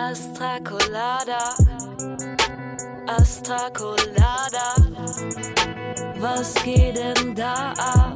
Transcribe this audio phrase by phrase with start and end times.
[0.00, 1.54] Astra Colada,
[3.06, 4.74] Astra Colada.
[6.18, 8.14] Was geht denn da ab?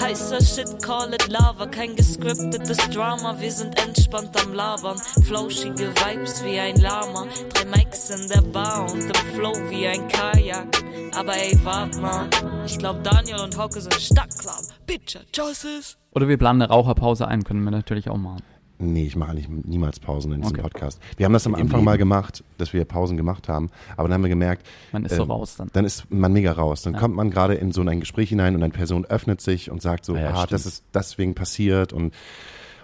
[0.00, 4.96] Heißer Shit, call it Lava, kein gescriptetes Drama, wir sind entspannt am Labern.
[5.24, 10.06] Flauschige Vibes wie ein Lama, drei Mics in der Bar und im Flow wie ein
[10.06, 10.84] Kajak.
[11.16, 12.28] Aber ey, wart mal,
[12.64, 14.62] ich glaub Daniel und Hauke sind Stadtclub.
[14.86, 15.98] Bitcher, Choices.
[16.12, 18.42] Oder wir planen eine Raucherpause ein, können wir natürlich auch machen.
[18.78, 20.62] Nee, ich mache eigentlich niemals Pausen in diesem Okay.
[20.62, 21.00] Podcast.
[21.16, 21.84] Wir haben das am Anfang Leben.
[21.84, 25.22] mal gemacht, dass wir Pausen gemacht haben, aber dann haben wir gemerkt, Man ist so
[25.22, 25.70] ähm, raus dann.
[25.72, 26.82] Dann ist man mega raus.
[26.82, 27.00] Dann Ja.
[27.00, 30.04] kommt man gerade in so ein Gespräch hinein und eine Person öffnet sich und sagt
[30.04, 30.52] so, ja, ah, stimmt.
[30.52, 32.12] das ist deswegen passiert und,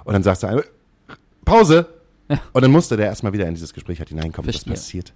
[0.05, 0.65] und dann sagst du, einmal,
[1.45, 1.87] Pause!
[2.33, 2.41] Ja.
[2.53, 4.51] Und dann musste der erstmal wieder in dieses Gespräch halt hineinkommen.
[4.51, 4.73] Verstehe.
[4.73, 5.13] Das passiert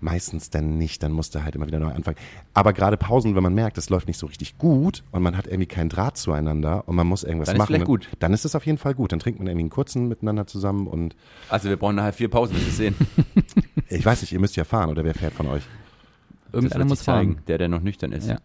[0.00, 2.16] meistens dann nicht, dann musste halt immer wieder neu anfangen.
[2.54, 5.46] Aber gerade Pausen, wenn man merkt, es läuft nicht so richtig gut und man hat
[5.46, 8.08] irgendwie keinen Draht zueinander und man muss irgendwas Dann ist machen, vielleicht gut.
[8.18, 9.12] dann ist es auf jeden Fall gut.
[9.12, 11.16] Dann trinkt man irgendwie einen kurzen miteinander zusammen und
[11.48, 12.94] Also wir brauchen nachher vier Pausen, wenn wir sehen.
[13.88, 15.62] ich weiß nicht, ihr müsst ja fahren oder wer fährt von euch?
[16.52, 17.44] Irgendeiner muss zeigen, fahren.
[17.48, 18.28] der, der noch nüchtern ist.
[18.28, 18.38] Ja.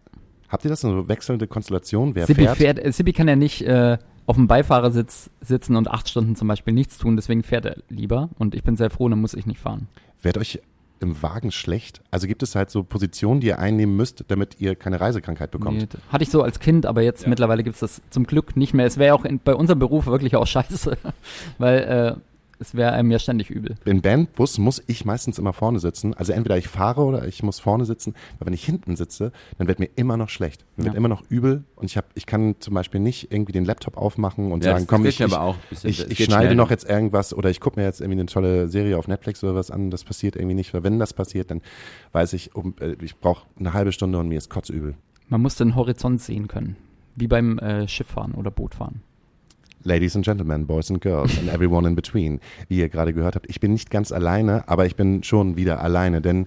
[0.48, 2.14] Habt ihr das, so wechselnde Konstellation?
[2.14, 2.58] Wer Sibi, fährt?
[2.58, 6.48] fährt, äh, Sibi kann ja nicht äh, auf dem Beifahrersitz sitzen und acht Stunden zum
[6.48, 8.30] Beispiel nichts tun, deswegen fährt er lieber.
[8.38, 9.88] Und ich bin sehr froh, dann muss ich nicht fahren.
[10.20, 10.60] Wird euch
[11.00, 12.00] im Wagen schlecht?
[12.12, 15.78] Also gibt es halt so Positionen, die ihr einnehmen müsst, damit ihr keine Reisekrankheit bekommt?
[15.78, 17.28] Nee, hatte ich so als Kind, aber jetzt Ja.
[17.28, 18.86] mittlerweile gibt's das zum Glück nicht mehr.
[18.86, 20.96] Es wäre ja auch in, bei unserem Beruf wirklich auch scheiße,
[21.58, 21.78] weil
[22.16, 22.20] äh,
[22.62, 23.74] es wäre einem ja ständig übel.
[23.84, 26.14] Im Bandbus muss ich meistens immer vorne sitzen.
[26.14, 28.14] Also entweder ich fahre oder ich muss vorne sitzen.
[28.38, 30.64] Weil wenn ich hinten sitze, dann wird mir immer noch schlecht.
[30.76, 30.98] Mir wird Ja.
[30.98, 31.64] immer noch übel.
[31.76, 34.86] Und ich, hab, ich kann zum Beispiel nicht irgendwie den Laptop aufmachen und Ja, sagen,
[34.86, 36.54] komm, ich, ich, aber ich, ich schneide schnell.
[36.54, 39.54] noch jetzt irgendwas oder ich gucke mir jetzt irgendwie eine tolle Serie auf Netflix oder
[39.54, 39.90] was an.
[39.90, 40.72] Das passiert irgendwie nicht.
[40.72, 41.60] Weil wenn das passiert, dann
[42.12, 44.94] weiß ich, um, äh, ich brauche eine halbe Stunde und mir ist kotzübel.
[45.28, 46.76] Man muss den Horizont sehen können.
[47.16, 49.02] Wie beim äh, Schifffahren oder Bootfahren.
[49.84, 52.40] Ladies and Gentlemen, Boys and Girls and everyone in between.
[52.68, 55.80] Wie ihr gerade gehört habt, ich bin nicht ganz alleine, aber ich bin schon wieder
[55.80, 56.46] alleine, denn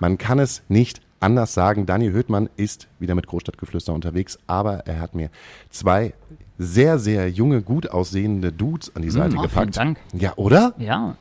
[0.00, 1.86] man kann es nicht anders sagen.
[1.86, 5.30] Daniel Höhtmann ist wieder mit Großstadtgeflüster unterwegs, aber er hat mir
[5.70, 6.12] zwei
[6.58, 9.74] sehr, sehr junge, gut aussehende Dudes an die Seite oh, gepackt.
[9.74, 9.98] vielen Dank.
[10.12, 10.74] Ja, oder?
[10.78, 11.16] Ja.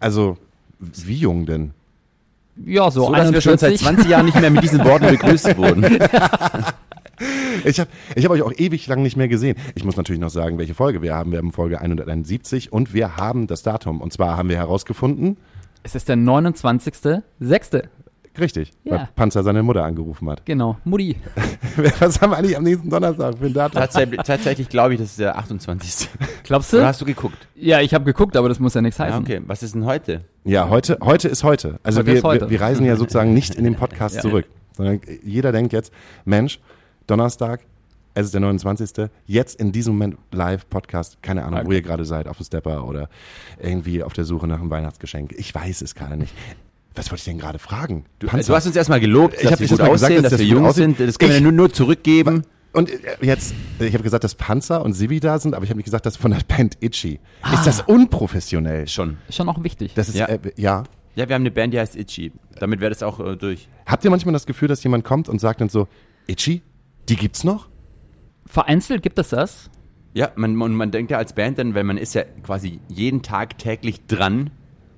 [0.00, 0.36] Also,
[0.78, 1.70] wie jung denn?
[2.56, 3.86] Ja, so, So, dass wir schon seit 41.
[3.86, 5.84] 20 Jahren nicht mehr mit diesen Worten begrüßt wurden.
[7.64, 9.56] Ich habe ich hab euch auch ewig lang nicht mehr gesehen.
[9.74, 11.30] Ich muss natürlich noch sagen, welche Folge wir haben.
[11.30, 14.00] Wir haben Folge 171 und wir haben das Datum.
[14.00, 15.36] Und zwar haben wir herausgefunden,
[15.82, 17.84] Es ist der 29.06.
[18.38, 18.92] richtig, Ja.
[18.92, 20.44] weil Panzer seine Mutter angerufen hat.
[20.44, 21.16] Genau, Mutti.
[22.00, 23.80] Was haben wir eigentlich am nächsten Donnerstag für ein Datum?
[23.80, 26.08] Tatsächlich, tatsächlich glaube ich, das ist der 28.
[26.42, 26.88] Glaubst Oder du?
[26.88, 27.48] hast du geguckt?
[27.54, 29.24] Ja, ich habe geguckt, aber das muss ja nichts heißen.
[29.24, 29.42] Ja, okay.
[29.46, 30.22] Was ist denn heute?
[30.44, 31.78] Ja, heute, heute ist heute.
[31.84, 32.40] Also Heute wir, ist heute.
[32.46, 34.20] Wir, wir reisen ja sozusagen nicht in den Podcast Ja.
[34.22, 34.46] zurück,
[34.76, 35.92] sondern jeder denkt jetzt,
[36.24, 36.58] Mensch,
[37.06, 37.60] Donnerstag,
[38.14, 39.08] es ist der 29.
[39.26, 41.74] Jetzt in diesem Moment live Podcast, keine Ahnung, wo Okay.
[41.76, 43.08] ihr gerade seid, auf dem Stepper oder
[43.60, 45.32] irgendwie auf der Suche nach einem Weihnachtsgeschenk.
[45.36, 46.32] Ich weiß es gerade nicht.
[46.94, 48.04] Was wollte ich denn gerade fragen?
[48.20, 50.30] Du, du hast uns erstmal gelobt, Ich dass hab wir gut gesagt, aussehen, dass dass,
[50.32, 50.94] das wir jung aussehen.
[50.94, 51.08] sind.
[51.08, 52.44] Das können wir Ich- nur, nur zurückgeben.
[52.72, 55.70] Und äh, jetzt, äh, ich habe gesagt, dass Panzer und Sibi da sind, aber ich
[55.70, 57.18] habe nicht gesagt, dass von der Band Itchy.
[57.52, 58.86] Ist das unprofessionell?
[58.86, 59.18] Schon.
[59.28, 59.92] Ist schon auch wichtig.
[59.94, 60.28] Das ist, Ja.
[60.28, 60.34] ja.
[60.36, 60.84] Äh, ja.
[61.16, 62.32] Ja, wir haben eine Band, die heißt Itchy.
[62.58, 63.68] Damit wäre das auch äh, durch.
[63.86, 65.86] Habt ihr manchmal das Gefühl, dass jemand kommt und sagt dann so,
[66.26, 66.62] Itchy,
[67.08, 67.68] die gibt's noch?
[68.46, 69.70] Vereinzelt gibt es das.
[70.12, 73.22] Ja, man, man, man denkt ja als Band dann, weil man ist ja quasi jeden
[73.22, 74.50] Tag täglich dran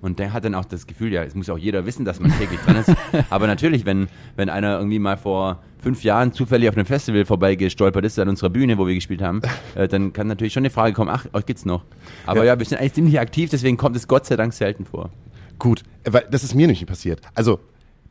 [0.02, 2.20] und der hat dann auch das Gefühl, ja, es muss ja auch jeder wissen, dass
[2.20, 2.92] man täglich dran ist.
[3.30, 8.04] Aber natürlich, wenn, wenn einer irgendwie mal vor fünf Jahren zufällig auf einem Festival vorbeigestolpert
[8.04, 9.40] ist an unserer Bühne, wo wir gespielt haben,
[9.74, 11.84] äh, dann kann natürlich schon die Frage kommen, ach, euch geht's noch.
[12.26, 12.52] Aber ja.
[12.52, 12.58] Ja.
[12.58, 15.10] wir sind eigentlich ziemlich aktiv, deswegen kommt es Gott sei Dank selten vor.
[15.58, 17.20] Gut, äh, weil das ist mir nicht passiert.
[17.34, 17.60] Also,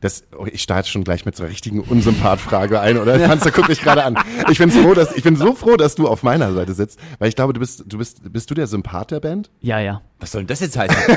[0.00, 3.18] das, oh, ich starte schon gleich mit so einer richtigen Unsympath-Frage ein, oder?
[3.18, 4.18] Panzer, guck mich gerade an.
[4.50, 7.28] Ich bin froh, dass, ich bin so froh, dass du auf meiner Seite sitzt, weil
[7.28, 9.50] ich glaube, du bist, du bist, bist du der Sympath der Band?
[9.60, 10.02] Ja, ja.
[10.20, 10.96] Was soll denn das jetzt heißen?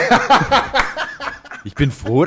[1.64, 2.26] ich bin froh,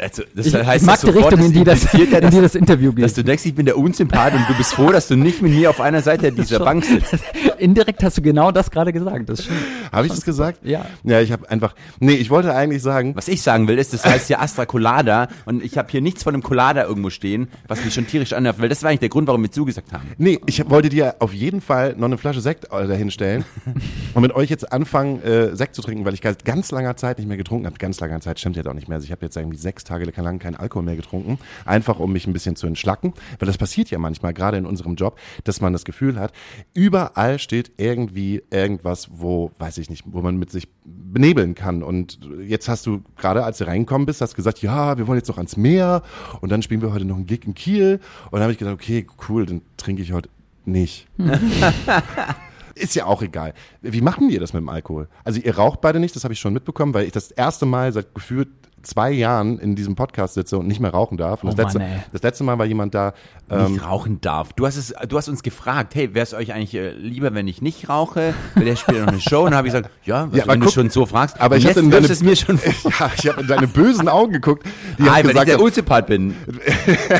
[0.00, 2.36] also das Ich, heißt ich mag die sofort, Richtung, in die, das, ja, in die
[2.36, 3.16] dass, das Interview dass geht.
[3.18, 5.70] du denkst, ich bin der Unsympath und du bist froh, dass du nicht mit mir
[5.70, 6.64] auf einer Seite dieser Schon.
[6.64, 7.16] Bank sitzt.
[7.58, 9.28] Indirekt hast du genau das gerade gesagt.
[9.28, 9.48] Das.
[9.90, 10.60] Habe ich das gesagt?
[10.64, 10.86] Ja.
[11.02, 14.04] Ja, ich habe einfach, nee, ich wollte eigentlich sagen, Was ich sagen will, ist, das
[14.04, 17.84] heißt ja Astra Colada und ich habe hier nichts von einem Colada irgendwo stehen, was
[17.84, 20.04] mich schon tierisch annervt, weil das war eigentlich der Grund, warum wir zugesagt haben.
[20.18, 23.44] nee, ich wollte dir auf jeden Fall noch eine Flasche Sekt äh, dahinstellen
[24.14, 27.26] und mit euch jetzt anfangen, äh, Sekt zu trinken, weil ich ganz langer Zeit nicht
[27.26, 27.76] mehr getrunken habe.
[27.78, 28.96] Ganz langer Zeit stimmt jetzt auch nicht mehr.
[28.96, 32.26] Also ich habe jetzt irgendwie sechs Tage lang keinen Alkohol mehr getrunken, einfach um mich
[32.26, 35.72] ein bisschen zu entschlacken, weil das passiert ja manchmal, gerade in unserem Job, dass man
[35.72, 36.32] das Gefühl hat,
[36.74, 41.82] überall steht irgendwie irgendwas, wo, weiß ich nicht, wo man mit sich benebeln kann.
[41.82, 45.28] Und jetzt hast du gerade, als du reingekommen bist, hast gesagt, ja, wir wollen jetzt
[45.28, 46.02] noch ans Meer
[46.40, 48.00] und dann spielen wir heute noch einen Gig in Kiel.
[48.26, 50.28] Und dann habe ich gedacht, okay, cool, dann trinke ich heute
[50.64, 51.08] nicht.
[52.78, 53.52] ist ja auch egal.
[53.82, 55.08] Wie machen ihr das mit dem Alkohol?
[55.24, 57.92] Also ihr raucht beide nicht, das habe ich schon mitbekommen, weil ich das erste Mal
[57.92, 58.48] seit gefühlt
[58.80, 61.42] zwei Jahren in diesem Podcast sitze und nicht mehr rauchen darf.
[61.42, 63.12] Und Oh das, letzte, Mann, das letzte Mal war jemand da.
[63.50, 64.52] Ähm, nicht rauchen darf.
[64.52, 67.48] Du hast es, du hast uns gefragt, hey, wäre es euch eigentlich äh, lieber, wenn
[67.48, 68.34] ich nicht rauche?
[68.54, 70.74] Weil der spielt noch eine Show und habe ich gesagt, ja, Ja, wenn du guck-
[70.74, 71.40] schon so fragst.
[71.40, 72.56] aber ich hatte in deine- mir schon
[73.00, 74.64] ja, ich habe in deine bösen Augen geguckt.
[74.98, 76.36] Die Ah, weil ich gesagt, der Unsympath bin.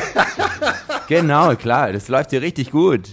[1.07, 3.09] genau, klar, das läuft dir richtig gut.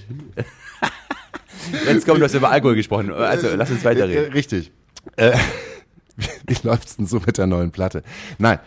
[1.86, 3.12] Jetzt kommt, du hast über Alkohol gesprochen.
[3.12, 4.32] Also, lass uns äh, weiterreden.
[4.32, 4.70] richtig.
[5.16, 5.36] Äh,
[6.46, 8.02] wie läuft's denn so mit der neuen Platte?
[8.38, 8.58] Nein,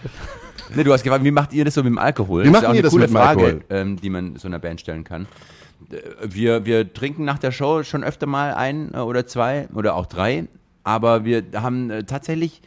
[0.76, 2.44] Nee, du hast gefragt, wie macht ihr das so mit dem Alkohol?
[2.46, 3.64] Wie das ist auch ihr eine das coole Frage, Alkohol?
[3.72, 5.26] ähm, die man so einer Band stellen kann.
[5.92, 5.98] Äh,
[6.28, 10.06] Wir, wir trinken nach der Show schon öfter mal ein äh, oder zwei oder auch
[10.06, 10.46] drei,
[10.84, 12.62] aber wir haben äh, tatsächlich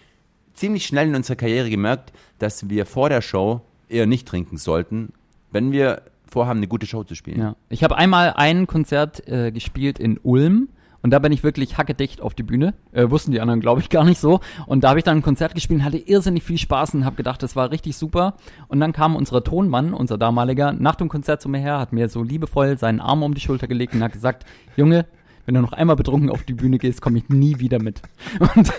[0.55, 5.13] ziemlich schnell in unserer Karriere gemerkt, dass wir vor der Show eher nicht trinken sollten,
[5.53, 6.03] wenn wir
[6.33, 7.41] vorhaben, eine gute Show zu spielen.
[7.41, 7.57] Ja.
[7.69, 10.69] Ich habe einmal ein Konzert äh, gespielt in Ulm
[11.03, 12.75] und da bin ich wirklich hackedicht auf die Bühne.
[12.93, 14.41] Äh, wussten die anderen, glaube ich, gar nicht so.
[14.67, 17.17] Und da habe ich dann ein Konzert gespielt und hatte irrsinnig viel Spaß und habe
[17.17, 18.35] gedacht, das war richtig super.
[18.69, 22.09] Und dann kam unser Tonmann, unser damaliger, nach dem Konzert zu mir her, hat mir
[22.09, 24.47] so liebevoll seinen Arm um die Schulter gelegt und hat gesagt,
[24.77, 25.07] Junge,
[25.45, 28.01] wenn du noch einmal betrunken auf die Bühne gehst, komme ich nie wieder mit.
[28.55, 28.73] Und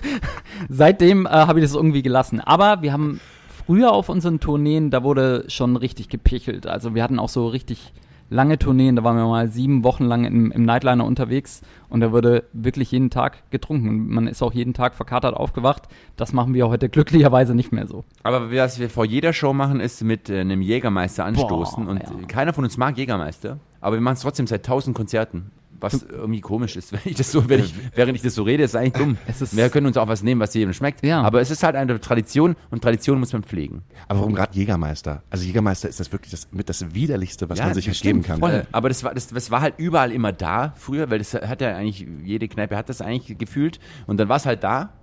[0.70, 2.40] seitdem äh, habe ich das irgendwie gelassen.
[2.40, 3.20] Aber wir haben
[3.66, 6.68] früher auf unseren Tourneen, da wurde schon richtig gepichelt.
[6.68, 7.94] Also wir hatten auch so richtig
[8.30, 12.12] lange Tourneen, da waren wir mal sieben Wochen lang im, im Nightliner unterwegs und da
[12.12, 15.84] wurde wirklich jeden Tag getrunken man ist auch jeden Tag verkatert aufgewacht.
[16.16, 18.04] Das machen wir heute glücklicherweise nicht mehr so.
[18.24, 21.86] Aber was wir vor jeder Show machen, ist mit äh, einem Jägermeister anstoßen.
[21.86, 22.28] Boah, und ja.
[22.28, 25.52] keiner von uns mag Jägermeister, aber wir machen es trotzdem seit tausend Konzerten.
[25.84, 28.64] Was irgendwie komisch ist, wenn ich das so, wenn ich, während ich das so rede,
[28.64, 29.18] ist eigentlich dumm.
[29.28, 31.06] Ist- wir können uns auch was nehmen, was jedem schmeckt.
[31.06, 31.22] Ja.
[31.22, 33.84] Aber es ist halt eine Tradition und Tradition muss man pflegen.
[34.08, 35.22] aber warum gerade Jägermeister?
[35.30, 38.28] Also Jägermeister ist das wirklich das, mit das widerlichste, was man sich das geben stimmt,
[38.28, 38.40] kann.
[38.40, 38.66] Voll.
[38.72, 41.76] Aber das war, das, das war halt überall immer da früher, weil das hat ja
[41.76, 43.80] eigentlich, jede Kneipe hat das eigentlich gefühlt.
[44.08, 44.94] Und dann war es halt da,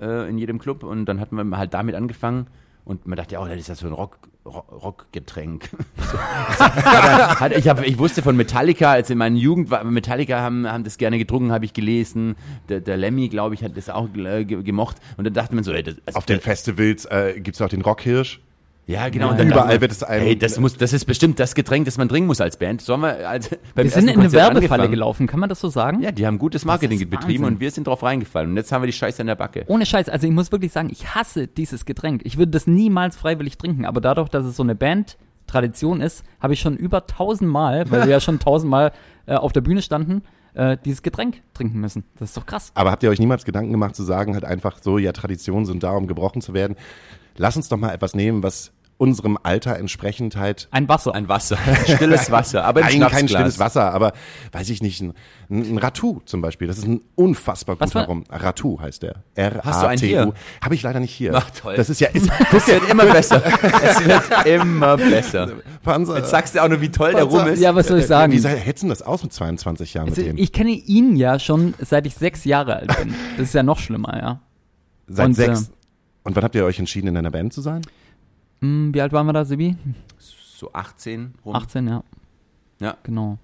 [0.00, 0.84] äh, in jedem Club.
[0.84, 2.46] Und dann hatten wir halt damit angefangen.
[2.88, 5.68] Und man dachte, ja, oh, das ist ja so ein Rock, Rock, Rockgetränk.
[6.48, 10.84] hat, ich, hab, ich wusste von Metallica, als in meiner Jugend war, Metallica haben, haben
[10.84, 12.34] das gerne getrunken, habe ich gelesen.
[12.70, 14.96] Der, der Lemmy, glaube ich, hat das auch äh, ge- gemocht.
[15.18, 17.82] Und dann dachte man so, ey, das, also Auf den Festivals äh, gibt's auch den
[17.82, 18.40] Rockhirsch.
[18.88, 19.26] Ja, genau.
[19.26, 21.84] Ja, und dann überall wird es ein- Ey, das muss, das ist bestimmt das Getränk,
[21.84, 22.80] das man trinken muss als Band.
[22.80, 24.90] Sollen wir, also, beim Wir sind in eine Werbefalle angefangen?
[24.90, 26.00] gelaufen, kann man das so sagen?
[26.02, 28.50] Ja, die haben gutes Marketing betrieben und wir sind drauf reingefallen.
[28.50, 29.64] Und jetzt haben wir die Scheiße in der Backe.
[29.68, 32.22] Ohne Scheiß, also ich muss wirklich sagen, ich hasse dieses Getränk.
[32.24, 36.54] Ich würde das niemals freiwillig trinken, aber dadurch, dass es so eine Band-Tradition ist, habe
[36.54, 38.92] ich schon über tausendmal, weil wir ja schon tausendmal
[39.26, 40.22] äh, auf der Bühne standen,
[40.54, 42.04] äh, dieses Getränk trinken müssen.
[42.18, 42.72] Das ist doch krass.
[42.74, 45.82] Aber habt ihr euch niemals Gedanken gemacht zu sagen, halt einfach so, ja, Traditionen sind
[45.82, 46.76] da, um gebrochen zu werden.
[47.36, 51.14] Lass uns doch mal etwas nehmen, was unserem Alter entsprechend halt Ein Wasser.
[51.14, 51.56] Ein Wasser.
[51.84, 52.64] Stilles Wasser.
[52.64, 54.12] Aber im Nein, kein stilles Wasser, aber
[54.52, 55.14] weiß ich nicht, ein,
[55.48, 56.66] ein Ratou zum Beispiel.
[56.66, 58.24] Das ist ein unfassbar guter Rum.
[58.28, 59.22] Ratou heißt der.
[59.36, 60.26] R Hast du einen A T hier?
[60.28, 60.32] U.
[60.62, 61.32] Habe ich leider nicht hier.
[61.34, 61.76] Ach, toll.
[61.76, 63.40] Das ist ja ist, Es wird immer besser.
[63.82, 65.52] es wird immer besser.
[65.84, 66.16] Panzer.
[66.18, 67.60] Jetzt sagst du auch nur, wie toll der Rum ist.
[67.60, 68.32] ja, was soll ich sagen?
[68.32, 70.36] Wie hetzen das aus mit 22 Jahren Also, mit dem?
[70.38, 73.14] ich kenne ihn ja schon, seit ich sechs Jahre alt bin.
[73.36, 74.40] Das ist ja noch schlimmer, ja.
[75.06, 75.62] Seit und, sechs.
[75.62, 75.72] äh,
[76.24, 77.82] Und wann habt ihr euch entschieden, in einer Band zu sein?
[78.60, 79.76] Hm, wie alt waren wir da, Sibi?
[80.18, 81.54] So 18 rum.
[81.54, 82.04] 18, ja.
[82.80, 82.96] Ja.
[83.02, 83.38] Genau.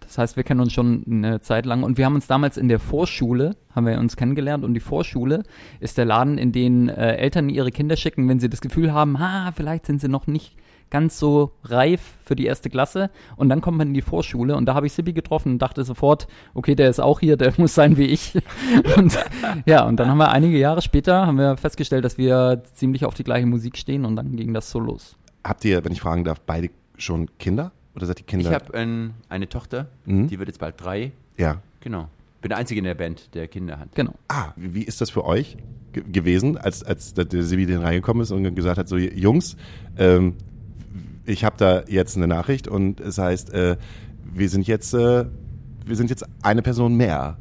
[0.00, 2.68] Das heißt, wir kennen uns schon eine Zeit lang und wir haben uns damals in
[2.68, 5.42] der Vorschule, haben wir uns kennengelernt und die Vorschule
[5.80, 9.18] ist der Laden, in den äh, Eltern ihre Kinder schicken, wenn sie das Gefühl haben,
[9.18, 10.56] ha, vielleicht sind sie noch nicht
[10.90, 14.66] ganz so reif für die erste Klasse und dann kommt man in die Vorschule und
[14.66, 17.74] da habe ich Sibi getroffen und dachte sofort, okay, der ist auch hier, der muss
[17.74, 18.34] sein wie ich.
[18.96, 19.18] Und
[19.66, 23.14] ja, und dann haben wir einige Jahre später haben wir festgestellt, dass wir ziemlich auf
[23.14, 25.16] die gleiche Musik stehen und dann ging das so los.
[25.44, 27.72] Habt ihr, wenn ich fragen darf, beide schon Kinder?
[27.94, 28.48] Oder seid ihr Kinder?
[28.48, 30.28] Ich habe ein, eine Tochter, Mhm.
[30.28, 31.12] die wird jetzt bald drei.
[31.36, 31.60] ja.
[31.80, 32.08] Genau.
[32.42, 33.94] Bin der Einzige in der Band, der Kinder hat.
[33.94, 34.12] Genau.
[34.28, 35.56] Ah, wie, ist das für euch
[35.92, 39.56] ge gewesen, als, als der, der Sibi den reingekommen ist und gesagt hat, so Jungs,
[39.96, 40.34] ähm,
[41.26, 43.76] ich habe da jetzt eine Nachricht und es heißt, äh,
[44.32, 45.24] wir sind jetzt, äh,
[45.84, 47.36] wir sind jetzt eine Person mehr.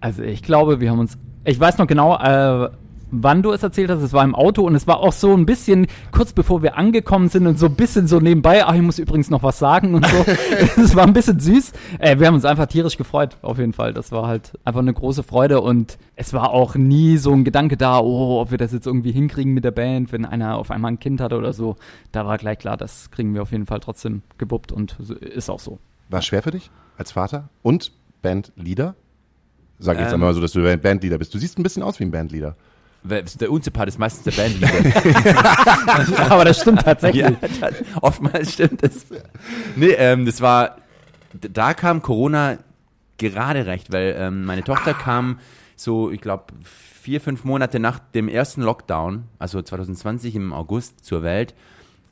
[0.00, 1.16] Also ich glaube, wir haben uns.
[1.44, 2.70] Ich weiß noch genau, äh,
[3.12, 4.02] wann du es erzählt hast.
[4.02, 7.28] Es war im Auto und es war auch so ein bisschen kurz bevor wir angekommen
[7.28, 8.64] sind und so ein bisschen so nebenbei.
[8.64, 10.24] Ach, ich muss übrigens noch was sagen und so.
[10.82, 11.72] Es war ein bisschen süß.
[11.98, 13.92] Äh, wir haben uns einfach tierisch gefreut, auf jeden Fall.
[13.92, 17.76] Das war halt einfach eine große Freude und es war auch nie so ein Gedanke
[17.76, 20.92] da, oh, ob wir das jetzt irgendwie hinkriegen mit der Band, wenn einer auf einmal
[20.92, 21.76] ein Kind hatte oder so.
[22.10, 25.60] Da war gleich klar, das kriegen wir auf jeden Fall trotzdem gewuppt und ist auch
[25.60, 25.78] so.
[26.08, 27.92] War es schwer für dich als Vater und
[28.22, 28.94] Bandleader?
[29.78, 30.14] Sag jetzt Ähm.
[30.14, 31.34] einmal so, dass du Bandleader bist.
[31.34, 32.56] Du siehst ein bisschen aus wie ein Bandleader.
[33.04, 36.30] Der Unsympath ist meistens der Bandleader.
[36.30, 37.22] Aber das stimmt tatsächlich.
[37.22, 39.06] ja, das, oftmals stimmt das.
[39.74, 40.76] Nee, ähm, das war,
[41.32, 42.58] da kam Corona
[43.18, 45.40] gerade recht, weil ähm, meine Tochter kam
[45.74, 51.24] so, ich glaube, vier, fünf Monate nach dem ersten Lockdown, also 2020 im August zur
[51.24, 51.54] Welt.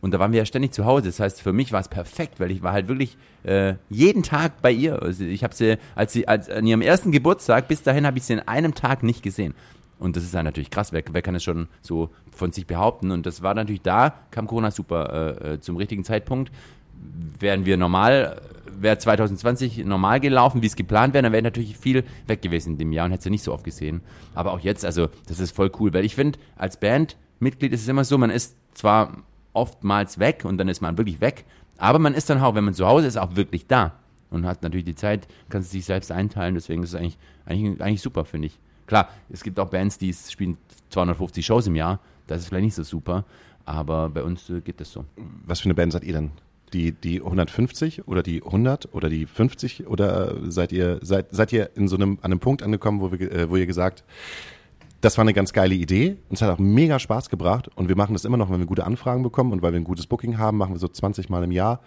[0.01, 1.07] Und da waren wir ja ständig zu Hause.
[1.07, 4.63] Das heißt, für mich war es perfekt, weil ich war halt wirklich äh, jeden Tag
[4.63, 5.01] bei ihr.
[5.03, 8.25] Also ich habe sie, als sie als an ihrem ersten Geburtstag, bis dahin habe ich
[8.25, 9.55] sie in einem Tag nicht gesehen.
[10.01, 10.93] Und das ist dann natürlich krass.
[10.93, 13.11] Wer, wer kann es schon so von sich behaupten?
[13.11, 16.51] Und das war natürlich da, kam Corona super äh, äh zum richtigen Zeitpunkt.
[17.39, 22.05] Wären wir normal, wäre 2020 normal gelaufen, wie es geplant wäre, dann wäre natürlich viel
[22.27, 24.01] weg gewesen in dem Jahr und hätte sie nicht so oft gesehen.
[24.35, 27.89] Aber auch jetzt, also das ist voll cool, weil ich finde, als Bandmitglied ist es
[27.89, 29.19] immer so, man ist zwar
[29.53, 31.45] oftmals weg und dann ist man wirklich weg.
[31.79, 33.95] Aber man ist dann auch, wenn man zu Hause ist, auch wirklich da
[34.31, 36.55] und hat natürlich die Zeit, kann sich selbst einteilen.
[36.55, 38.59] Deswegen ist es eigentlich, eigentlich, eigentlich super, finde ich.
[38.91, 40.57] Klar, es gibt auch Bands, die spielen
[40.89, 42.01] 250 Shows im Jahr.
[42.27, 43.25] Das ist vielleicht nicht so super,
[43.65, 45.05] aber bei uns äh, geht das so.
[45.47, 46.33] Was für eine Band seid ihr denn?
[46.73, 51.71] Die, die 150 oder die 100 oder die 50 oder seid ihr, seid, seid ihr
[51.77, 54.03] in so einem, an einem Punkt angekommen, wo, wir, äh, wo ihr gesagt,
[55.03, 56.17] das war eine ganz geile Idee.
[56.29, 58.87] Uns hat auch mega Spaß gebracht und wir machen das immer noch, wenn wir gute
[58.87, 61.53] Anfragen bekommen und weil wir ein gutes Booking haben, machen wir so 20 Mal im
[61.53, 61.79] Jahr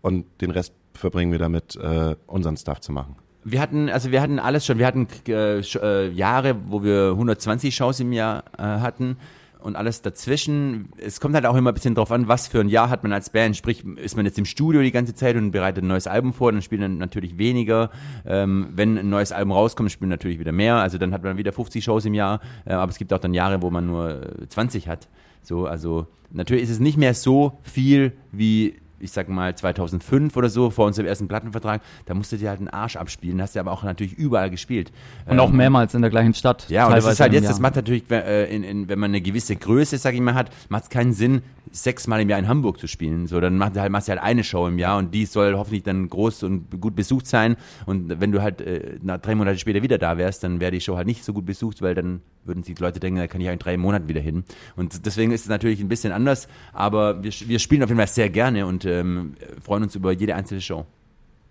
[0.00, 3.16] und den Rest verbringen wir damit, äh, unseren Stuff zu machen.
[3.44, 4.78] Wir hatten, also wir hatten alles schon.
[4.78, 9.16] Wir hatten äh, äh Jahre, wo wir 120 Shows im Jahr äh, hatten
[9.62, 10.90] und alles dazwischen.
[10.98, 13.12] Es kommt halt auch immer ein bisschen drauf an, was für ein Jahr hat man
[13.12, 13.56] als Band.
[13.56, 16.52] Sprich, ist man jetzt im Studio die ganze Zeit und bereitet ein neues Album vor,
[16.52, 17.90] dann spielen dann natürlich weniger.
[18.26, 20.76] Ähm, wenn ein neues Album rauskommt, spielen natürlich wieder mehr.
[20.76, 22.40] Also dann hat man wieder 50 Shows im Jahr.
[22.64, 25.08] Äh, aber es gibt auch dann Jahre, wo man nur 20 hat.
[25.42, 30.48] So, also natürlich ist es nicht mehr so viel wie ich sag mal 2005 oder
[30.48, 33.60] so, vor unserem ersten Plattenvertrag, da musst du dir halt einen Arsch abspielen, hast du
[33.60, 34.92] aber auch natürlich überall gespielt.
[35.26, 36.68] Und ähm, auch mehrmals in der gleichen Stadt.
[36.68, 39.20] Ja, und das ist halt jetzt, das macht natürlich, äh, in, in, wenn man eine
[39.20, 41.42] gewisse Größe, sag ich mal, hat, macht es keinen Sinn,
[41.72, 43.26] sechsmal im Jahr in Hamburg zu spielen.
[43.26, 45.54] So, dann machst du halt, machst du halt eine Show im Jahr und die soll
[45.56, 47.56] hoffentlich dann groß und gut besucht sein.
[47.86, 50.80] Und wenn du halt äh, nach drei Monate später wieder da wärst, dann wäre die
[50.80, 53.40] Show halt nicht so gut besucht, weil dann würden sich die Leute denken, da kann
[53.40, 54.44] ich ja in drei Monaten wieder hin.
[54.76, 58.08] Und deswegen ist es natürlich ein bisschen anders, aber wir, wir spielen auf jeden Fall
[58.08, 60.86] sehr gerne und ähm, freuen uns über jede einzelne Show.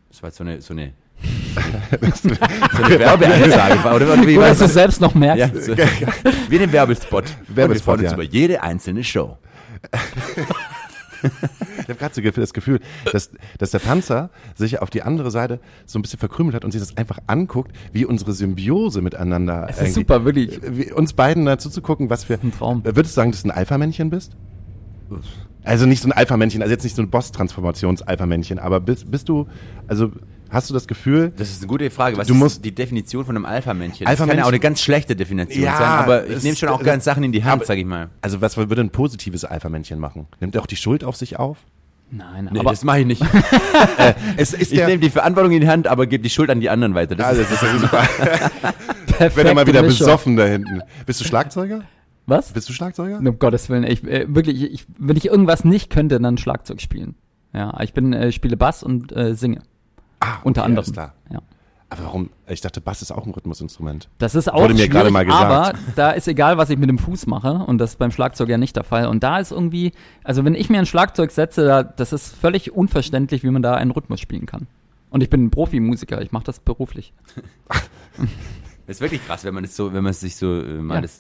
[0.10, 0.94] Das war jetzt so eine, so eine
[2.16, 3.96] so eine Werbeansage.
[3.96, 5.56] Oder, wie du es selbst noch merkst.
[5.56, 5.78] Ja, so,
[6.50, 7.26] wie ein Werbespot.
[7.48, 9.38] Werbespot und wir freuen uns über jede einzelne Show.
[11.22, 12.80] ich habe gerade so das Gefühl,
[13.12, 16.72] dass, dass der Tanzer sich auf die andere Seite so ein bisschen verkrümelt hat und
[16.72, 19.68] sich das einfach anguckt, wie unsere Symbiose miteinander.
[19.70, 20.60] Es ist super, wirklich.
[20.94, 22.40] Uns beiden dazu zu gucken, was für.
[22.42, 22.84] Ein Traum.
[22.84, 24.36] Würdest du sagen, dass du ein Alpha-Männchen bist?
[25.64, 29.48] Also nicht so ein Alpha-Männchen, also jetzt nicht so ein Boss-Transformations-Alpha-Männchen, aber bist, bist du,
[29.88, 30.12] also
[30.52, 31.32] Hast du das Gefühl?
[31.38, 32.18] Das ist eine gute Frage.
[32.18, 34.06] Was du ist musst die Definition von einem Alpha-Männchen?
[34.06, 36.68] Alpha das kann ja auch eine ganz schlechte Definition ja, sein, aber ich nehme schon
[36.68, 38.10] auch ganz Sachen in die Hand, aber, sag ich mal.
[38.20, 40.28] Also was würde ein positives Alpha-Männchen machen?
[40.42, 41.60] Nimmt er auch die Schuld auf sich auf?
[42.12, 43.22] Nein, nee, aber das mache ich nicht.
[43.98, 46.60] äh, es ist ich nehme die Verantwortung in die Hand, aber gebe die Schuld an
[46.60, 47.16] die anderen weiter.
[47.16, 48.04] Das also, das ist super.
[49.36, 50.00] Wenn er mal wieder Mischung.
[50.00, 50.82] besoffen da hinten.
[51.06, 51.84] Bist du Schlagzeuger?
[52.26, 52.54] Was?
[52.54, 53.18] Bist du Schlagzeuger?
[53.18, 57.16] Um Gottes Willen, ich, äh, wirklich, ich, wenn ich irgendwas nicht könnte, dann Schlagzeug spielen.
[57.54, 59.62] Ja, ich bin, äh, spiele Bass und äh, singe.
[60.20, 60.92] Ah, okay, unter anderem.
[60.92, 61.14] Klar.
[61.32, 61.42] Ja.
[61.92, 62.30] Aber warum?
[62.48, 64.08] Ich dachte, Bass ist auch ein Rhythmusinstrument.
[64.18, 65.44] Das ist auch Wurde mir gerade mal gesagt.
[65.44, 68.48] aber da ist egal, was ich mit dem Fuß mache und das ist beim Schlagzeug
[68.48, 69.08] ja nicht der Fall.
[69.08, 69.92] Und da ist irgendwie,
[70.24, 73.74] also wenn ich mir ein Schlagzeug setze, da, das ist völlig unverständlich, wie man da
[73.74, 74.68] einen Rhythmus spielen kann.
[75.10, 77.14] Und ich bin ein Profimusiker, ich mache das beruflich.
[78.88, 80.96] das ist wirklich krass, wenn man es so, wenn man es sich so äh, mal
[80.96, 81.02] ja.
[81.02, 81.20] das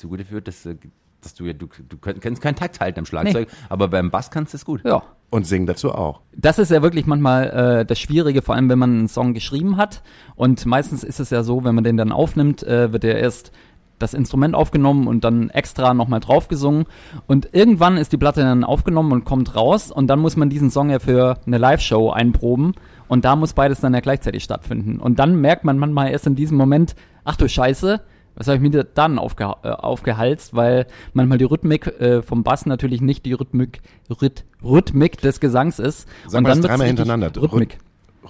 [0.00, 0.76] zugute führt, dass äh,
[1.22, 3.66] dass du ja, du, du kannst keinen Takt halten am Schlagzeug, nee.
[3.68, 4.82] aber beim Bass kannst du es gut.
[4.84, 5.02] Ja.
[5.28, 6.22] Und singen dazu auch.
[6.34, 9.76] Das ist ja wirklich manchmal äh, das Schwierige, vor allem wenn man einen Song geschrieben
[9.76, 10.02] hat.
[10.34, 13.52] Und meistens ist es ja so, wenn man den dann aufnimmt, äh, wird ja erst
[14.00, 16.86] das Instrument aufgenommen und dann extra nochmal draufgesungen.
[17.26, 20.70] Und irgendwann ist die Platte dann aufgenommen und kommt raus und dann muss man diesen
[20.70, 22.72] Song ja für eine Live-Show einproben.
[23.06, 24.98] Und da muss beides dann ja gleichzeitig stattfinden.
[24.98, 28.00] Und dann merkt man manchmal erst in diesem Moment, ach du Scheiße,
[28.40, 32.64] was habe ich mir dann aufge, äh, aufgehalst, weil manchmal die Rhythmik äh, vom Bass
[32.64, 36.08] natürlich nicht die Rhythmik, Rhyth, Rhythmik des Gesangs ist.
[36.26, 37.30] Sag und mal dann dreimal hintereinander.
[37.36, 37.76] Rhythmik.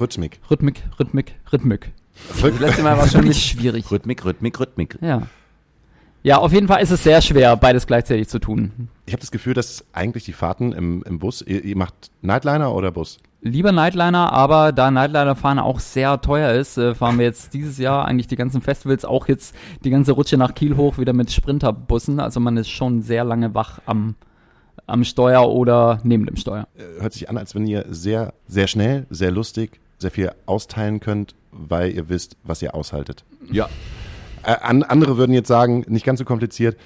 [0.01, 0.41] Rhythmik.
[0.51, 1.93] Rhythmik, Rhythmik, Rhythmik.
[2.29, 3.89] Das letzte Mal war schon nicht schwierig.
[3.93, 4.99] Rhythmik, Rhythmik, Rhythmik.
[5.01, 5.29] Ja.
[6.23, 8.89] Ja, auf jeden Fall ist es sehr schwer, beides gleichzeitig zu tun.
[9.07, 12.75] Ich habe das Gefühl, dass eigentlich die Fahrten im, im Bus, ihr, ihr macht Nightliner
[12.75, 13.19] oder Bus?
[13.43, 17.79] lieber Nightliner, aber da Nightliner fahren auch sehr teuer ist, äh, fahren wir jetzt dieses
[17.79, 21.31] Jahr eigentlich die ganzen Festivals, auch jetzt die ganze Rutsche nach Kiel hoch wieder mit
[21.31, 22.21] Sprinterbussen.
[22.21, 24.15] Also man ist schon sehr lange wach am,
[24.87, 26.69] am Steuer oder neben dem Steuer.
[26.77, 31.01] Äh, hört sich an, als wenn ihr sehr, sehr schnell, sehr lustig, sehr viel austeilen
[31.01, 33.25] könnt, weil ihr wisst, was ihr aushaltet.
[33.51, 33.69] Ja.
[34.43, 36.77] Äh, an, andere würden jetzt sagen, nicht ganz so kompliziert,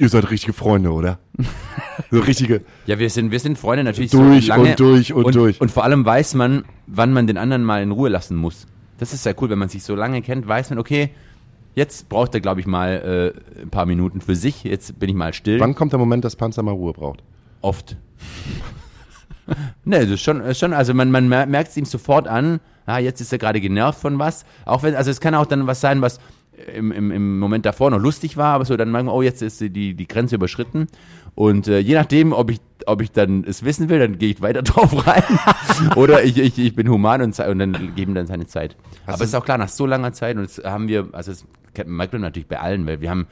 [0.00, 1.18] Ihr seid richtige Freunde, oder?
[2.10, 2.62] so richtige.
[2.86, 5.60] Ja, wir sind, wir sind Freunde natürlich durch so und durch und, und durch.
[5.60, 8.66] Und vor allem weiß man, wann man den anderen mal in Ruhe lassen muss.
[8.96, 11.10] Das ist sehr cool, wenn man sich so lange kennt, weiß man, okay,
[11.74, 14.64] jetzt braucht er, glaube ich, mal äh, ein paar Minuten für sich.
[14.64, 15.60] Jetzt bin ich mal still.
[15.60, 17.22] Wann kommt der Moment, dass Panzer mal Ruhe braucht?
[17.60, 17.98] Oft.
[19.84, 22.98] ne, das ist schon, schon, also man, man mer- merkt es ihm sofort an, ah,
[22.98, 24.46] jetzt ist er gerade genervt von was.
[24.64, 26.20] Auch wenn, also es kann auch dann was sein, was
[26.74, 29.42] im, im, im Moment davor noch lustig war, aber so dann merkt man, oh, jetzt
[29.42, 30.86] ist die, die Grenze überschritten.
[31.34, 34.40] Und äh, je nachdem, ob ich, ob ich dann es wissen will, dann gehe ich
[34.42, 35.22] weiter drauf rein.
[35.96, 38.76] Oder ich, ich, ich bin human und, und dann geben dann seine Zeit.
[39.06, 41.44] aber es ist auch klar, nach so langer Zeit, und das haben wir, also das
[41.74, 43.26] kennt- man natürlich bei allen, weil wir haben,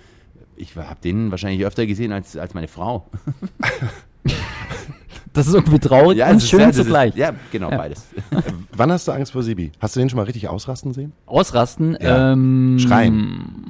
[0.57, 3.09] ich habe den wahrscheinlich öfter gesehen als, als meine Frau.
[5.39, 7.15] Das ist irgendwie traurig und es ist schön sehr- das ist- zugleich.
[7.17, 7.77] Ja, genau, Ja.
[7.79, 8.07] beides.
[8.77, 9.73] Wann hast du Angst vor Sibi?
[9.81, 11.13] Hast du den schon mal richtig ausrasten sehen?
[11.27, 11.97] Ausrasten.
[12.01, 12.33] Ja.
[12.33, 13.65] Ähm, Schreien.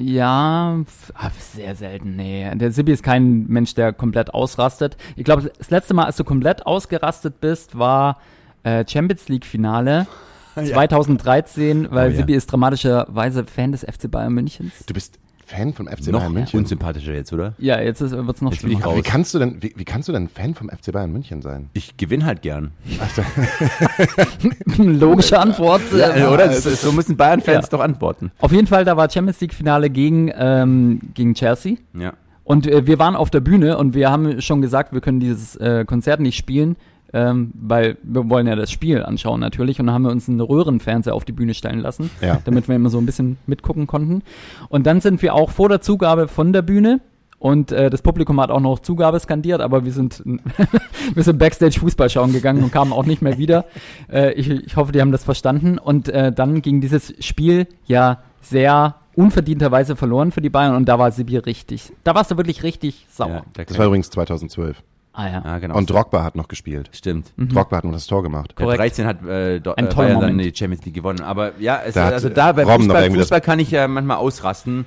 [0.00, 0.78] Ja,
[1.14, 2.50] ah, sehr selten, nee.
[2.54, 4.96] Der Sibi ist kein Mensch, der komplett ausrastet.
[5.16, 8.18] Ich glaube, das letzte Mal, als du komplett ausgerastet bist, war
[8.62, 10.06] äh, Champions League Finale
[10.54, 12.16] 2013, weil Oh ja.
[12.16, 14.72] Sibi ist dramatischerweise Fan des FC Bayern Münchens.
[14.86, 16.58] Du bist Fan vom FC Noch Bayern München?
[16.60, 17.54] unsympathischer jetzt, oder?
[17.58, 18.84] Ja, jetzt wird es noch Jetzt bin ich schlimmer.
[18.84, 19.06] Aber wie raus.
[19.06, 21.68] kannst du denn, wie, wie kannst du denn Fan vom FC Bayern München sein?
[21.74, 22.72] Ich gewinne halt gern.
[24.78, 25.82] Logische Antwort.
[25.92, 26.48] äh, Ja, oder?
[26.48, 27.70] Das, so müssen Bayern-Fans Ja.
[27.70, 28.30] doch antworten.
[28.40, 31.76] Auf jeden Fall, da war Champions League Finale gegen, ähm, gegen Chelsea.
[31.98, 32.12] Ja.
[32.44, 35.56] Und äh, wir waren auf der Bühne und wir haben schon gesagt, wir können dieses
[35.56, 36.76] äh, Konzert nicht spielen,
[37.14, 39.78] ähm, weil wir wollen ja das Spiel anschauen natürlich.
[39.80, 42.40] Und dann haben wir uns einen Röhrenfernseher auf die Bühne stellen lassen, Ja.
[42.44, 44.22] damit wir immer so ein bisschen mitgucken konnten.
[44.68, 47.00] Und dann sind wir auch vor der Zugabe von der Bühne.
[47.38, 50.22] Und äh, das Publikum hat auch noch Zugabe skandiert, aber wir sind,
[51.14, 53.64] wir sind Backstage Fußball schauen gegangen und kamen auch nicht mehr wieder.
[54.12, 55.78] Äh, ich, ich hoffe, die haben das verstanden.
[55.78, 60.98] Und äh, dann ging dieses Spiel ja sehr unverdienterweise verloren für die Bayern und da
[60.98, 61.92] war Sibi richtig.
[62.04, 63.28] Da warst du wirklich richtig sauer.
[63.30, 64.82] ja da Das war übrigens 2012.
[65.16, 65.42] Ah ja.
[65.44, 65.76] ja, genau.
[65.76, 66.90] Und Drogba hat noch gespielt.
[66.92, 67.32] Stimmt.
[67.36, 68.54] Drogba hat noch das Tor gemacht.
[68.58, 68.80] Der Korrekt.
[68.80, 71.20] 13 hat äh, do, Ein äh, Bayern dann die Champions League gewonnen.
[71.20, 74.84] Aber ja, es, Da also äh, da bei Fußball, Fußball kann ich ja manchmal ausrasten.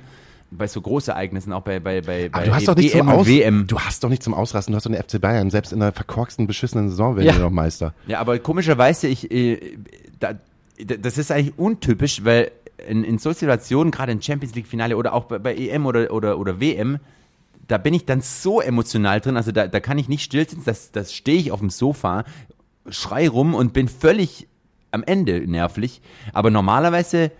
[0.50, 3.26] Bei so Großereignissen, auch bei, bei, bei, bei du hast doch nicht EM zum Aus
[3.26, 3.66] WM.
[3.66, 5.50] Du hast doch nicht zum Ausrasten, du hast doch den FC Bayern.
[5.50, 7.34] Selbst in der verkorksten, beschissenen Saison werden Ja.
[7.34, 7.92] wir noch Meister.
[8.06, 9.76] Ja, aber komischerweise, ich, äh,
[10.20, 10.32] da,
[10.82, 12.50] da- das ist eigentlich untypisch, weil
[12.86, 16.12] in, in so Situationen, gerade im Champions League Finale oder auch bei, bei EM oder,
[16.12, 16.98] oder, oder WM,
[17.68, 20.62] da bin ich dann so emotional drin, also da, da kann ich nicht still sitzen,
[20.64, 22.24] das, das stehe ich auf dem Sofa,
[22.88, 24.48] schrei rum und bin völlig
[24.90, 26.00] am Ende nervlich.
[26.32, 27.30] Aber normalerweise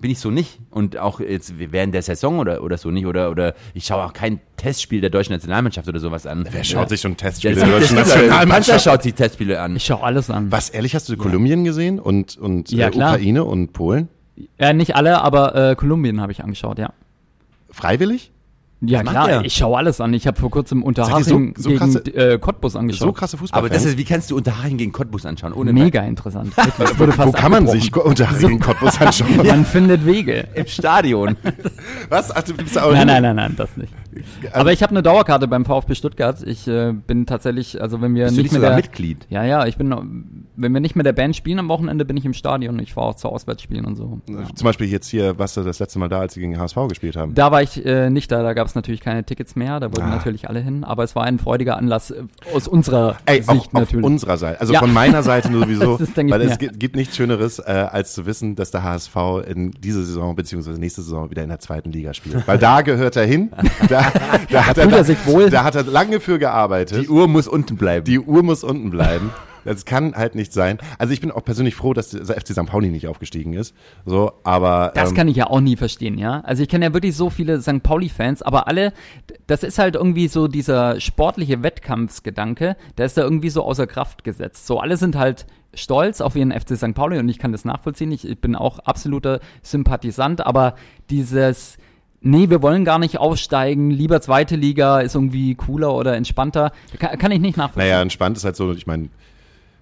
[0.00, 0.58] bin ich so nicht.
[0.70, 3.06] Und auch jetzt während der Saison oder, oder so nicht.
[3.06, 6.46] Oder, oder ich schaue auch kein Testspiel der deutschen Nationalmannschaft oder sowas an.
[6.50, 8.84] Wer schaut sich schon Ja, Testspiele der das deutschen Nationalmannschaft?
[8.84, 9.76] schaut sich Testspiele an.
[9.76, 10.50] Ich schaue alles an.
[10.50, 12.96] Was, ehrlich, hast du Kolumbien gesehen und, und Ja, äh.
[12.96, 14.08] Ukraine und Polen?
[14.58, 16.92] Ja, nicht alle, aber äh, Kolumbien habe ich angeschaut, ja.
[17.70, 18.32] Freiwillig?
[18.82, 20.14] Ja, macht klar, ich schaue alles an.
[20.14, 23.14] Ich habe vor kurzem Unterhaching so- so gegen krasse- äh, Cottbus So angeschaut.
[23.14, 23.58] krasse Fußball.
[23.58, 25.52] Aber das ist, wie kannst du Unterhaching gegen Cottbus anschauen?
[25.52, 26.54] Ohne Mega interessant.
[26.96, 29.36] Wo kann man sich unter gegen Cottbus anschauen?
[29.46, 30.48] Man findet Wege.
[30.54, 31.36] im Stadion.
[32.08, 32.34] Was?
[32.34, 33.92] Ach, du bist auch Nein, nein, nein, nein, das nicht.
[34.52, 36.42] Aber ich habe eine Dauerkarte beim VfB Stuttgart.
[36.44, 39.26] Ich äh, bin tatsächlich, also wenn wir Bist du nicht der Mitglied?
[39.30, 42.24] Ja, ja, ich bin, wenn wir nicht mit der Band spielen am Wochenende, bin ich
[42.24, 42.78] im Stadion.
[42.78, 44.20] Ich fahre auch zu Auswärtsspielen und so.
[44.28, 44.44] Ja.
[44.54, 47.16] Zum Beispiel jetzt hier, was du das letzte Mal da, als sie gegen HSV gespielt
[47.16, 47.34] haben.
[47.34, 50.02] Da war ich äh, nicht da, da gab es natürlich keine Tickets mehr, da wollten
[50.10, 50.16] Ah.
[50.16, 52.22] natürlich alle hin, aber es war ein freudiger Anlass äh,
[52.54, 54.04] aus unserer Ey, Sicht auch auf natürlich.
[54.04, 54.60] unserer Seite.
[54.60, 54.80] Also Ja.
[54.80, 56.56] von meiner Seite nur sowieso, Das weil es mehr.
[56.58, 60.80] gibt, gibt nichts Schöneres, äh, als zu wissen, dass der HSV in dieser Saison beziehungsweise
[60.80, 62.46] nächste Saison wieder in der zweiten Liga spielt.
[62.48, 63.50] Weil da gehört er hin.
[63.88, 63.99] Da,
[64.50, 65.50] da hat fühlt er sich wohl.
[65.50, 67.02] Da hat er lange für gearbeitet.
[67.02, 68.04] Die Uhr muss unten bleiben.
[68.04, 69.30] Die Uhr muss unten bleiben.
[69.64, 70.78] Das kann halt nicht sein.
[70.98, 72.66] Also ich bin auch persönlich froh, dass der FC St.
[72.66, 73.74] Pauli nicht aufgestiegen ist.
[74.06, 76.40] So, aber Das ähm, kann ich ja auch nie verstehen, ja.
[76.40, 77.82] Also ich kenne ja wirklich so viele St.
[77.82, 78.92] Pauli-Fans, aber alle,
[79.46, 84.24] das ist halt irgendwie so dieser sportliche Wettkampfsgedanke, der ist da irgendwie so außer Kraft
[84.24, 84.66] gesetzt.
[84.66, 86.94] So, alle sind halt stolz auf ihren FC St.
[86.94, 88.10] Pauli und ich kann das nachvollziehen.
[88.12, 90.74] Ich, ich bin auch absoluter Sympathisant, aber
[91.10, 91.78] dieses,
[92.20, 97.18] nee, wir wollen gar nicht aufsteigen, lieber zweite Liga ist irgendwie cooler oder entspannter, kann,
[97.18, 97.88] kann ich nicht nachvollziehen.
[97.90, 99.08] naja, entspannt ist halt so, ich meine,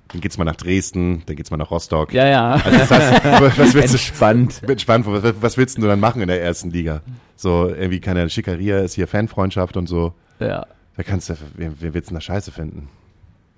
[0.08, 2.14] dann geht's mal nach Dresden, dann geht's mal nach Rostock.
[2.14, 2.50] Ja, ja.
[2.52, 3.24] Also das heißt,
[3.58, 4.62] was willst du Entspannt.
[4.66, 7.02] Bin spannend, was, was willst du dann machen in der ersten Liga?
[7.36, 10.14] So, irgendwie keine Schickeria, ist hier Fanfreundschaft und so.
[10.40, 10.66] ja.
[10.96, 12.88] Da kannst du, wer, wer willst du denn da Scheiße finden?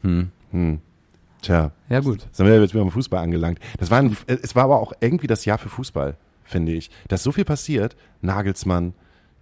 [0.03, 0.31] Hm.
[0.51, 0.81] Hm.
[1.40, 2.27] Tja, Ja, gut.
[2.33, 3.61] sind wir jetzt wieder beim Fußball angelangt.
[3.79, 6.16] Das war ein, es war aber auch irgendwie das Jahr für Fußball,
[6.51, 6.91] finde ich.
[7.09, 7.97] Da ist so viel passiert.
[8.21, 8.95] Nagelsmann,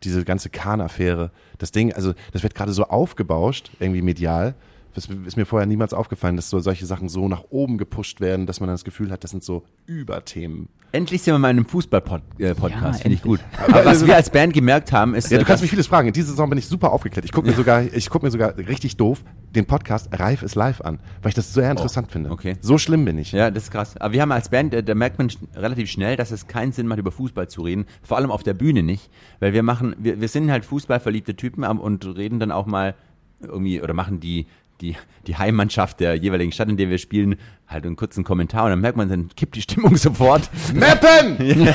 [0.05, 4.55] diese ganze Kahn-Affäre, das Ding, also das wird gerade so aufgebauscht, irgendwie medial.
[4.95, 8.47] Das ist mir vorher niemals aufgefallen, dass so solche Sachen so nach oben gepusht werden,
[8.47, 10.69] dass man dann das Gefühl hat, das sind so Überthemen.
[10.91, 13.41] Endlich sind wir mal in einem Fußball-Podcast, äh, Ja, finde ich gut.
[13.69, 16.09] Aber was wir als Band gemerkt haben, ist, Ja, du äh, kannst mich vieles fragen.
[16.09, 17.25] In dieser Saison bin ich super aufgeklärt.
[17.25, 19.23] Ich gucke mir sogar, ich gucke mir sogar richtig doof
[19.55, 22.31] den Podcast Reif ist live an, weil ich das sehr interessant finde.
[22.31, 22.57] okay.
[22.61, 23.33] So schlimm bin ich.
[23.33, 23.97] Ja, das ist krass.
[23.97, 26.87] Aber wir haben als Band, äh, da merkt man relativ schnell, dass es keinen Sinn
[26.87, 27.87] macht, über Fußball zu reden.
[28.03, 29.11] Vor allem auf der Bühne nicht.
[29.41, 32.95] Weil wir machen, wir, wir sind halt fußballverliebte Typen und reden dann auch mal
[33.41, 34.47] irgendwie oder machen die,
[34.81, 37.37] die, die Heimmannschaft der jeweiligen Stadt, in der wir spielen,
[37.67, 40.49] halt einen kurzen Kommentar und dann merkt man, dann kippt die Stimmung sofort.
[40.75, 41.69] Mappen!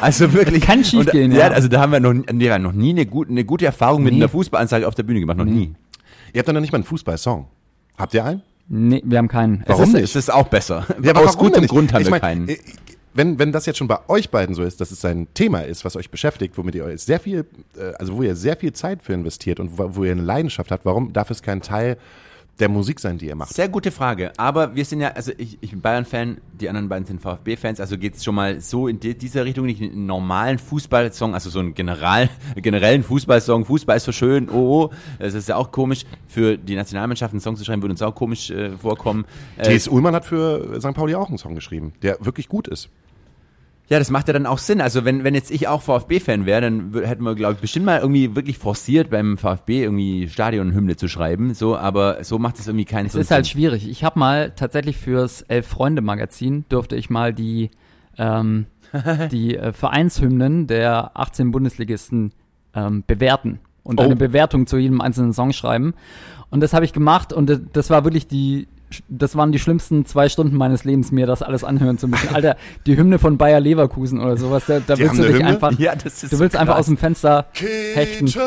[0.00, 0.60] Also wirklich.
[0.60, 1.48] Das kann schiefgehen, und, ja.
[1.48, 1.52] ja.
[1.54, 4.20] Also da haben wir noch, nee, noch nie eine, gut, eine gute Erfahrung mit Nee.
[4.20, 5.36] einer Fußballansage auf der Bühne gemacht.
[5.38, 5.74] Noch nie.
[6.32, 7.46] Ihr habt doch noch nicht mal einen Fußballsong.
[7.98, 8.42] Habt ihr einen?
[8.68, 9.64] Nee, wir haben keinen.
[9.66, 10.04] Warum es ist, nicht?
[10.04, 10.86] Es ist auch besser.
[11.02, 11.70] Ja, aber Aus gutem denn nicht?
[11.70, 12.48] Grund haben Ich wir mein, keinen.
[12.48, 12.56] äh,
[13.14, 15.84] Wenn, wenn das jetzt schon bei euch beiden so ist, dass es ein Thema ist,
[15.84, 17.44] was euch beschäftigt, womit ihr euch sehr viel,
[17.76, 20.70] äh, also wo ihr sehr viel Zeit für investiert und wo, wo ihr eine Leidenschaft
[20.70, 21.96] habt, warum darf es kein Teil
[22.60, 23.52] der Musik sein, die ihr macht?
[23.52, 24.32] Sehr gute Frage.
[24.36, 27.98] Aber wir sind ja, also ich, ich bin Bayern-Fan, die anderen beiden sind VfB-Fans, also
[27.98, 31.58] geht es schon mal so in die, dieser Richtung, nicht einen normalen Fußballsong, also so
[31.58, 36.04] einen general, generellen Fußballsong, Fußball ist so schön, oh, oh, das ist ja auch komisch,
[36.28, 39.24] für die Nationalmannschaft einen Song zu schreiben, würde uns auch komisch äh, vorkommen.
[39.56, 39.88] Äh, T.S.
[39.88, 40.94] Ullmann hat für St.
[40.94, 42.88] Pauli auch einen Song geschrieben, der wirklich gut ist.
[43.90, 44.80] Ja, das macht ja dann auch Sinn.
[44.80, 47.98] Also wenn, wenn jetzt ich auch VfB-Fan wäre, dann hätten wir, glaube ich, bestimmt mal
[48.00, 51.54] irgendwie wirklich forciert beim VfB irgendwie Stadionhymne zu schreiben.
[51.54, 53.52] So, aber so macht es irgendwie keinen Es so ist halt Sinn.
[53.52, 53.88] schwierig.
[53.88, 57.70] Ich habe mal tatsächlich fürs Elf-Freunde-Magazin durfte ich mal die,
[58.16, 58.66] ähm,
[59.32, 62.32] die äh, Vereinshymnen der 18 Bundesligisten
[62.74, 64.04] ähm, bewerten und Oh.
[64.04, 65.94] eine Bewertung zu jedem einzelnen Song schreiben.
[66.50, 68.68] Und das habe ich gemacht und das war wirklich die,
[69.08, 72.34] das waren die schlimmsten zwei Stunden meines Lebens, mir das alles anhören zu müssen.
[72.34, 75.46] Alter, die Hymne von Bayer Leverkusen oder sowas, da, da willst du dich Hymne?
[75.46, 77.46] einfach, Ja, das ist du willst so einfach aus dem Fenster
[77.94, 78.32] hechten.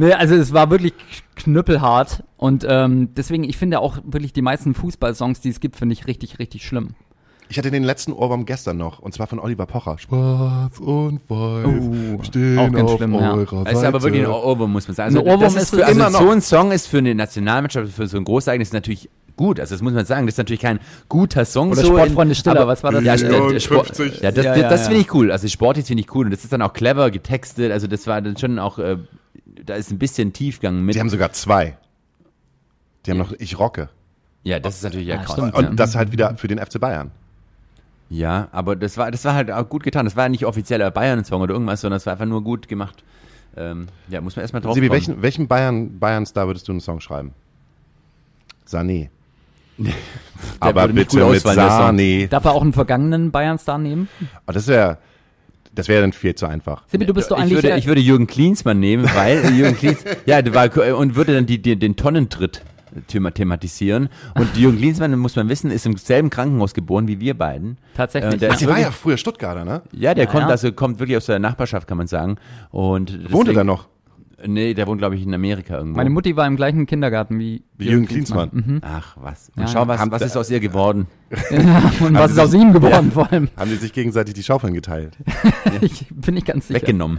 [0.00, 0.92] Nee, also es war wirklich
[1.34, 5.92] knüppelhart und ähm, deswegen, ich finde auch wirklich die meisten Fußballsongs, die es gibt, finde
[5.92, 6.94] ich richtig, richtig schlimm.
[7.50, 9.96] Ich hatte den letzten Ohrwurm gestern noch, und zwar von Oliver Pocher.
[9.98, 13.32] Schwarz und weiß Oh, stehen auch ganz auf schlimm, ja.
[13.34, 14.44] eurer Das ist aber wirklich ein Seite.
[14.44, 15.16] Ohrwurm, muss man sagen.
[15.16, 16.20] Also, Ein Ohrwurm das ist für, es also immer noch.
[16.20, 19.60] so ein Song ist für eine Nationalmannschaft, für so ein Großereignis natürlich gut.
[19.60, 20.26] Also das muss man sagen.
[20.26, 21.70] Das ist natürlich kein guter Song.
[21.72, 23.02] Oder so Sportfreunde Stiller, aber- was war das?
[23.04, 24.20] Ja, Ja, der, der Sport, 50.
[24.20, 24.86] ja das, Ja, ja, das ja.
[24.88, 25.30] finde ich cool.
[25.32, 26.26] Also Sportis finde ich cool.
[26.26, 27.72] Und das ist dann auch clever getextet.
[27.72, 28.98] Also das war dann schon auch, äh,
[29.64, 30.94] da ist ein bisschen Tiefgang mit.
[30.96, 31.78] Die haben sogar zwei.
[33.06, 33.88] Die haben noch Ich rocke.
[34.42, 35.32] ja, das ist natürlich ja Ah, krass.
[35.36, 35.54] stimmt.
[35.54, 35.70] Und Ja.
[35.70, 37.10] das halt wieder für den FC Bayern.
[38.10, 40.06] Ja, aber das war, das war halt auch gut getan.
[40.06, 43.04] Das war nicht offizieller Bayern-Song oder irgendwas, sondern es war einfach nur gut gemacht.
[43.56, 44.98] Ähm, ja, muss man erstmal drauf Sibi, kommen.
[44.98, 47.32] welchen, welchen Bayern, Bayern-Star würdest du einen Song schreiben?
[48.66, 49.08] Sané.
[50.60, 51.42] Aber würde bitte mit.
[51.42, 52.28] Sané.
[52.28, 54.08] Darf er auch einen vergangenen Bayern-Star nehmen?
[54.46, 54.98] Oh, das wäre
[55.78, 56.82] das wäre dann viel zu einfach.
[56.88, 57.58] Sibi, du bist doch ich eigentlich...
[57.58, 61.46] würde, äh, ich würde Jürgen Klinsmann nehmen, weil Jürgen Klinsmann, ja, war, und würde dann
[61.46, 62.62] die, die, den Tonnentritt
[63.06, 64.08] thema- thematisieren.
[64.34, 67.78] Und Jürgen Klinsmann, muss man wissen, ist im selben Krankenhaus geboren wie wir beiden.
[67.96, 69.82] Tatsächlich, Äh, der Der war ja früher Stuttgarter, ne?
[69.92, 70.48] ja, der Ja, kommt, ja.
[70.48, 72.36] also kommt wirklich aus der Nachbarschaft, kann man sagen.
[72.70, 73.88] Und Wohnte deswegen- da noch?
[74.46, 75.96] Nee, der wohnt, glaube ich, in Amerika irgendwo.
[75.96, 78.48] Meine Mutti war im gleichen Kindergarten wie, Wie Jürgen Klinsmann.
[78.52, 78.80] Mhm.
[78.84, 79.50] Ach, was.
[79.56, 81.08] Und Ja, schau, was, haben- was ist aus ihr geworden?
[81.50, 83.48] Ja, und was ist aus ihm geworden vor allem?
[83.56, 85.16] Haben die sich gegenseitig die Schaufeln geteilt?
[85.80, 86.80] Ich bin nicht ganz sicher.
[86.80, 87.18] Weggenommen.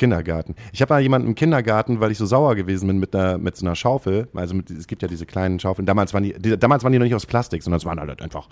[0.00, 0.54] Kindergarten.
[0.72, 3.56] Ich habe mal jemanden im Kindergarten, weil ich so sauer gewesen bin mit, einer, mit
[3.56, 4.26] so einer Schaufel.
[4.34, 5.86] Also mit, es gibt ja diese kleinen Schaufeln.
[5.86, 8.20] Damals waren die, die, damals waren die noch nicht aus Plastik, sondern es waren halt
[8.22, 8.48] einfach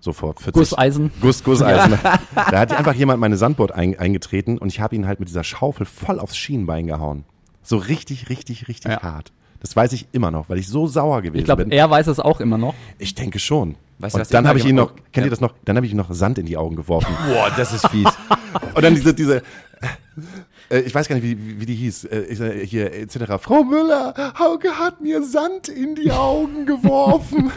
[0.00, 0.52] so vor 40.
[0.52, 1.10] Gusseisen.
[1.20, 1.98] Guss, Gusseisen.
[2.34, 5.44] Da hat einfach jemand meine Sandboard ein, eingetreten und ich habe ihn halt mit dieser
[5.44, 7.24] Schaufel voll aufs Schienbein gehauen.
[7.62, 9.02] So richtig, richtig, richtig Ja.
[9.02, 9.32] hart.
[9.60, 11.72] Das weiß ich immer noch, weil ich so sauer gewesen Ich glaube, bin.
[11.72, 12.74] er weiß es auch immer noch.
[12.98, 13.74] Ich denke schon.
[13.98, 15.24] Weißt du, und dann ich habe ich ihn noch, kennt Ja.
[15.24, 15.54] ihr das noch?
[15.64, 17.12] Dann habe ich ihm noch Sand in die Augen geworfen.
[17.28, 18.06] Boah, das ist fies.
[18.74, 19.42] Und dann diese, diese,
[20.70, 22.20] äh, ich weiß gar nicht, wie, wie, die hieß, äh,
[22.60, 23.34] ich, hier, etc.
[23.40, 27.50] Frau Müller, Hauke hat mir Sand in die Augen geworfen.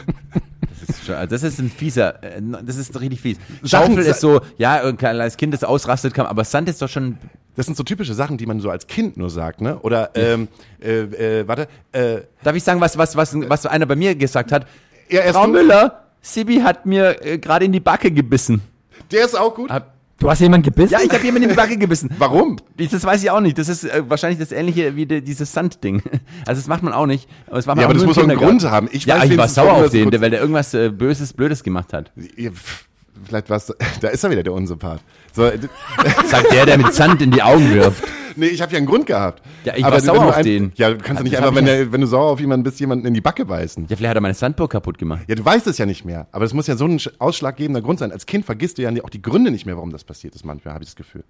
[1.06, 3.38] Schon- Das ist ein fieser, äh, das ist richtig fies.
[3.63, 6.89] Sachen- Schaufel ist so, ja, ein kleines Kind, das ausrastet kann, aber Sand ist doch
[6.89, 7.17] schon,
[7.56, 9.78] Das sind so typische Sachen, die man so als Kind nur sagt, ne?
[9.80, 10.47] Oder, ähm,
[10.82, 11.02] äh,
[11.41, 14.65] äh, warte, äh, darf ich sagen, was, was, was, was einer bei mir gesagt hat?
[15.10, 18.62] ja, Frau Müller, Sibi hat mir äh, gerade in die Backe gebissen.
[19.12, 19.69] der ist auch gut.
[19.69, 20.94] Hab, Du hast jemanden gebissen?
[20.94, 22.12] ja, ich habe jemand in die Backe gebissen.
[22.20, 22.58] Warum?
[22.78, 23.58] Das weiß ich auch nicht.
[23.58, 26.04] Das ist äh, wahrscheinlich das ähnliche wie de, dieses Sandding.
[26.46, 27.28] Also das macht man auch nicht.
[27.48, 28.38] Aber, das macht man Ja, auch aber das muss doch einen.
[28.38, 28.88] Grund haben.
[28.92, 31.92] Ich ja, weiß ich war sauer auf den, weil der irgendwas äh, Böses, Blödes gemacht
[31.92, 32.12] hat.
[33.32, 35.00] Vielleicht war's, da ist er wieder der Unsympath.
[35.34, 35.58] So, äh,
[36.28, 38.04] Sagt der, der mit Sand in die Augen wirft.
[38.36, 39.41] nee, ich habe ja einen Grund gehabt.
[39.63, 40.72] Ja, ich Aber war sauer auf ein- den.
[40.76, 42.78] Ja, du kannst du nicht einfach, wenn, ich der, wenn du sauer auf jemanden bist,
[42.82, 43.86] jemanden in die Backe beißen.
[43.88, 45.22] Ja, vielleicht hat er meine Sandburg kaputt gemacht.
[45.28, 46.28] Ja, du weißt es ja nicht mehr.
[46.34, 48.12] Aber das muss ja so ein sch- ausschlaggebender Grund sein.
[48.12, 50.44] Als Kind vergisst du ja auch die Gründe nicht mehr, warum das passiert ist.
[50.44, 51.24] Manchmal habe ich das Gefühl.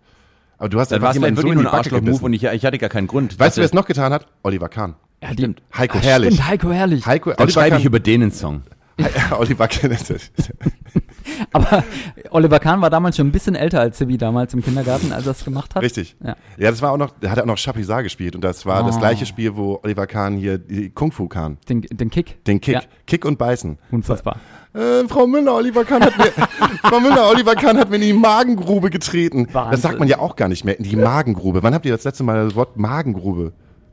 [0.58, 2.24] Aber du hast Dann einfach es jemanden so in nur die Backe gebissen.
[2.26, 3.40] und ich, ich hatte gar keinen Grund.
[3.40, 4.26] Weißt du, wer es noch getan hat?
[4.44, 4.96] Oliver Kahn.
[5.24, 5.62] Ja, Stimmt.
[5.78, 6.34] Heiko Ach, Herrlich.
[6.34, 7.06] Stimmt, Heiko Herrlich.
[7.06, 8.62] Heiko, Dann Oliver schreibe ich Kahn, über den einen Song.
[9.38, 9.92] Oliver Kahn,
[11.54, 11.84] Aber
[12.32, 15.34] Oliver Kahn war damals schon ein bisschen älter als Sibi damals im Kindergarten, als er
[15.34, 15.84] das gemacht hat.
[15.84, 16.16] Richtig.
[16.24, 16.36] Ja.
[16.58, 18.96] Ja, das war auch noch, der hat auch noch Chapuisat gespielt und das war das
[18.98, 19.00] Oh.
[19.00, 22.44] gleiche Spiel, wo Oliver Kahn hier die Kung Fu Kahn, Den, den Kick.
[22.46, 23.78] den Kick, Ja, Kick und Beißen.
[23.92, 24.38] unfassbar.
[24.74, 26.26] Äh, Frau Müller, Oliver Kahn hat mir,
[26.84, 29.48] Frau Müller, Oliver Kahn hat mir in die Magengrube getreten.
[29.52, 29.72] Wahnsinn.
[29.72, 31.62] Das sagt man ja auch gar nicht mehr, in die Magengrube.
[31.64, 33.52] Wann habt ihr das letzte Mal das Wort Magengrube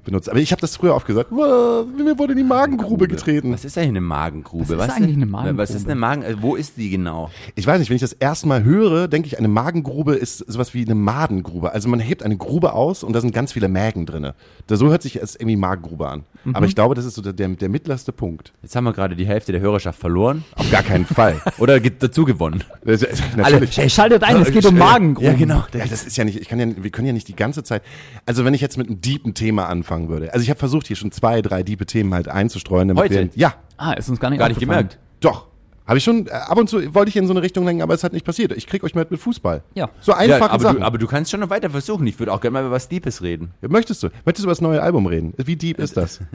[0.09, 0.29] benutzt?
[0.29, 3.53] Aber ich habe das früher oft gesagt, "Wow, mir wurde in die Magengrube getreten.
[3.53, 4.79] Was ist eigentlich eine Magengrube?
[4.79, 6.23] Was ist eigentlich denn- eine Was ist eine Magen?
[6.23, 7.31] äh, Wo ist die genau?
[7.55, 10.75] Ich weiß nicht, wenn ich das erste Mal höre, denke ich, eine Magengrube ist sowas
[10.75, 11.73] wie eine Madengrube.
[11.73, 14.35] Also man hebt eine Grube aus und da sind ganz viele Mägen drinne.
[14.67, 16.25] Da, so hört sich es irgendwie Magengrube an.
[16.45, 16.55] Mhm.
[16.57, 18.53] Aber ich glaube, das ist so der, der, mittlerste Punkt.
[18.63, 20.45] Jetzt haben wir gerade die Hälfte der Hörerschaft verloren.
[20.57, 21.41] Auf gar keinen Fall.
[21.59, 22.65] Oder dazu gewonnen.
[22.87, 25.31] Ey, schaltet ein, es geht um Magengruben.
[25.31, 25.65] Ja, genau.
[25.75, 27.83] Ja, das ist ja nicht, ich kann ja, wir können ja nicht die ganze Zeit,
[28.27, 29.69] also wenn ich jetzt mit einem deepen Thema
[29.99, 32.89] anfangen würde, also ich habe versucht hier schon zwei, drei diepe Themen halt einzustreuen.
[32.89, 33.15] Damit Heute?
[33.15, 34.99] Wir, ja, Ah, ist uns gar nicht Gar nicht gemerkt.
[35.21, 35.47] doch.
[35.87, 37.95] Habe ich schon, äh, ab und zu wollte ich in so eine Richtung lenken, aber
[37.95, 38.53] es hat nicht passiert.
[38.53, 39.63] Ich krieg euch mal mit Fußball.
[39.75, 39.89] Ja.
[40.01, 40.81] So einfache ja, aber, Sachen.
[40.81, 42.07] du, aber du kannst schon noch weiter versuchen.
[42.07, 43.55] Ich würde auch gerne mal über was Deepes reden.
[43.63, 44.09] Möchtest du?
[44.27, 45.33] Möchtest du über das neue Album reden?
[45.39, 46.21] Wie deep ist das?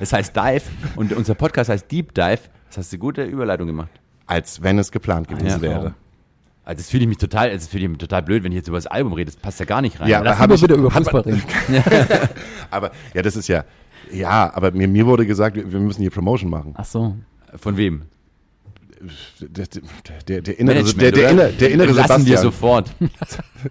[0.00, 0.62] Es heißt Dive
[0.94, 2.38] und unser Podcast heißt Deep Dive.
[2.68, 3.90] Das hast du gute Überleitung gemacht.
[4.26, 5.60] Als wenn es geplant gewesen Ja.
[5.60, 5.94] wäre.
[6.68, 8.68] Also das fühle ich mich total, also fühle ich mich total blöd, wenn ich jetzt
[8.68, 9.30] über das Album rede.
[9.30, 10.08] Das passt ja gar nicht rein.
[10.08, 11.42] Ja, Lass hab lieber ich- bitte über Fußball reden.
[12.70, 13.64] Aber ja, das ist ja,
[14.12, 16.74] ja, aber mir, mir wurde gesagt, wir wir müssen hier Promotion machen.
[16.76, 17.16] Ach so.
[17.56, 18.02] Von wem?
[19.40, 19.64] Der,
[20.26, 21.30] der, der, innere, der, der, oder?
[21.30, 22.42] innere, der innere Lassen wir Sebastian.
[22.42, 22.90] sofort.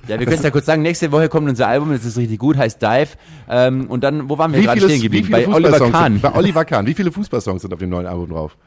[0.08, 0.82] ja, wir können es ja kurz sagen.
[0.82, 3.10] Nächste Woche kommt unser Album, das ist richtig gut, heißt Dive.
[3.48, 5.28] Ähm, und dann, wo waren wir gerade stehen wie geblieben?
[5.28, 6.14] viele Bei Oliver Kahn.
[6.14, 6.88] Sind, bei Oliver Kahn.
[6.88, 8.58] Wie viele Fußballsongs sind auf dem neuen Album drauf?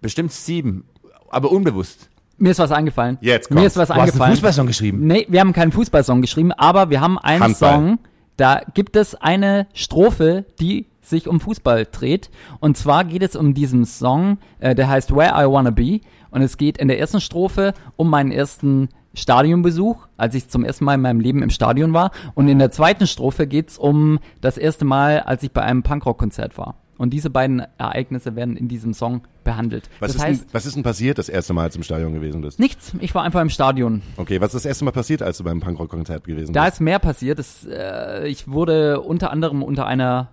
[0.00, 0.84] Bestimmt sieben,
[1.28, 2.09] aber unbewusst.
[2.40, 3.18] Mir ist was eingefallen.
[3.20, 3.74] Jetzt Mir kommt's.
[3.74, 4.32] ist was Du hast einen eingefallen.
[4.32, 5.06] Fußballsong geschrieben.
[5.06, 7.74] Nee, wir haben keinen Fußballsong geschrieben, aber wir haben einen Handball.
[7.74, 7.98] Song,
[8.36, 12.30] da gibt es eine Strophe, die sich um Fußball dreht.
[12.60, 16.00] Und zwar geht es um diesen Song, äh, der heißt Where I Wanna Be.
[16.30, 20.84] Und es geht in der ersten Strophe um meinen ersten Stadionbesuch, als ich zum ersten
[20.84, 22.10] Mal in meinem Leben im Stadion war.
[22.34, 25.82] Und in der zweiten Strophe geht es um das erste Mal, als ich bei einem
[25.82, 26.76] Punkrock-Konzert war.
[27.00, 29.88] Und diese beiden Ereignisse werden in diesem Song behandelt.
[30.00, 31.82] Was, das ist heißt, denn, was ist denn passiert das erste Mal, als du im
[31.82, 32.60] Stadion gewesen bist?
[32.60, 32.92] nichts.
[33.00, 34.02] Ich war einfach im Stadion.
[34.18, 36.74] Okay, was ist das erste Mal passiert, als du beim Punkrock-Konzert gewesen Da bist?
[36.74, 37.38] ist mehr passiert.
[37.38, 40.28] Es, äh, ich wurde unter anderem unter einer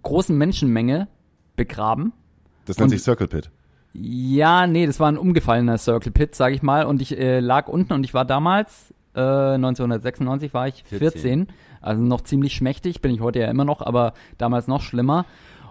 [0.00, 1.08] großen Menschenmenge
[1.56, 2.12] begraben.
[2.66, 3.50] Das nennt sich Circle Pit.
[3.94, 6.86] Ja, nee, das war ein umgefallener Circle Pit, sag ich mal.
[6.86, 10.98] Und ich äh, lag unten und ich war damals, äh, 1996 war ich 14.
[11.00, 11.46] 14.
[11.80, 15.26] Also noch ziemlich schmächtig, bin ich heute ja immer noch, aber damals noch schlimmer.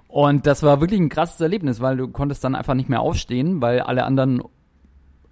[0.08, 3.62] Und das war wirklich ein krasses Erlebnis, weil du konntest dann einfach nicht mehr aufstehen,
[3.62, 4.42] weil alle anderen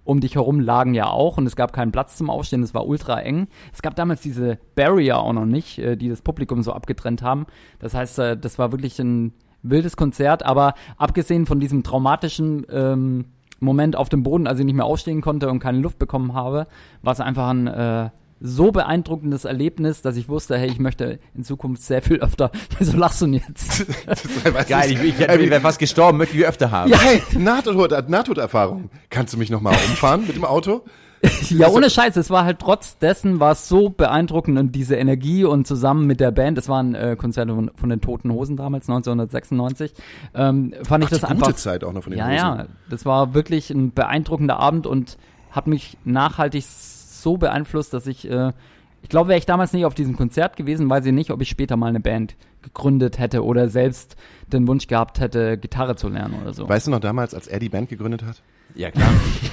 [0.04, 2.86] um dich herum lagen ja auch und es gab keinen Platz zum Aufstehen, es war
[2.86, 3.48] ultra eng.
[3.72, 7.46] Es gab damals diese Barrier auch noch nicht, äh, die das Publikum so abgetrennt haben.
[7.80, 13.24] Das heißt, äh, das war wirklich ein wildes Konzert, aber abgesehen von diesem traumatischen ähm,
[13.58, 16.66] Moment auf dem Boden, als ich nicht mehr aufstehen konnte und keine Luft bekommen habe,
[17.02, 18.10] war es einfach ein äh,
[18.40, 22.50] so beeindruckendes Erlebnis, dass ich wusste, hey, ich möchte in Zukunft sehr viel öfter.
[22.78, 23.86] Wieso lachst du denn jetzt?
[24.68, 26.90] Geil, ich, ich, ich wäre fast gestorben, möchte ich öfter haben.
[26.90, 28.90] Ja, hey, Nahtod, Nahtoderfahrung.
[29.10, 30.82] Kannst du mich nochmal umfahren mit dem Auto?
[31.48, 35.44] Ja, ohne Scheiß, es war halt trotz dessen war es so beeindruckend und diese Energie
[35.44, 38.88] und zusammen mit der Band, das waren äh, Konzerte von, von den Toten Hosen damals,
[38.88, 39.94] 1996,
[40.34, 41.46] ähm, fand ich Ach, das die einfach.
[41.46, 42.36] gute Zeit auch noch von den ja, Hosen.
[42.36, 45.16] ja, das war wirklich ein beeindruckender Abend und
[45.50, 46.64] hat mich nachhaltig
[47.26, 48.52] so beeinflusst, dass ich, äh,
[49.02, 51.48] ich glaube, wäre ich damals nicht auf diesem Konzert gewesen, weiß ich nicht, ob ich
[51.48, 54.14] später mal eine Band gegründet hätte oder selbst
[54.52, 56.68] den Wunsch gehabt hätte, Gitarre zu lernen oder so.
[56.68, 58.42] Weißt du noch damals, als er die Band gegründet hat?
[58.76, 59.08] Ja, klar.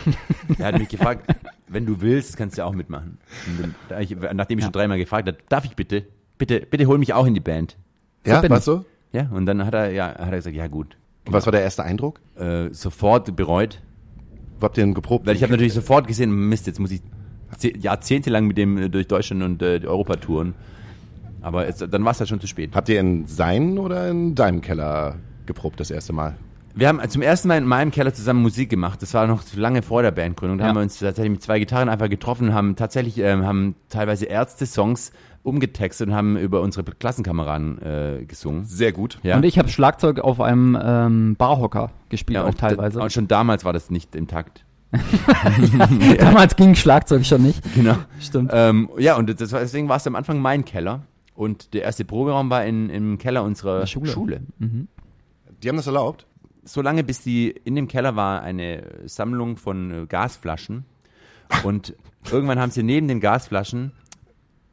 [0.59, 1.35] er hat mich gefragt,
[1.67, 3.17] wenn du willst, kannst du auch mitmachen.
[3.59, 6.05] Dann- da ich, nachdem ich schon dreimal gefragt habe, darf ich bitte,
[6.37, 7.75] bitte, bitte hol mich auch in die Band.
[8.23, 8.85] Ja, bin weißt du?
[9.13, 10.95] Ja, und dann hat er, ja, hat er gesagt, ja gut.
[11.25, 12.19] Und was war der erste Eindruck?
[12.35, 13.81] Äh, sofort bereut,
[14.59, 15.25] Wo habt ihr denn geprobt?
[15.25, 17.01] weil ich habe natürlich sofort gesehen, Mist, jetzt muss ich
[17.61, 20.53] jahrzehntelang mit dem äh, durch Deutschland und äh, die Europa touren.
[21.41, 22.71] Aber es, dann war es halt schon zu spät.
[22.73, 26.35] Habt ihr in seinen oder in deinem Keller geprobt das erste Mal?
[26.75, 29.01] Wir haben zum ersten Mal in meinem Keller zusammen Musik gemacht.
[29.01, 30.57] Das war noch lange vor der Bandgründung.
[30.57, 30.69] Da Ja.
[30.69, 35.11] haben wir uns tatsächlich mit zwei Gitarren einfach getroffen, haben tatsächlich ähm, haben teilweise Ärzte-Songs
[35.43, 38.63] umgetextet und haben über unsere Klassenkameraden äh, gesungen.
[38.65, 39.19] Sehr gut.
[39.21, 39.35] Ja.
[39.35, 42.97] Und ich habe Schlagzeug auf einem ähm, Barhocker gespielt, ja, auch und teilweise.
[42.97, 44.63] Da, und schon damals war das nicht im Takt.
[46.19, 47.61] Damals ging Schlagzeug schon nicht.
[47.73, 47.95] Genau.
[48.19, 48.51] Stimmt.
[48.53, 51.01] Ähm, ja, und das war, deswegen war es am Anfang mein Keller.
[51.35, 54.11] Und der erste Proberaum war in, im Keller unserer Der Schule.
[54.11, 54.41] Schule.
[54.59, 56.27] Die haben das erlaubt?
[56.63, 60.85] Solange bis die in dem Keller war eine Sammlung von äh, Gasflaschen.
[61.63, 61.93] Und
[62.31, 63.91] irgendwann haben sie neben den Gasflaschen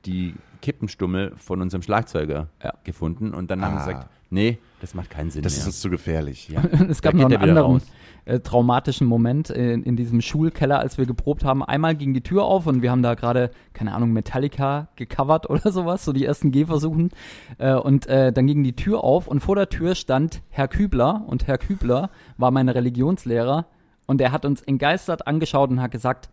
[0.06, 2.74] die Kippenstummel von unserem Schlagzeuger Ja.
[2.85, 3.87] gefunden und dann haben wir Ah.
[3.87, 5.61] gesagt, nee, das macht keinen Sinn Das mehr.
[5.61, 6.48] ist uns zu gefährlich.
[6.48, 6.62] ja.
[6.88, 7.83] es gab Da noch einen er anderen raus.
[8.24, 11.62] Äh, traumatischen Moment in, in diesem Schulkeller, als wir geprobt haben.
[11.62, 15.72] Einmal ging die Tür auf und wir haben da gerade, keine Ahnung, Metallica gecovert oder
[15.72, 17.11] sowas, so die ersten Gehversuchen.
[17.59, 21.24] Äh, und äh, dann ging die Tür auf und vor der Tür stand Herr Kübler
[21.26, 23.66] und Herr Kübler war mein Religionslehrer
[24.06, 26.30] und er hat uns entgeistert angeschaut und hat gesagt,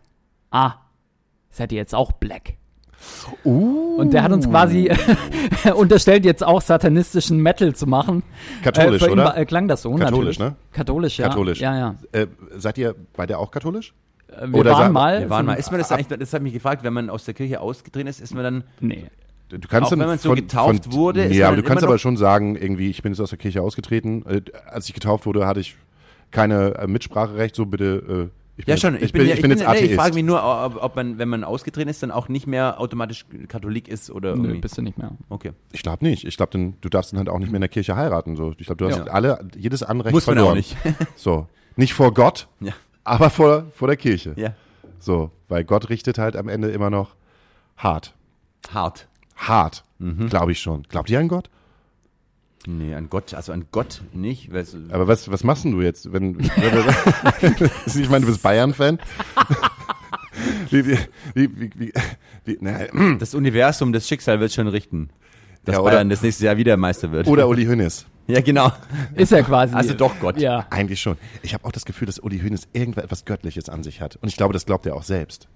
[0.50, 0.74] ah,
[1.50, 2.54] seid ihr jetzt auch black?
[3.44, 4.90] Uh, Und der hat uns quasi
[5.74, 8.22] unterstellt, jetzt auch satanistischen Metal zu machen.
[8.62, 9.24] Katholisch, äh, für ihn oder?
[9.24, 10.38] war- äh, klang das so, Katholisch, natürlich.
[10.38, 10.56] ne?
[10.72, 11.28] Katholisch, ja.
[11.28, 11.60] Katholisch.
[11.60, 11.94] Ja, ja.
[12.12, 13.94] äh, seid ihr bei der auch katholisch?
[14.28, 15.20] Äh, Wir Oder waren mal.
[15.20, 15.54] Wir waren mal.
[15.54, 18.20] Ist man das eigentlich, das hat mich gefragt, wenn man aus der Kirche ausgetreten ist,
[18.20, 19.04] ist man dann, Nee.
[19.50, 21.82] Du kannst Auch dann wenn man so getauft wurde, ist ja, man aber du kannst
[21.82, 24.22] aber schon sagen, irgendwie, ich bin jetzt aus der Kirche ausgetreten.
[24.28, 25.74] Äh, als ich getauft wurde, hatte ich
[26.30, 28.30] keine äh, Mitspracherecht, so bitte.
[28.58, 29.84] Ich ja jetzt, schon, ich, bin, ich bin jetzt nee, Atheist.
[29.84, 32.80] ich frage mich nur, ob, ob man, wenn man ausgetreten ist, dann auch nicht mehr
[32.80, 34.60] automatisch Katholik ist oder Nö, irgendwie.
[34.60, 35.12] bist du nicht mehr.
[35.28, 35.52] Okay.
[35.72, 36.24] Ich glaube nicht.
[36.24, 38.34] Ich glaube, dann- du darfst dann halt auch nicht mehr in der Kirche heiraten.
[38.36, 38.52] So.
[38.58, 39.12] Ich glaube, du hast Ja.
[39.12, 40.52] alle, jedes Anrecht Muss man verloren.
[40.52, 40.76] auch nicht.
[41.16, 41.46] So.
[41.76, 42.72] Nicht vor Gott, Ja.
[43.04, 44.32] aber vor, vor der Kirche.
[44.36, 44.54] Ja.
[44.98, 45.30] So.
[45.48, 47.14] Weil Gott richtet halt am Ende immer noch
[47.76, 48.14] hart.
[48.72, 49.06] Hart.
[49.36, 49.84] Hart.
[50.00, 50.28] Mhm.
[50.28, 50.82] Glaube ich schon.
[50.82, 51.48] Glaubt ihr an Gott?
[52.70, 54.52] Nee, an Gott, also anOtt nicht.
[54.52, 56.44] Weil es, Aber was, was machst denn du jetzt, wenn, wenn
[57.86, 58.98] ich meine, du bist Bayern-Fan?
[60.70, 60.98] wie, wie,
[61.34, 61.92] wie, wie, wie,
[62.44, 62.80] wie, na,
[63.18, 65.08] das Universum, das Schicksal wird schon richten.
[65.64, 67.26] Dass Ja, oder- Bayern das nächste Jahr wieder Meister wird.
[67.26, 68.04] oder Uli Hoeneß.
[68.26, 68.70] Ja, genau.
[69.14, 69.74] Ist er quasi.
[69.74, 70.38] Also doch Gott.
[70.38, 70.66] Ja.
[70.68, 71.16] Eigentlich schon.
[71.40, 74.16] Ich habe auch das Gefühl, dass Uli Hoeneß irgendwas Göttliches an sich hat.
[74.16, 75.48] Und ich glaube, das glaubt er auch selbst.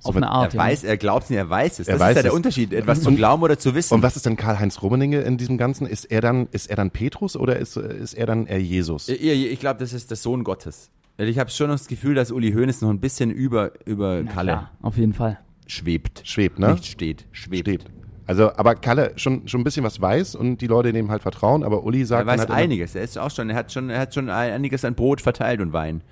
[0.00, 0.54] So, Auf eine Art.
[0.54, 1.88] Er weiß, er glaubt es nicht, er weiß es.
[1.88, 2.36] Er das weiß ist ja der es.
[2.36, 3.94] Unterschied, etwas zu glauben oder zu wissen.
[3.94, 5.86] Und was ist denn Karl-Heinz Rummenigge in diesem Ganzen?
[5.86, 9.08] Ist er dann, ist er dann Petrus oder ist, ist er dann eher Jesus?
[9.08, 10.90] ich ich glaube, das ist der Sohn Gottes.
[11.16, 14.52] Ich habe schon das Gefühl, dass Uli Hoeneß noch ein bisschen über, über Ja, Kalle
[14.52, 15.40] klar, auf jeden Fall.
[15.66, 16.20] schwebt.
[16.24, 16.72] Schwebt, ne?
[16.72, 17.68] Nicht steht, schwebt.
[17.68, 17.84] Steht.
[18.28, 21.64] Also, aber Kalle schon, schon ein bisschen was weiß und die Leute dem halt vertrauen,
[21.64, 22.94] aber Uli sagt Er weiß halt einiges.
[22.94, 25.72] Er ist auch schon, er hat schon, er hat schon einiges an Brot verteilt und
[25.72, 26.02] Wein.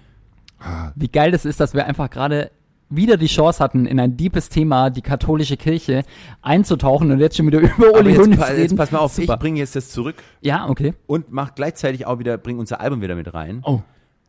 [0.94, 2.50] Wie geil das ist, dass wir einfach gerade
[2.88, 6.02] wieder die Chance hatten, in ein deepes Thema, die katholische Kirche,
[6.42, 8.60] einzutauchen und jetzt schon wieder über Uli jetzt, Hoeneß pa reden.
[8.62, 9.34] jetzt pass mal auf, Super.
[9.34, 10.94] ich bringe jetzt das zurück Ja, okay.
[11.06, 13.60] und mach gleichzeitig auch wieder, bring unser Album wieder mit rein.
[13.64, 13.80] Oh.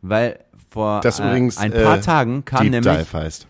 [0.01, 0.39] Weil
[0.69, 3.47] vor Das äh, übrigens ein paar äh, Tagen kam Deep nämlich Dive heißt.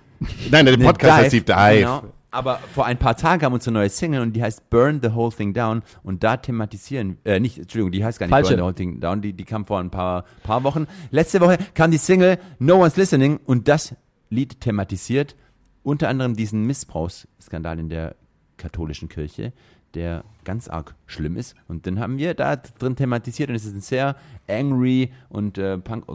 [0.51, 1.79] Nein, der Ne, Podcast heißt Deep Dive.
[1.79, 2.03] Genau.
[2.29, 5.31] Aber vor ein paar Tagen kam unsere neue Single und die heißt Burn the Whole
[5.31, 8.49] Thing Down und da thematisieren, äh, nicht, Entschuldigung, die heißt gar nicht Falsche.
[8.49, 10.87] Burn the Whole Thing Down, die, die kam vor ein paar, paar Wochen.
[11.09, 13.95] Letzte Woche kam die Single No One's Listening und das
[14.29, 15.35] Lied thematisiert
[15.83, 18.15] unter anderem diesen Missbrauchsskandal in der
[18.57, 19.53] katholischen Kirche,
[19.93, 21.55] der ganz arg schlimm ist.
[21.67, 24.17] Und den haben wir da drin thematisiert und es ist ein sehr
[24.49, 26.05] angry und äh, punk,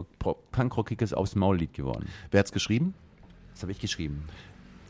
[0.51, 2.07] punkrockiges Aufs Maul-Lied geworden.
[2.29, 2.93] Wer hat's geschrieben?
[3.53, 4.23] Das habe ich geschrieben.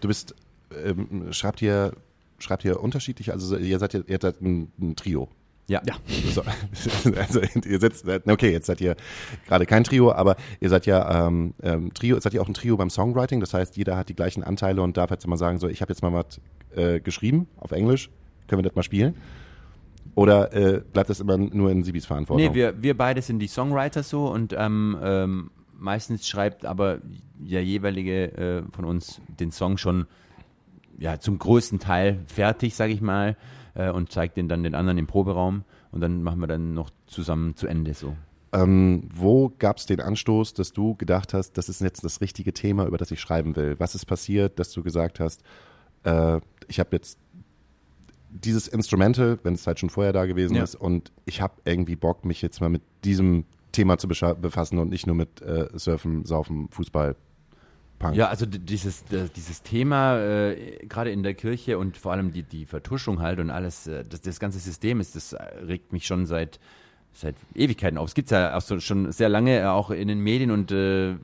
[0.02, 0.36] Du bist,
[0.84, 1.96] ähm, schreibt ihr,
[2.40, 5.30] schreibt ihr unterschiedlich, also ihr seid ja, ihr seid ein, ein Trio.
[5.68, 5.82] Ja.
[5.86, 5.96] ja.
[6.32, 6.44] So,
[7.18, 8.96] also ihr setzt, okay, jetzt seid ihr
[9.48, 12.76] gerade kein Trio, aber ihr seid ja ähm, ähm, Trio, seid ihr auch ein Trio
[12.76, 15.68] beim Songwriting, das heißt, jeder hat die gleichen Anteile und darf jetzt mal sagen, so,
[15.68, 16.42] ich habe jetzt mal was
[16.76, 18.10] äh, geschrieben auf Englisch,
[18.48, 19.16] können wir das mal spielen?
[20.16, 22.46] Oder äh, bleibt das immer nur in Sibis Verantwortung?
[22.46, 27.00] Nee, wir, wir beide sind die Songwriter so und ähm, ähm, meistens schreibt aber
[27.40, 30.06] der jeweilige äh, von uns den Song schon
[31.00, 33.36] ja, zum größten Teil fertig, sage ich mal,
[33.76, 36.90] äh, und zeigt den dann den anderen im Proberaum und dann machen wir dann noch
[37.08, 38.16] zusammen zu Ende so.
[38.52, 42.54] Ähm, wo gab es den Anstoß, dass du gedacht hast, das ist jetzt das richtige
[42.54, 43.76] Thema, über das ich schreiben will?
[43.80, 45.42] Was ist passiert, dass du gesagt hast,
[46.04, 47.18] äh, ich habe jetzt
[48.30, 50.64] dieses Instrumental, wenn es halt schon vorher da gewesen Ja.
[50.64, 54.90] ist, und ich habe irgendwie Bock, mich jetzt mal mit diesem Thema zu befassen und
[54.90, 57.16] nicht nur mit äh, Surfen, Saufen, Fußball,
[58.04, 58.16] Punk.
[58.18, 62.66] Ja, also dieses, dieses Thema, äh, gerade in der Kirche und vor allem die, die
[62.66, 66.26] Vertuschung halt und alles, äh, das, das ganze System ist, das äh, regt mich schon
[66.26, 66.60] seit,
[67.14, 68.10] seit Ewigkeiten auf.
[68.10, 71.16] Es gibt ja auch so, schon sehr lange, äh, auch in den Medien und äh,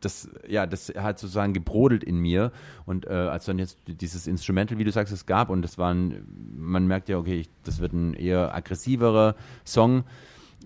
[0.00, 2.52] das, ja, das hat sozusagen gebrodelt in mir.
[2.86, 5.92] Und äh, als dann jetzt dieses Instrumental, wie du sagst, es gab und das war
[5.92, 6.24] ein,
[6.56, 10.04] man merkt ja, okay, ich, das wird ein eher aggressiverer Song.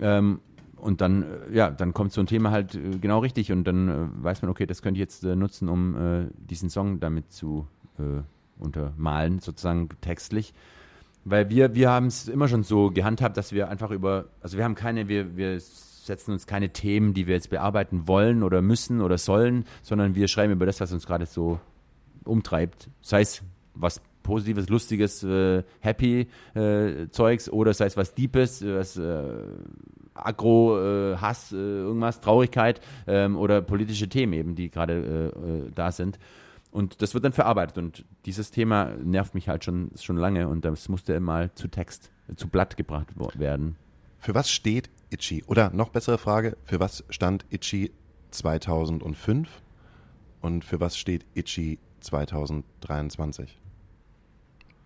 [0.01, 0.41] Ähm,
[0.81, 3.89] und dann, äh, ja, dann kommt so ein Thema halt äh, genau richtig und dann
[3.89, 7.67] äh, weiß man, okay, das könnte ich jetzt nutzen, um diesen Song damit zu
[8.61, 10.55] untermalen, sozusagen textlich.
[11.25, 14.65] Weil wir, wir haben es immer schon so gehandhabt, dass wir einfach über, also wir
[14.65, 19.01] haben keine, wir, wir setzen uns keine Themen, die wir jetzt bearbeiten wollen oder müssen
[19.01, 21.59] oder sollen, sondern wir schreiben über das, was uns gerade so
[22.25, 22.89] umtreibt.
[23.01, 23.43] Sei es
[23.75, 29.25] was Positives, Lustiges, äh, Happy äh, Zeugs oder sei es was Deepes, was äh,
[30.27, 35.71] Agro, äh, Hass, äh, irgendwas, Traurigkeit ähm, oder politische Themen eben, die gerade äh, äh,
[35.75, 36.19] da sind.
[36.71, 37.79] Und das wird dann verarbeitet.
[37.79, 42.11] Und dieses Thema nervt mich halt schon, schon lange und das musste mal zu Text,
[42.37, 43.09] zu Blatt gebracht
[43.39, 43.77] werden.
[44.19, 45.45] Für was steht Itchy?
[45.47, 47.93] Oder noch bessere Frage, für was stand Itchy
[48.31, 49.63] 2005
[50.41, 53.59] und für was steht Itchy 2023?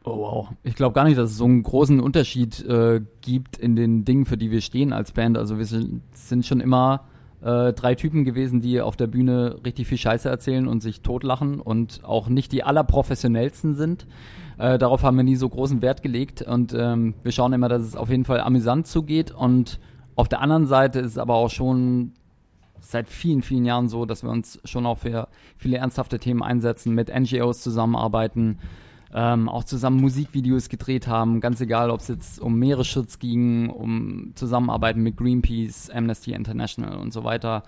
[0.05, 0.49] Oh wow.
[0.65, 4.27] Ich glaube gar nicht, dass es so einen großen Unterschied äh, gibt in den Dingen,
[4.27, 5.39] für die wir stehen als Band.
[5.39, 7.05] Also wir sind, sind schon immer
[7.41, 11.61] äh, drei Typen gewesen, die auf der Bühne richtig viel Scheiße erzählen und sich totlachen
[11.61, 14.07] und auch nicht die allerprofessionellsten sind.
[14.59, 17.83] Äh, darauf haben wir nie so großen Wert gelegt und ähm, wir schauen immer, dass
[17.83, 19.79] es auf jeden Fall amüsant zugeht und
[20.15, 22.13] auf der anderen Seite ist es aber auch schon
[22.81, 26.95] seit vielen, vielen Jahren so, dass wir uns schon auch für viele ernsthafte Themen einsetzen,
[26.95, 28.59] mit NGOs zusammenarbeiten,
[29.15, 34.33] ähm, auch zusammen Musikvideos gedreht haben, ganz egal, ob es jetzt um Meeresschutz ging, um
[34.35, 37.63] Zusammenarbeiten mit Greenpeace, Amnesty International und so weiter,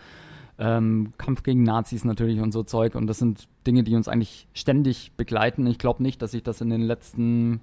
[0.59, 2.95] ähm, Kampf gegen Nazis natürlich und so Zeug.
[2.95, 5.67] Und das sind Dinge, die uns eigentlich ständig begleiten.
[5.67, 7.61] Ich glaube nicht, dass sich das in den letzten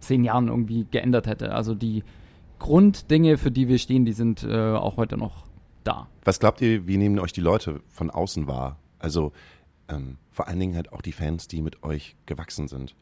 [0.00, 1.54] zehn Jahren irgendwie geändert hätte.
[1.54, 2.02] Also die
[2.58, 5.44] Grunddinge, für die wir stehen, die sind äh, auch heute noch
[5.84, 6.08] da.
[6.24, 8.78] Was glaubt ihr, wie nehmen euch die Leute von außen wahr?
[8.98, 9.32] Also
[9.88, 12.94] ähm, vor allen Dingen halt auch die Fans, die mit euch gewachsen sind.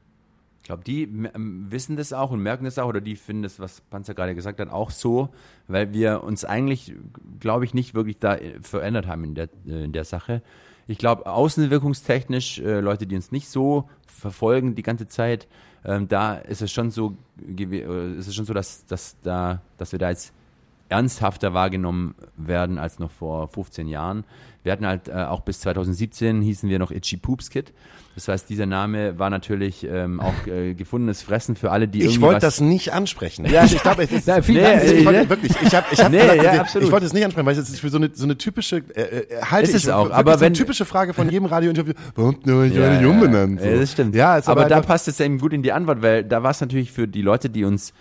[0.59, 3.61] Ich glaube, die ähm, wissen das auch und merken das auch oder die finden das,
[3.61, 5.29] was Panzer gerade gesagt hat, auch so,
[5.69, 6.93] weil wir uns eigentlich,
[7.39, 10.43] glaube ich, nicht wirklich da äh, verändert haben in der, äh, in der Sache.
[10.89, 15.47] Ich glaube, außenwirkungstechnisch, äh, Leute, die uns nicht so verfolgen die ganze Zeit,
[15.85, 17.17] ähm, da ist es schon so,
[17.47, 20.33] äh, ist es schon so, dass, dass, da, dass wir da jetzt
[20.89, 24.25] ernsthafter wahrgenommen werden als noch vor 15 Jahren.
[24.63, 27.73] Wir hatten halt äh, auch bis 2017 hießen wir noch Itchy Poops Kid.
[28.17, 32.21] Das heißt, dieser Name war natürlich ähm, auch äh, gefundenes Fressen für alle, die Ich
[32.21, 33.45] wollte das nicht ansprechen.
[33.47, 34.83] Ja, ich glaube, es ist, Ja, nee, Dank.
[34.85, 36.87] ich wollte, Nee, wirklich, ich habe, ich habe, Nee, gedacht, ja, ich- absolut.
[36.87, 39.01] ich wollte es nicht ansprechen, weil es ist für so eine so eine typische, äh,
[39.03, 41.93] äh, halte Ist es ich auch, aber so eine wenn- typische Frage von jedem Radiointerview.
[42.15, 43.61] Warum ihr euch Ja, ja, umbenannt?
[43.61, 43.67] So.
[43.69, 44.15] Ja, das stimmt.
[44.15, 46.61] Ja, aber, aber, da passt es eben gut in die Antwort, weil da war es
[46.61, 47.93] natürlich für die Leute, die uns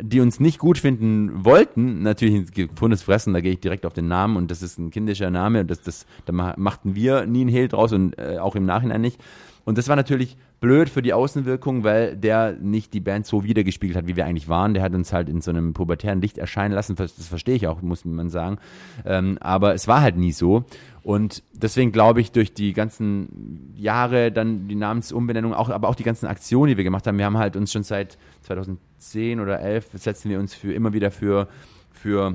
[0.00, 3.92] die uns nicht gut finden wollten, natürlich ein gefundenes Fressen, da gehe ich direkt auf
[3.92, 7.42] den Namen und das ist ein kindischer Name, das, das, da ma- machten wir nie
[7.42, 9.20] einen Hehl draus und äh, auch im Nachhinein nicht.
[9.64, 13.96] Und das war natürlich blöd für die Außenwirkung, weil der nicht die Band so wiedergespiegelt
[13.96, 14.72] hat, wie wir eigentlich waren.
[14.74, 16.96] Der hat uns halt in so einem pubertären Licht erscheinen lassen.
[16.96, 18.56] Das das verstehe ich auch, muss man sagen.
[19.04, 20.64] Ähm, aber es war halt nie so.
[21.02, 26.02] Und deswegen glaube ich, durch die ganzen Jahre, dann die Namensumbenennung, auch, aber auch die
[26.02, 29.86] ganzen Aktionen, die wir gemacht haben, wir haben halt uns schon seit 2010 oder 11
[29.94, 31.48] setzen wir uns für immer wieder für,
[31.92, 32.34] für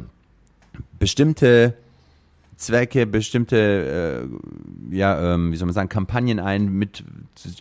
[0.97, 1.75] bestimmte
[2.57, 4.27] Zwecke, bestimmte,
[4.91, 7.03] äh, ja, ähm, wie soll man sagen, Kampagnen ein mit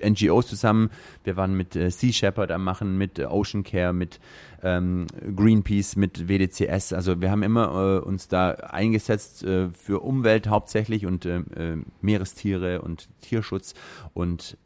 [0.03, 0.91] NGOs zusammen.
[1.25, 4.21] Wir waren mit äh, Sea Shepherd am Machen, mit äh, Ocean Care, mit
[4.63, 6.93] ähm, Greenpeace, mit WDCS.
[6.93, 11.79] Also wir haben immer äh, uns da eingesetzt äh, für Umwelt hauptsächlich und äh, äh,
[12.01, 13.75] Meerestiere und Tierschutz
[14.13, 14.57] und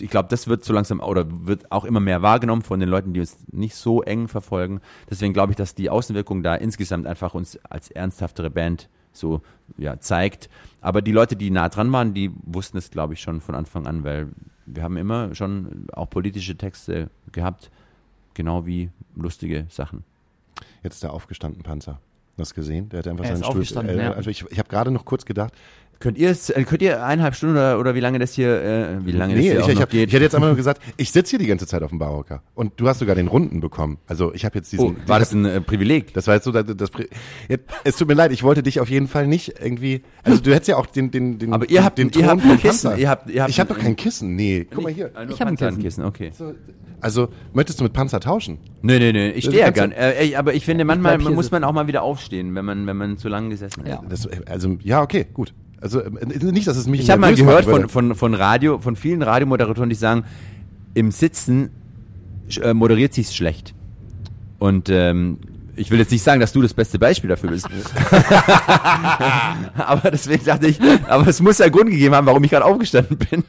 [0.00, 3.12] ich glaube, das wird so langsam oder wird auch immer mehr wahrgenommen von den Leuten,
[3.12, 4.80] die uns nicht so eng verfolgen.
[5.08, 9.42] Deswegen glaube ich, dass die Außenwirkung da insgesamt einfach uns als ernsthaftere Band so
[9.76, 10.48] ja, zeigt.
[10.80, 13.86] Aber die Leute, die nah dran waren, die wussten es, glaube ich, schon von Anfang
[13.86, 14.28] an, weil
[14.74, 17.70] wir haben immer schon auch politische Texte gehabt,
[18.34, 20.04] genau wie lustige Sachen.
[20.82, 22.00] Jetzt ist der aufgestanden Panzer.
[22.38, 22.88] Hast du gesehen?
[22.88, 23.54] Der hat einfach Er seinen ist Stuhl.
[23.60, 24.12] aufgestanden, ja.
[24.12, 25.52] Also ich, ich habe gerade noch kurz gedacht,
[26.00, 29.06] Könnt ihr es, äh, könnt ihr eineinhalb Stunden oder, oder wie lange das hier, äh,
[29.06, 30.08] wie lange nee, das hier ich, auch ich, noch hab, geht?
[30.08, 32.42] ich hätte jetzt einfach nur gesagt, ich sitze hier die ganze Zeit auf dem Barocker
[32.56, 33.98] und du hast sogar den Runden bekommen.
[34.08, 34.84] Also ich habe jetzt diesen.
[34.84, 36.12] oh, war das ein äh, Privileg?
[36.14, 36.90] Das war jetzt so, das, das,
[37.48, 40.52] jetzt, es tut mir leid, ich wollte dich auf jeden Fall nicht irgendwie, also du
[40.52, 42.98] hättest ja auch den, den, den, Aber ihr habt- den ihr habt vom Kissen, Panzer.
[42.98, 45.06] ihr habt- ihr habt ich habe doch ein- kein Kissen, nee, guck mal hier.
[45.16, 46.04] Äh, Ich hab ein Panzer Kissen.
[46.04, 46.32] okay.
[47.00, 48.58] Also, möchtest du mit Panzer tauschen?
[48.82, 49.92] Nee, nee, nee, ich stehe ja gern.
[49.92, 53.18] Äh, aber ich finde, manchmal muss man auch mal wieder aufstehen, wenn man, wenn man
[53.18, 53.88] zu lange gesessen hat.
[53.88, 54.02] Ja.
[54.08, 55.52] Das, also, ja, okay, gut.
[55.82, 58.96] Also, äh, nicht, dass es mich Ich habe mal gehört von, von, von Radio, von
[58.96, 60.24] vielen Radiomoderatoren, die sagen,
[60.94, 61.70] im Sitzen
[62.62, 63.74] äh, moderiert sich's schlecht.
[64.58, 65.38] Und ähm,
[65.74, 67.66] ich will jetzt nicht sagen, dass du das beste Beispiel dafür bist.
[69.76, 70.78] aber deswegen dachte ich,
[71.08, 73.42] aber es muss ja Grund gegeben haben, warum ich gerade aufgestanden bin.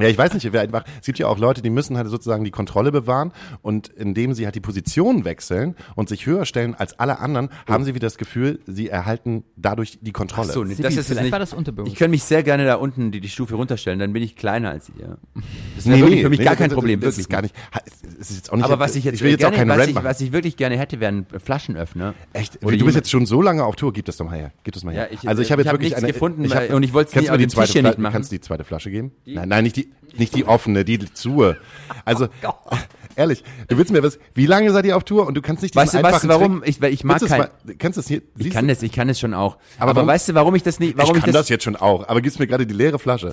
[0.00, 2.44] Ja, ich weiß nicht, wer einfach, es gibt ja auch Leute, die müssen halt sozusagen
[2.44, 3.32] die Kontrolle bewahren
[3.62, 7.84] und indem sie halt die Position wechseln und sich höher stellen als alle anderen, haben
[7.84, 10.48] sie wieder das Gefühl, sie erhalten dadurch die Kontrolle.
[10.50, 11.32] Ach so, nee, das ist vielleicht nicht.
[11.32, 11.92] war das unterbewusst.
[11.92, 14.70] Ich könnte mich sehr gerne da unten die, die Stufe runterstellen, dann bin ich kleiner
[14.70, 15.18] als ihr.
[15.76, 17.24] Das Nee, wäre wirklich nee, für mich nee, gar kein Problem, das wirklich.
[17.26, 17.54] ist gar nicht.
[18.18, 19.78] Ist jetzt auch nicht Aber was ich jetzt, ich will jetzt gerne, auch keinen was,
[19.78, 20.04] Rant ich, machen.
[20.04, 22.14] was ich wirklich gerne hätte, wären Flaschenöffner.
[22.32, 22.64] Echt?
[22.64, 24.52] Oder du bist jetzt schon so lange auf Tour, gib das doch mal her.
[24.64, 25.08] Gib das mal her.
[25.10, 26.92] Ja, ich- also ich habe jetzt hab wirklich nichts eine gefunden, ich hab, und ich
[26.92, 28.12] wollte es mir die Tisch zweite nicht machen.
[28.12, 29.12] Kannst du die zweite Flasche geben?
[29.24, 31.54] Nein, nein, nicht die nicht die offene, die zu.
[32.04, 32.28] Also
[33.16, 35.74] ehrlich, du willst mir was Wie lange seid ihr auf Tour und du kannst nicht
[35.74, 36.60] diesen Weißt du, weißt du, warum?
[36.60, 38.74] Trick- Ich, weil ich mag kein, mal, kannst du es hier ich kann du?
[38.74, 39.56] das, ich kann es schon auch.
[39.78, 41.48] Aber Aber, warum- weißt du, warum ich das nicht, warum ich ich, kann das, das
[41.50, 43.30] jetzt schon auch, aber gibst mir gerade die leere Flasche.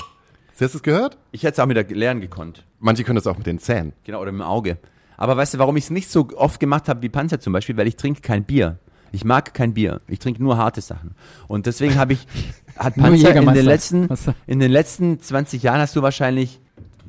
[0.60, 1.18] Hast du es gehört?
[1.32, 2.66] Ich hätte es auch mit der lernen gekonnt.
[2.80, 3.91] Manche können das auch mit den Zähnen.
[4.06, 4.78] Genau, oder mit dem Auge.
[5.18, 7.76] Aber weißt du, warum ich es nicht so oft gemacht habe wie Panzer zum Beispiel?
[7.78, 8.78] Weil ich trinke kein Bier.
[9.16, 10.01] Ich mag kein Bier.
[10.07, 11.16] Ich trinke nur harte Sachen.
[11.47, 12.28] Und deswegen habe ich,
[12.78, 14.09] hat Nur Panzer in den, letzten,
[14.45, 16.59] in den letzten 20 Jahren hast du wahrscheinlich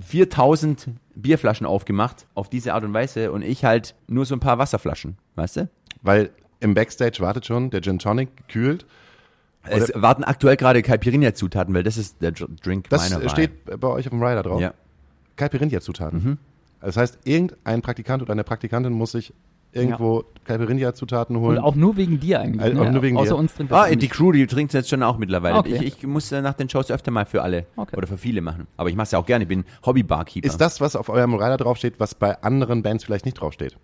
[0.06, 4.58] 4000 Bierflaschen aufgemacht auf diese Art und Weise und ich halt nur so ein paar
[4.58, 5.68] Wasserflaschen, weißt du?
[6.02, 6.30] Weil
[6.60, 8.86] im Backstage wartet schon der Gin Tonic gekühlt.
[9.64, 13.30] Es warten aktuell gerade Caipirinha-Zutaten, weil das ist der Dr- Drink Das meiner Wahl.
[13.30, 14.60] steht bei euch auf dem Rider drauf.
[14.60, 14.74] Ja.
[15.36, 16.38] Caipirinha-Zutaten.
[16.80, 19.34] Das heißt, irgendein Praktikant oder eine Praktikantin muss sich
[19.76, 21.58] irgendwo Caipirinha-Zutaten holen.
[21.58, 22.62] Und auch nur wegen dir eigentlich.
[22.62, 23.36] Also auch nur wegen Außer dir.
[23.36, 24.02] uns trinkt das Ah, nicht.
[24.02, 25.56] die Crew, die trinkt jetzt schon auch mittlerweile.
[25.58, 25.78] Okay.
[25.82, 27.96] Ich, ich muss äh, nach den Shows öfter mal für alle Okay.
[27.96, 28.66] oder für viele machen.
[28.76, 29.44] Aber ich mache es ja auch gerne.
[29.44, 30.46] Ich bin Hobby-Barkeeper.
[30.46, 33.76] Ist das, was auf eurem Rider draufsteht, was bei anderen Bands vielleicht nicht draufsteht?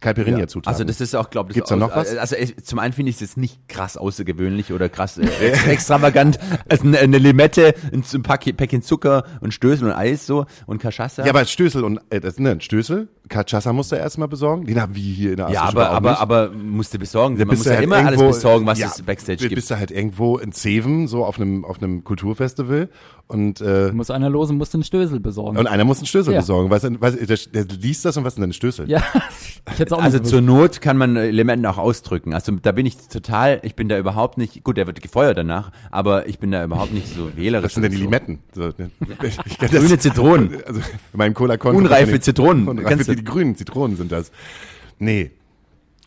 [0.00, 0.68] Caipirinha-Zutaten.
[0.72, 2.16] Also das ist auch, glaube ich, Gibt's da noch was?
[2.16, 5.64] Also ich, zum einen finde ich es jetzt nicht krass außergewöhnlich oder krass äh, ex-
[5.68, 6.40] extravagant.
[6.68, 8.02] Also eine, Limette, ein,
[8.56, 11.22] Päckchen Zucker und Stößel und Eis so und Cachaça.
[11.24, 14.66] ja, aber Stößel und äh, das, ne, Stößel, Cachaça musst du erstmal besorgen.
[14.66, 16.20] Den haben wir hier in der ja aber, aber, nicht.
[16.20, 17.38] aber musste besorgen.
[17.38, 19.42] Man bist muss du ja halt immer alles irgendwo- besorgen, was ja, es Backstage du
[19.44, 19.54] gibt.
[19.54, 22.88] bist du halt irgendwo in Zeven, so auf einem, auf einem Kulturfestival
[23.28, 25.56] und, äh, Muss einer los und muss den Stößel besorgen.
[25.56, 26.40] und einer muss einen Stößel Ja.
[26.40, 26.68] besorgen.
[26.68, 28.90] Weißt weißt, du, der, der liest das und was ist denn ein Stößel?
[28.90, 29.02] ja,
[29.66, 30.42] ich hätte es auch Also zur.
[30.42, 32.34] Not kann man Elementen auch ausdrücken.
[32.34, 35.70] Also da bin ich total, ich bin da überhaupt nicht, gut, der wird gefeuert danach,
[35.92, 37.66] aber ich bin da überhaupt nicht so wählerisch.
[37.66, 37.98] Was sind denn die.
[37.98, 38.40] Limetten?
[38.52, 38.90] So, ne?
[39.46, 40.56] ich kenn das- Grüne Zitronen.
[40.66, 42.66] Also in meinem cola Unreife Zitronen.
[42.68, 44.30] Unreife, Du- die grünen Zitronen sind das.
[44.98, 45.30] Nee.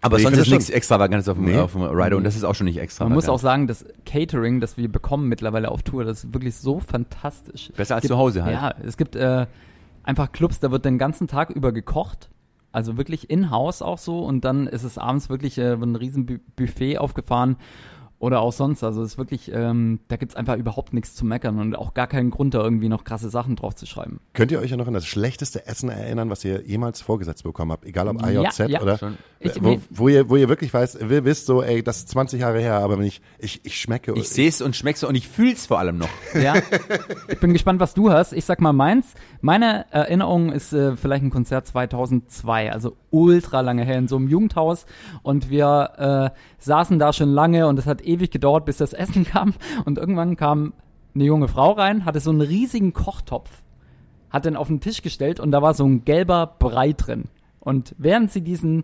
[0.01, 1.57] Aber Nee, sonst ist nichts Extravagantes auf dem, Nee.
[1.57, 3.11] auf dem Rider und das ist auch schon nicht extravagant.
[3.11, 6.55] Man muss auch sagen, das Catering, das wir bekommen mittlerweile auf Tour, das ist wirklich
[6.55, 7.71] so fantastisch.
[7.75, 8.53] Besser als gibt, zu Hause halt.
[8.53, 9.47] Ja, es gibt äh,
[10.03, 12.29] einfach Clubs, da wird den ganzen Tag über gekocht.
[12.71, 16.35] Also wirklich in-house auch so und dann ist es abends wirklich äh, ein riesen Bu
[16.55, 17.55] Buffet aufgefahren
[18.19, 18.83] oder auch sonst.
[18.83, 22.07] Also es ist wirklich, ähm, da gibt's einfach überhaupt nichts zu meckern und auch gar
[22.07, 24.19] keinen Grund, da irgendwie noch krasse Sachen drauf zu schreiben.
[24.33, 27.71] Könnt ihr euch ja noch an das schlechteste Essen erinnern, was ihr jemals vorgesetzt bekommen
[27.71, 27.85] habt?
[27.85, 28.81] Egal ob AJZ Ja, ja.
[28.81, 29.17] oder Schon.
[29.39, 32.41] Ich- wo, wo, ihr, wo ihr wirklich weißt, ihr wisst so, ey, das ist 20
[32.41, 34.13] Jahre her, aber wenn ich, ich, ich schmecke.
[34.15, 36.09] Ich sehe es und schmeck's und ich fühl's vor allem noch.
[36.41, 36.55] Ja.
[37.27, 38.33] ich bin gespannt, was du hast.
[38.33, 39.13] Ich sag mal meins.
[39.41, 44.27] Meine Erinnerung ist äh, vielleicht ein Konzert 2002, also ultra lange her in so einem
[44.27, 44.85] Jugendhaus
[45.21, 49.23] und wir äh, saßen da schon lange und es hat ewig gedauert, bis das Essen
[49.31, 49.53] kam
[49.85, 50.73] und irgendwann kam
[51.13, 53.49] eine junge Frau rein, hatte so einen riesigen Kochtopf,
[54.29, 57.25] hat den auf den Tisch gestellt und da war so ein gelber Brei drin.
[57.59, 58.83] Und während sie diesen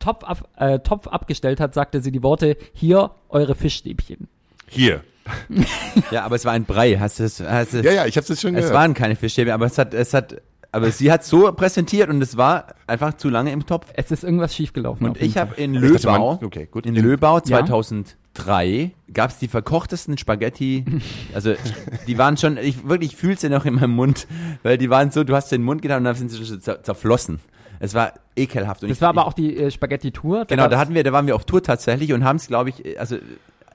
[0.00, 4.26] Topf, ab, äh, Topf abgestellt hat, sagte sie die Worte, hier eure Fischstäbchen.
[4.68, 5.02] Hier.
[6.10, 6.96] Ja, aber es war ein Brei.
[6.98, 7.40] Hast du es?
[7.40, 8.74] Hast du, Ja, ja, ich hab's jetzt schon es gehört.
[8.74, 10.42] waren keine Fischstäbe, aber es hat, es hat,
[10.72, 13.86] aber sie hat so präsentiert und es war einfach zu lange im Topf.
[13.94, 15.06] Es ist irgendwas schiefgelaufen.
[15.06, 16.86] Und ich habe in Ich dachte, man- Löbau, okay, gut.
[16.86, 17.38] in Löbau
[18.36, 18.44] Ja.
[18.44, 20.84] 2003 gab's die verkochtesten Spaghetti,
[21.34, 21.54] also
[22.06, 24.26] die waren schon, ich wirklich ich fühle sie noch in meinem Mund,
[24.62, 26.82] weil die waren so, du hast den Mund getan und dann sind sie schon zer
[26.82, 27.40] zerflossen.
[27.78, 28.82] Es war ekelhaft.
[28.84, 30.44] Und Das ich, war aber ich, auch die äh, Spaghetti-Tour.
[30.46, 32.98] Genau, da hatten wir, da waren wir auf Tour tatsächlich und haben es, glaube ich,
[32.98, 33.16] also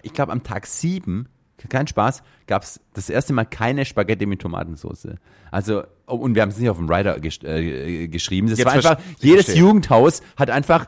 [0.01, 1.27] ich glaube am Tag sieben,
[1.69, 5.09] kein Spaß, gab es das erste Mal keine Spaghetti mit Tomatensauce.
[5.51, 8.47] Also oh, und wir haben es nicht auf dem Rider gesch äh, geschrieben.
[8.49, 9.61] Das Jetzt war einfach jedes verstehe.
[9.63, 10.87] Jugendhaus hat einfach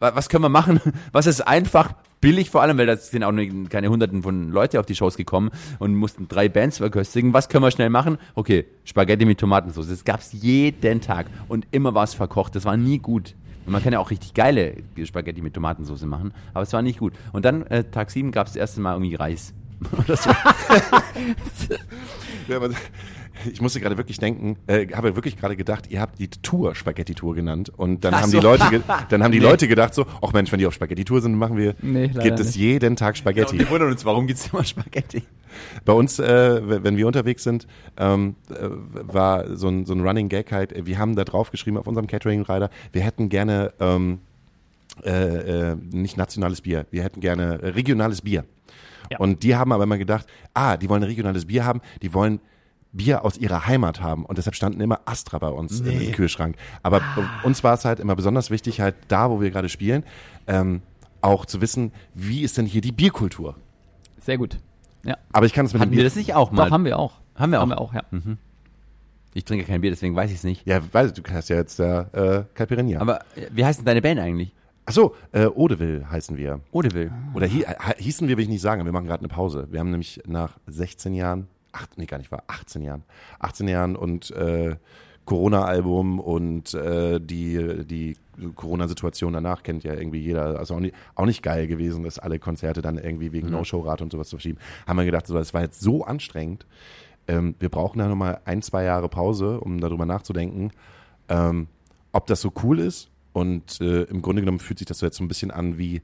[0.00, 0.80] wa- was können wir machen?
[1.12, 4.78] Was ist einfach billig vor allem, weil da sind auch ne- keine hunderten von Leute
[4.80, 7.32] auf die Shows gekommen und mussten drei Bands verköstigen.
[7.32, 8.18] Was können wir schnell machen?
[8.34, 9.88] Okay, Spaghetti mit Tomatensauce.
[9.88, 12.54] Das gab's jeden Tag und immer war es verkocht.
[12.56, 13.34] Das war nie gut.
[13.66, 16.98] Und man kann ja auch richtig geile Spaghetti mit Tomatensauce machen, aber es war nicht
[16.98, 17.12] gut.
[17.32, 19.54] Und dann äh, Tag 7 gab's das erste Mal irgendwie Reis.
[22.48, 22.70] Ja, aber
[23.52, 27.34] ich musste gerade wirklich denken, äh, habe wirklich gerade gedacht, ihr habt die Tour Spaghetti-Tour
[27.34, 28.38] genannt und dann Ach haben so.
[28.38, 29.44] die Leute, dann haben die Nee.
[29.44, 32.40] Leute gedacht so, ach Mensch, wenn die auf Spaghetti-Tour sind, machen wir, Nee, leider gibt
[32.40, 32.56] es nicht.
[32.56, 33.58] jeden Tag Spaghetti.
[33.58, 35.22] wir wundern uns, warum gibt's immer Spaghetti?
[35.84, 37.66] Bei uns, äh, wenn wir unterwegs sind,
[37.98, 41.76] ähm, äh, war so ein, so ein Running Gag halt, wir haben da drauf geschrieben
[41.76, 44.20] auf unserem Catering-Rider, wir hätten gerne ähm,
[45.04, 48.44] äh, äh, nicht nationales Bier, wir hätten gerne regionales Bier.
[49.10, 49.18] Ja.
[49.18, 52.38] Und die haben aber immer gedacht, ah, die wollen ein regionales Bier haben, die wollen
[52.92, 54.24] Bier aus ihrer Heimat haben.
[54.24, 56.56] Und deshalb standen immer Astra bei uns im- im Kühlschrank.
[56.82, 60.04] Aber bei uns war es halt immer besonders wichtig, halt da, wo wir gerade spielen,
[60.46, 60.82] ähm,
[61.20, 63.54] auch zu wissen, wie ist denn hier die Bierkultur?
[64.18, 64.58] Sehr gut.
[65.04, 65.16] Ja.
[65.32, 66.64] Aber ich kann es mit Hatten dem wir Bier das nicht auch mal?
[66.66, 67.14] Doch, haben wir auch.
[67.36, 67.62] Haben wir auch?
[67.62, 68.02] Haben wir auch, ja.
[69.32, 70.66] Ich trinke kein Bier, deswegen weiß ich es nicht.
[70.66, 73.00] Ja, weil du hast ja jetzt äh, äh, Caipirinha.
[73.00, 74.52] Aber äh, wie heißt denn deine Band eigentlich?
[74.86, 76.60] Ach so, äh, Odeville heißen wir.
[76.72, 77.12] Odeville.
[77.34, 78.84] Oder hi ha- hießen wir, will ich nicht sagen.
[78.84, 79.68] Wir machen gerade eine Pause.
[79.70, 83.04] Wir haben nämlich nach 16 Jahren, ach, nee, gar nicht wahr, 18 Jahren,
[83.38, 84.76] 18 Jahren und äh,
[85.24, 88.16] Corona-Album und äh, die, die
[88.56, 90.58] Corona-Situation danach kennt ja irgendwie jeder.
[90.58, 94.12] Also auch nicht, auch nicht geil gewesen, dass alle Konzerte dann irgendwie wegen No-Show-Rate und
[94.12, 94.58] sowas zu verschieben.
[94.86, 96.66] Haben wir gedacht, so, das war jetzt so anstrengend.
[97.28, 100.72] ähm, wir brauchen da nochmal ein, zwei Jahre Pause, um darüber nachzudenken,
[101.28, 101.68] ähm,
[102.12, 103.08] ob das so cool ist.
[103.32, 106.02] Und äh, im Grunde genommen fühlt sich das so jetzt so ein bisschen an wie,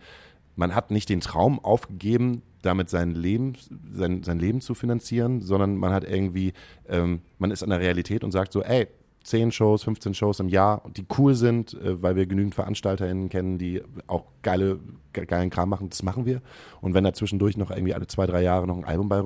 [0.57, 3.52] man hat nicht den Traum aufgegeben, damit sein Leben,
[3.92, 6.52] sein, sein Leben zu finanzieren, sondern man hat irgendwie,
[6.88, 8.88] ähm, man ist an der Realität und sagt so, ey,
[9.22, 13.59] 10 Shows, 15 Shows im Jahr, die cool sind, äh, weil wir genügend VeranstalterInnen kennen,
[13.59, 14.78] die auch geile,
[15.12, 16.40] ge geilen Kram machen, das machen wir.
[16.80, 19.22] Und wenn da zwischendurch noch irgendwie alle zwei, drei Jahre noch ein Album bei,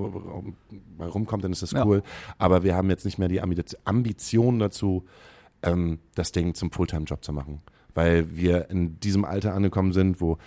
[0.97, 1.85] bei rumkommt, dann ist das Ja.
[1.85, 2.01] cool.
[2.39, 5.05] Aber wir haben jetzt nicht mehr die Ambi- Ambition dazu,
[5.63, 7.61] ähm, das Ding zum Fulltime-Job zu machen.
[7.93, 10.37] Weil wir in diesem Alter angekommen sind, wo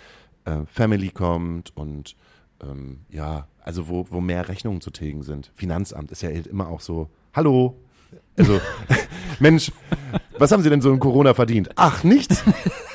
[0.45, 2.15] äh, Family kommt und
[2.63, 5.51] ähm, ja, also wo, wo mehr Rechnungen zu tilgen sind.
[5.55, 7.75] Finanzamt ist ja halt immer auch so, hallo,
[8.37, 8.59] also
[9.39, 9.71] Mensch,
[10.37, 11.69] was haben Sie denn so in Corona verdient?
[11.75, 12.45] Ach, nichts.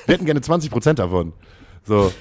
[0.06, 1.32] Wir hätten gerne 20 Prozent davon.
[1.84, 2.12] So,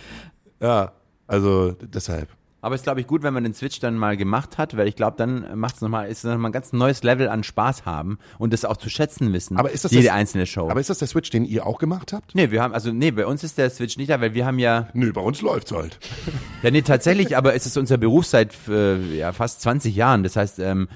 [0.60, 0.92] ja,
[1.28, 2.30] also deshalb.
[2.62, 4.88] Aber es ist, glaube ich, gut, wenn man den Switch dann mal gemacht hat, weil
[4.88, 7.86] ich glaube, dann macht es nochmal, ist es nochmal ein ganz neues Level an Spaß
[7.86, 9.56] haben und das auch zu schätzen wissen.
[9.58, 10.70] Aber ist das jede das- einzelne Show.
[10.70, 12.36] Aber ist das der Switch, den ihr auch gemacht habt?
[12.36, 14.60] nee, wir haben, also nee, bei uns ist der Switch nicht da, weil wir haben
[14.60, 16.00] ja, Nö, bei uns läuft's halt.
[16.64, 20.24] ja nee, tatsächlich, aber es ist unser Beruf seit äh, ja, fast 20 Jahren.
[20.24, 20.90] Das heißt, ähm,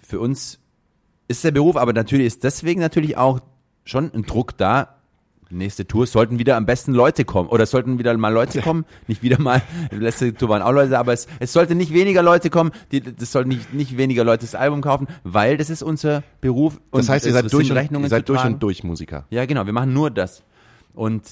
[0.00, 0.58] für uns
[1.28, 3.38] ist der Beruf, aber natürlich ist deswegen natürlich auch
[3.84, 4.96] schon ein Druck da.
[5.50, 9.22] Nächste Tour sollten wieder am besten Leute kommen oder sollten wieder mal Leute kommen, nicht
[9.22, 12.70] wieder mal, letzte Tour waren auch Leute, aber es, es sollte nicht weniger Leute kommen,
[12.92, 16.80] die, das sollten nicht, nicht weniger Leute das Album kaufen, weil das ist unser Beruf.
[16.92, 19.26] Das heißt, ihr seid, durch und, ihr seid durch und durch Musiker.
[19.30, 20.44] Ja, genau, wir machen nur das.
[20.94, 21.22] Und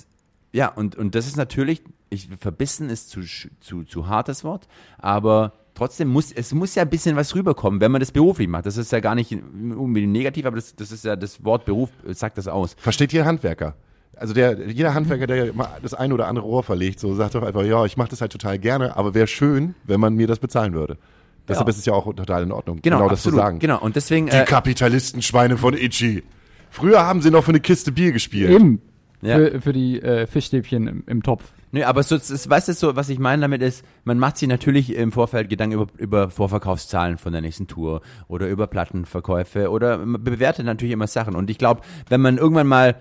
[0.52, 3.20] ja, und, und das ist natürlich, ich, verbissen ist zu,
[3.60, 4.66] zu, zu hartes Wort,
[4.98, 8.66] aber trotzdem muss, es muss ja ein bisschen was rüberkommen, wenn man das beruflich macht.
[8.66, 11.90] Das ist ja gar nicht unbedingt negativ, aber das, das ist ja das Wort Beruf,
[12.08, 12.74] sagt das aus.
[12.78, 13.76] Versteht jeder Handwerker.
[14.20, 17.42] Also der, jeder Handwerker, der mal das ein oder andere Rohr verlegt, so sagt doch
[17.42, 20.38] einfach, ja, ich mache das halt total gerne, aber wäre schön, wenn man mir das
[20.38, 20.98] bezahlen würde.
[21.46, 21.70] Deshalb Ja.
[21.70, 23.38] ist es ja auch total in Ordnung, Genau, das absolut.
[23.38, 23.58] zu sagen.
[23.58, 26.22] Genau, und deswegen, Die äh, Kapitalistenschweine von Itchy.
[26.70, 28.50] Früher haben sie noch für eine Kiste Bier gespielt.
[28.50, 28.82] Eben.
[29.22, 29.36] Ja.
[29.36, 31.42] Für, für die äh, Fischstäbchen im, im Topf.
[31.72, 34.36] Nö, aber so, es ist, weißt du, so, was ich meine damit ist, man macht
[34.38, 39.70] sich natürlich im Vorfeld Gedanken über, über Vorverkaufszahlen von der nächsten Tour oder über Plattenverkäufe
[39.70, 41.34] oder man bewertet natürlich immer Sachen.
[41.34, 42.96] Und ich glaube, wenn man irgendwann mal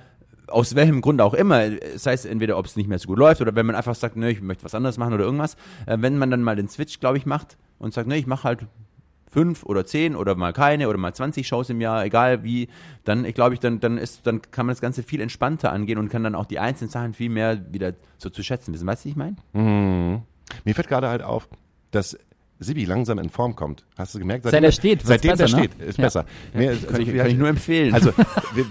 [0.48, 1.64] aus welchem Grund auch immer,
[1.96, 4.16] sei es entweder, ob es nicht mehr so gut läuft oder wenn man einfach sagt,
[4.16, 7.00] nö, ich möchte was anderes machen oder irgendwas, äh, wenn man dann mal den Switch,
[7.00, 8.68] glaube ich, macht und sagt, nö, ich mache halt
[9.30, 12.70] fünf oder zehn oder mal keine oder mal 20 Shows im Jahr, egal wie,
[13.04, 16.00] dann, ich glaube ich, dann, dann ist, dann kann man das Ganze viel entspannter angehen
[16.00, 18.88] und kann dann auch die einzelnen Sachen viel mehr wieder so zu schätzen wissen.
[18.88, 19.36] Weißt du, was ich meine?
[20.64, 21.50] Mir fällt gerade halt auf,
[21.92, 22.18] dass
[22.60, 23.86] Sibi langsam in Form kommt.
[23.98, 24.46] Hast du gemerkt?
[24.46, 25.64] Seit er steht, Seitdem er besser, ne?
[25.66, 26.04] steht, ist Ja.
[26.06, 26.26] besser.
[26.54, 27.94] Nee, also Kann, ich, wie- kann ich nur empfehlen.
[27.94, 28.12] Also,
[28.56, 28.66] wir,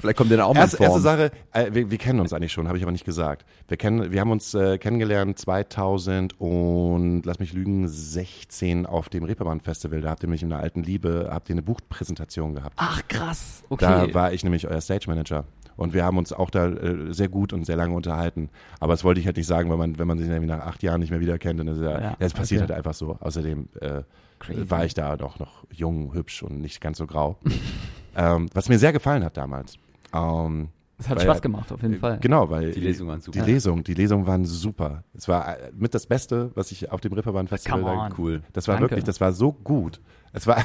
[0.00, 1.02] vielleicht kommt der dann auch mal in Erste, erste Form.
[1.02, 3.44] Sache, äh, wir, wir kennen uns eigentlich schon, habe ich aber nicht gesagt.
[3.68, 9.24] Wir kennen, wir haben uns äh, kennengelernt 2000 und lass mich lügen 16 auf dem
[9.24, 10.00] Reeperbahn Festival.
[10.00, 12.74] Da habt ihr mich in der alten Liebe, habt ihr eine Buchpräsentation gehabt.
[12.76, 13.64] Ach, krass.
[13.70, 13.84] Okay.
[14.08, 15.44] Da war ich nämlich euer Stage Manager.
[15.76, 18.50] Und wir haben uns auch da äh, sehr gut und sehr lange unterhalten.
[18.80, 20.82] Aber das wollte ich halt nicht sagen, weil man, wenn man sich nämlich nach acht
[20.82, 22.70] Jahren nicht mehr wieder kennt, dann ist ja, Ja, es passiert okay.
[22.72, 23.16] halt einfach so.
[23.20, 24.02] Außerdem äh,
[24.38, 24.70] Crazy.
[24.70, 27.36] war ich da doch noch jung, hübsch und nicht ganz so grau.
[28.16, 29.76] ähm, was mir sehr gefallen hat damals.
[30.14, 30.68] Ähm,
[30.98, 32.18] Es hat weil- Spaß gemacht, auf jeden Fall.
[32.20, 33.40] Genau, weil Die Lesungen waren super.
[33.40, 35.04] Die Lesung, die Lesungen waren super.
[35.14, 38.14] Es war äh, mit das Beste, was ich auf dem Reeperbahn Festival Come da.
[38.18, 38.42] Cool.
[38.52, 38.90] Das war Danke.
[38.90, 40.00] wirklich, das war so gut.
[40.32, 40.64] Es war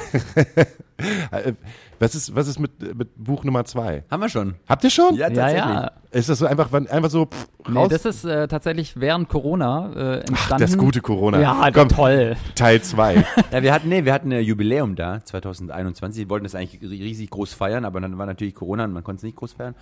[1.98, 4.04] was ist was ist mit mit Buch Nummer zwei?
[4.10, 4.54] Haben wir schon.
[4.68, 5.14] Habt ihr schon?
[5.14, 5.74] Ja, Ja, tatsächlich.
[5.74, 5.90] ja.
[6.10, 7.88] Ist das so einfach einfach so pff, Nee, raus?
[7.90, 10.62] das ist äh, tatsächlich während Corona äh, entstanden.
[10.62, 11.38] das gute Corona.
[11.40, 12.36] Ja, Komm, toll.
[12.54, 13.24] Teil zwei.
[13.52, 16.22] Ja, wir hatten, nee, wir hatten ein Jubiläum da, 2021.
[16.24, 19.18] Wir wollten das eigentlich riesig groß feiern, aber dann war natürlich Corona und man konnte
[19.18, 19.74] es nicht groß feiern.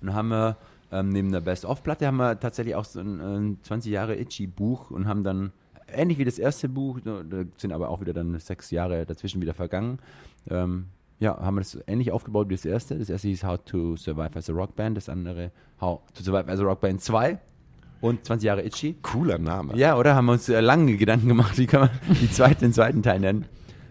[0.00, 0.56] Und dann haben wir
[0.92, 5.06] ähm, neben der Best-of-Platte haben wir tatsächlich auch so ein, ein 20 Jahre Itchy-Buch und
[5.06, 5.52] haben dann,
[5.96, 7.22] ähnlich wie das erste Buch, da
[7.56, 9.98] sind aber auch wieder dann sechs Jahre dazwischen wieder vergangen,
[10.50, 10.86] ähm,
[11.20, 12.98] ja, haben wir das ähnlich aufgebaut wie das erste.
[12.98, 16.50] Das erste hieß How to Survive as a Rock Band, das andere How to Survive
[16.50, 17.38] as a Rock Band 2
[18.00, 18.96] und 20 Jahre Itchy.
[19.00, 19.76] Cooler Name.
[19.76, 20.14] Ja, oder?
[20.14, 21.90] Haben wir uns äh, lange Gedanken gemacht, wie kann man
[22.20, 23.46] die zweite, den zweiten Teil nennen.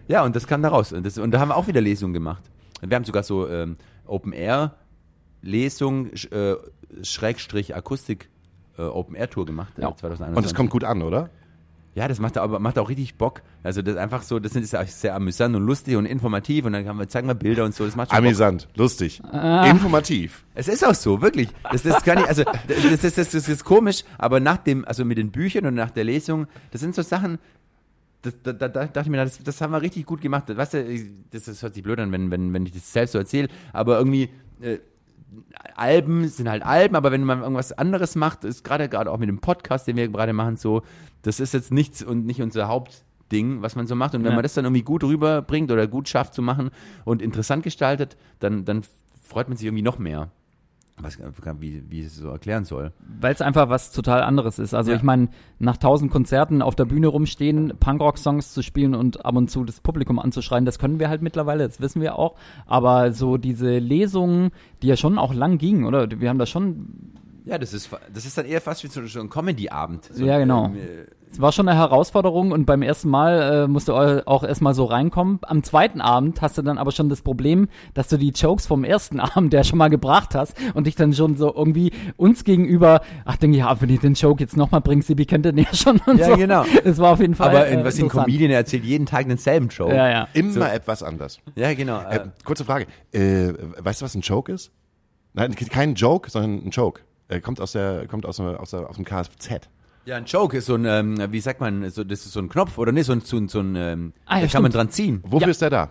[0.06, 0.92] Ja, und das kam da raus.
[0.92, 2.42] Und, das, und da haben wir auch wieder Lesungen gemacht.
[2.82, 3.76] Wir haben sogar so ähm,
[4.06, 6.54] Open-Air-Lesung, äh,
[7.02, 8.28] Schrägstrich Akustik
[8.78, 9.96] äh, Open-Air-Tour gemacht äh, Ja.
[9.96, 10.36] 2021.
[10.36, 11.30] Und es kommt gut an, oder?
[11.94, 13.42] Ja, das macht aber macht auch richtig Bock.
[13.62, 16.72] Also das ist einfach so, das ist auch sehr amüsant und lustig und informativ und
[16.72, 17.84] dann kann man, zeigen wir Bilder und so.
[17.84, 18.26] Das macht schon Bock.
[18.26, 19.66] Amüsant, lustig, Ah.
[19.70, 20.44] informativ.
[20.54, 21.48] Es ist auch so, wirklich.
[21.70, 25.04] Das, das kann ich, also das, das, das, das ist komisch, aber nach dem, also
[25.04, 27.38] mit den Büchern und nach der Lesung, das sind so Sachen,
[28.22, 30.44] das, da, da, da dachte ich mir, das, das haben wir richtig gut gemacht.
[30.48, 30.84] Weißt du,
[31.30, 33.98] das, das hört sich blöd an, wenn, wenn, wenn ich das selbst so erzähle, aber
[33.98, 34.30] irgendwie
[34.62, 34.78] äh,
[35.76, 39.28] Alben sind halt Alben, aber wenn man irgendwas anderes macht, ist gerade gerade auch mit
[39.28, 40.82] dem Podcast, den wir gerade machen, so,
[41.22, 44.14] das ist jetzt nichts und nicht unser Haupt Ding, was man so macht.
[44.14, 44.36] Und wenn Ja.
[44.36, 46.70] man das dann irgendwie gut rüberbringt oder gut schafft zu machen
[47.04, 48.82] und interessant gestaltet, dann, dann
[49.22, 50.30] freut man sich irgendwie noch mehr.
[50.96, 51.18] Was,
[51.60, 52.92] wie, wie ich es so erklären soll.
[53.20, 54.74] Weil es einfach was total anderes ist.
[54.74, 54.96] Also Ja.
[54.96, 55.28] ich meine,
[55.58, 59.80] nach tausend Konzerten auf der Bühne rumstehen, Punkrock-Songs zu spielen und ab und zu das
[59.80, 62.36] Publikum anzuschreien, das können wir halt mittlerweile, das wissen wir auch.
[62.66, 64.50] Aber so diese Lesungen,
[64.82, 66.08] die ja schon auch lang gingen, oder?
[66.20, 67.12] Wir haben da schon,
[67.44, 70.04] Ja, das ist, das ist dann eher fast wie so, ein Comedy-Abend.
[70.12, 70.66] So, Ja, genau.
[70.66, 70.78] ähm, äh,
[71.34, 74.84] es war schon eine Herausforderung und beim ersten Mal äh, musst du auch erstmal so
[74.84, 75.40] reinkommen.
[75.42, 78.84] Am zweiten Abend hast du dann aber schon das Problem, dass du die Jokes vom
[78.84, 83.00] ersten Abend, der schon mal gebracht hast und dich dann schon so irgendwie uns gegenüber,
[83.24, 85.66] ach denke ich, ja, wenn ich den Joke jetzt nochmal bringe, Sibi kennt den ja
[85.74, 86.36] schon und Ja, so.
[86.36, 86.64] genau.
[86.84, 88.08] Es war auf jeden Fall Aber äh, in, was ein.
[88.08, 89.92] Comedian, erzählt jeden Tag denselben Joke.
[89.92, 90.28] Ja, ja.
[90.34, 91.40] Immer etwas anders.
[91.56, 92.00] Ja, genau.
[92.02, 92.86] Äh, Äh, kurze Frage.
[93.10, 94.70] Äh, weißt du, was ein Joke ist?
[95.32, 97.00] Nein, kein Joke, sondern ein Joke.
[97.26, 99.68] Äh, kommt aus der, kommt aus, der, aus, der, aus dem Kfz.
[100.06, 102.48] Ja, ein Joke ist so ein, ähm, wie sagt man, so, das ist so ein
[102.48, 104.72] Knopf oder nee, so ein, so ein, so ein ähm, Ah, ja, da kann man
[104.72, 105.20] dran ziehen.
[105.24, 105.50] Wofür Ja.
[105.50, 105.88] ist der da?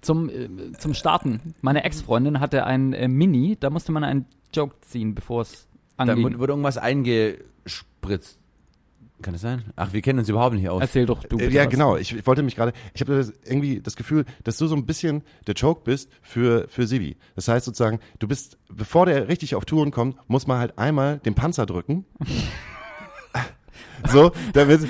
[0.00, 1.54] Zum, äh, zum Starten.
[1.60, 5.66] Meine Ex-Freundin hatte ein äh, Mini, da musste man einen Joke ziehen, bevor es
[5.96, 6.24] Da anging.
[6.24, 8.38] wurde wurde irgendwas eingespritzt.
[9.20, 9.62] Kann das sein?
[9.76, 10.80] Ach, wir kennen uns überhaupt nicht aus.
[10.82, 11.70] Erzähl doch du Äh, bitte ja, was.
[11.70, 11.96] genau.
[11.96, 14.84] Ich, ich wollte mich gerade, ich habe das irgendwie das Gefühl, dass du so ein
[14.84, 17.16] bisschen der Joke bist für, für Sibi.
[17.36, 21.18] Das heißt sozusagen, du bist, bevor der richtig auf Touren kommt, muss man halt einmal
[21.20, 22.04] den Panzer drücken.
[24.10, 24.80] So, damit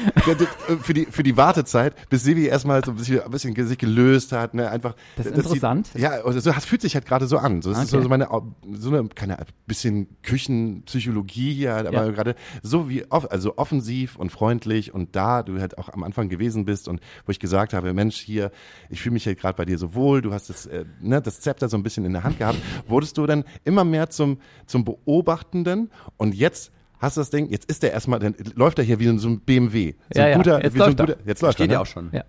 [0.83, 4.33] für die für die Wartezeit, bis Sibi erstmal so ein bisschen, ein bisschen sich gelöst
[4.33, 4.95] hat, ne, einfach.
[5.17, 5.91] Das ist interessant.
[5.97, 7.63] ja, also das fühlt sich halt gerade so an.
[7.63, 8.09] So, das ist so Okay.
[8.09, 8.29] meine,
[8.73, 12.11] so eine, keine bisschen Küchenpsychologie hier, halt, aber Ja.
[12.11, 16.65] gerade so wie, also offensiv und freundlich und da du halt auch am Anfang gewesen
[16.65, 18.51] bist und wo ich gesagt habe, Mensch, hier,
[18.89, 21.41] ich fühle mich hier gerade bei dir so wohl, du hast das, äh, ne, das
[21.41, 22.59] Zepter so ein bisschen in der Hand gehabt,
[22.89, 26.73] wurdest du dann immer mehr zum, zum Beobachtenden und jetzt
[27.03, 29.41] hast du das Ding, jetzt ist der erstmal, dann läuft er hier wie so ein
[29.41, 29.95] BMW.
[30.15, 31.07] So Ja, ein ja, guter, jetzt wie so ein läuft er.
[31.07, 31.83] guter, jetzt läuft Steht er, ja ne?
[31.83, 32.09] auch schon.
[32.13, 32.25] Ja.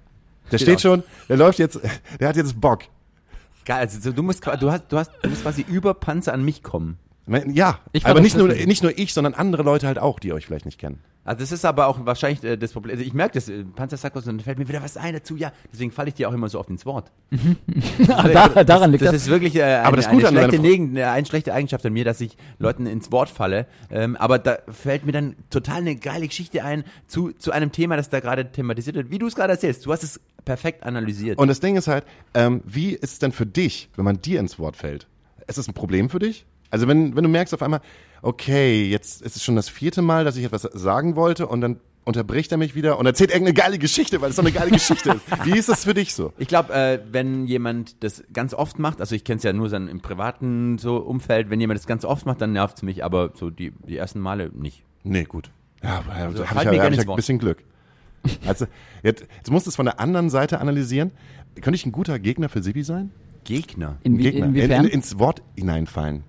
[0.51, 1.79] Der Steht steht schon, der läuft jetzt,
[2.19, 2.81] der hat jetzt Bock.
[3.65, 6.43] Geil, also so, du musst, du hast, du hast, du musst quasi über Panzer an
[6.43, 6.97] mich kommen.
[7.47, 10.45] Ja, Ich aber nicht nur, nicht nur ich, sondern andere Leute halt auch, die euch
[10.45, 10.99] vielleicht nicht kennen.
[11.25, 12.93] Also das ist aber auch wahrscheinlich äh, das Problem.
[12.97, 15.13] Also ich merke das, äh, Panzer sagt was und dann fällt mir wieder was ein
[15.13, 15.37] dazu.
[15.37, 17.11] Ja, deswegen falle ich dir auch immer so oft ins Wort.
[18.09, 19.21] Ah, da, daran liegt das das.
[19.23, 21.93] ist wirklich äh, eine, Aber das eine, schlechte, Frau- Neg- äh, eine schlechte Eigenschaft an
[21.93, 23.65] mir, dass ich Leuten ins Wort falle.
[23.89, 27.95] Ähm, aber da fällt mir dann total eine geile Geschichte ein zu, zu einem Thema,
[27.97, 29.09] das da gerade thematisiert wird.
[29.11, 31.39] Wie du es gerade erzählst, du hast es perfekt analysiert.
[31.39, 32.03] Und das Ding ist halt,
[32.33, 35.07] ähm, wie ist es denn für dich, wenn man dir ins Wort fällt?
[35.47, 36.45] Ist das ein Problem für dich?
[36.69, 37.81] Also wenn, wenn du merkst auf einmal,
[38.23, 41.79] okay, jetzt ist es schon das vierte Mal, dass ich etwas sagen wollte und dann
[42.05, 45.11] unterbricht er mich wieder und erzählt irgendeine geile Geschichte, weil es so eine geile Geschichte
[45.11, 45.21] ist.
[45.45, 46.33] Wie ist das für dich so?
[46.37, 49.71] Ich glaube, äh, wenn jemand das ganz oft macht, also ich kenne es ja nur
[49.71, 53.31] im privaten so Umfeld, wenn jemand das ganz oft macht, dann nervt es mich, aber
[53.35, 54.83] so die, die ersten Male nicht.
[55.03, 55.51] Nee, gut.
[55.81, 57.17] Ja, aber also, fall habe ich, hab ich ein Wort.
[57.17, 57.63] bisschen Glück.
[58.45, 58.67] Also,
[59.01, 61.11] jetzt, jetzt musst du es von der anderen Seite analysieren.
[61.55, 63.11] Könnte ich ein guter Gegner für Sibi sein?
[63.43, 63.97] Gegner.
[64.03, 64.45] Inwie Gegner.
[64.45, 64.85] inwiefern?
[64.85, 66.23] In, in, ins Wort hineinfallen.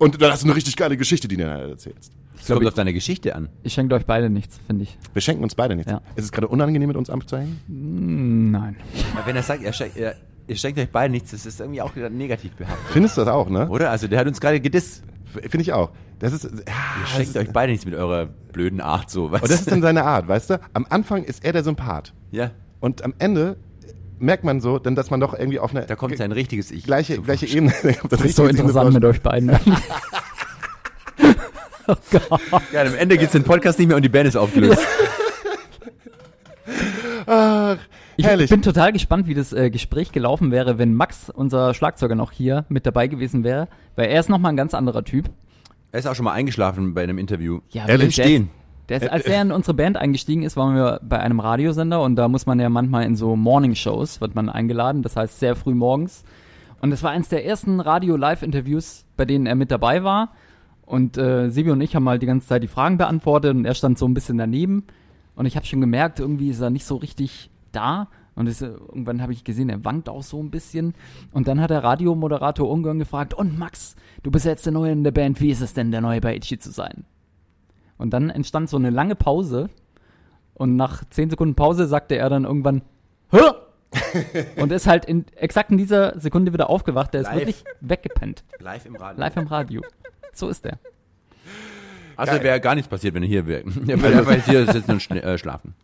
[0.00, 2.12] Und dann hast du eine richtig geile Geschichte, die du dann erzählst.
[2.40, 3.50] Es kommt auf deine Geschichte an.
[3.62, 4.98] ich schenke euch beide nichts, finde ich.
[5.12, 5.92] Wir schenken uns beide nichts.
[5.92, 6.00] Ja.
[6.16, 7.60] Ist es gerade unangenehm, mit uns abzuhängen?
[7.68, 8.76] Nein.
[9.14, 10.14] Aber wenn er sagt, er schenkt, er,
[10.48, 12.86] ihr schenkt euch beide nichts, das ist irgendwie auch wieder negativ behaftet.
[12.92, 13.68] Findest du das auch, ne?
[13.68, 13.90] Oder?
[13.90, 15.02] Also der hat uns gerade gedisst.
[15.32, 15.90] Finde ich auch.
[16.18, 16.64] Das ist, ja, Ihr
[17.02, 19.30] das schenkt ist, euch beide nichts mit eurer blöden Art so.
[19.30, 20.60] Weißt und das ist dann seine Art, weißt du?
[20.72, 22.14] Am Anfang ist er der Sympath.
[22.32, 23.58] ja, Und am Ende
[24.20, 26.84] merkt man so, dann, dass man doch irgendwie auf eine da kommt sein richtiges Ich.
[26.84, 27.46] gleiche, gleiche.
[27.46, 27.72] Ebene.
[28.08, 29.50] Das ist so interessant mit euch beiden.
[31.88, 32.40] oh Gott.
[32.72, 34.80] Ja, am Ende geht's den Podcast nicht mehr und die Band ist aufgelöst.
[37.26, 37.76] Ach,
[38.16, 38.50] Ich herrlich.
[38.50, 42.64] bin total gespannt, wie das äh, Gespräch gelaufen wäre, wenn Max, unser Schlagzeuger, noch hier
[42.68, 43.68] mit dabei gewesen wäre.
[43.96, 45.30] Weil er ist nochmal ein ganz anderer Typ.
[45.92, 47.60] Er ist auch schon mal eingeschlafen bei einem Interview.
[47.70, 48.08] Ja, Ehrlich?
[48.08, 48.50] ist- Stehen.
[48.90, 52.16] Der ist, als er in unsere Band eingestiegen ist, waren wir bei einem Radiosender und
[52.16, 55.74] da muss man ja manchmal in so Morning-Shows, wird man eingeladen, das heißt sehr früh
[55.74, 56.24] morgens.
[56.80, 60.32] Und es war eines der ersten Radio-Live-Interviews, bei denen er mit dabei war.
[60.86, 63.74] Und äh, Sibi und ich haben halt die ganze Zeit die Fragen beantwortet und er
[63.74, 64.84] stand so ein bisschen daneben.
[65.36, 68.08] Und ich habe schon gemerkt, irgendwie ist er nicht so richtig da.
[68.34, 70.94] Und es, äh, irgendwann habe ich gesehen, er wankt auch so ein bisschen.
[71.30, 75.04] Und dann hat der Radiomoderator Ungarn gefragt, und Max, du bist jetzt der Neue in
[75.04, 77.04] der Band, wie ist es denn, der Neue bei Itchy zu sein?
[78.00, 79.68] Und dann entstand so eine lange Pause.
[80.54, 82.82] Und nach zehn Sekunden Pause sagte er dann irgendwann,
[83.30, 83.38] Hä?
[84.56, 87.12] und ist halt in, exakt in dieser Sekunde wieder aufgewacht.
[87.12, 87.36] Der ist Live.
[87.36, 88.44] wirklich weggepennt.
[88.58, 89.20] Live im Radio.
[89.20, 89.82] Live im Radio.
[90.32, 90.78] So ist er.
[92.16, 93.64] Also wäre gar nichts passiert, wenn er hier wäre.
[93.86, 95.74] Er würde hier sitzen und äh, schlafen.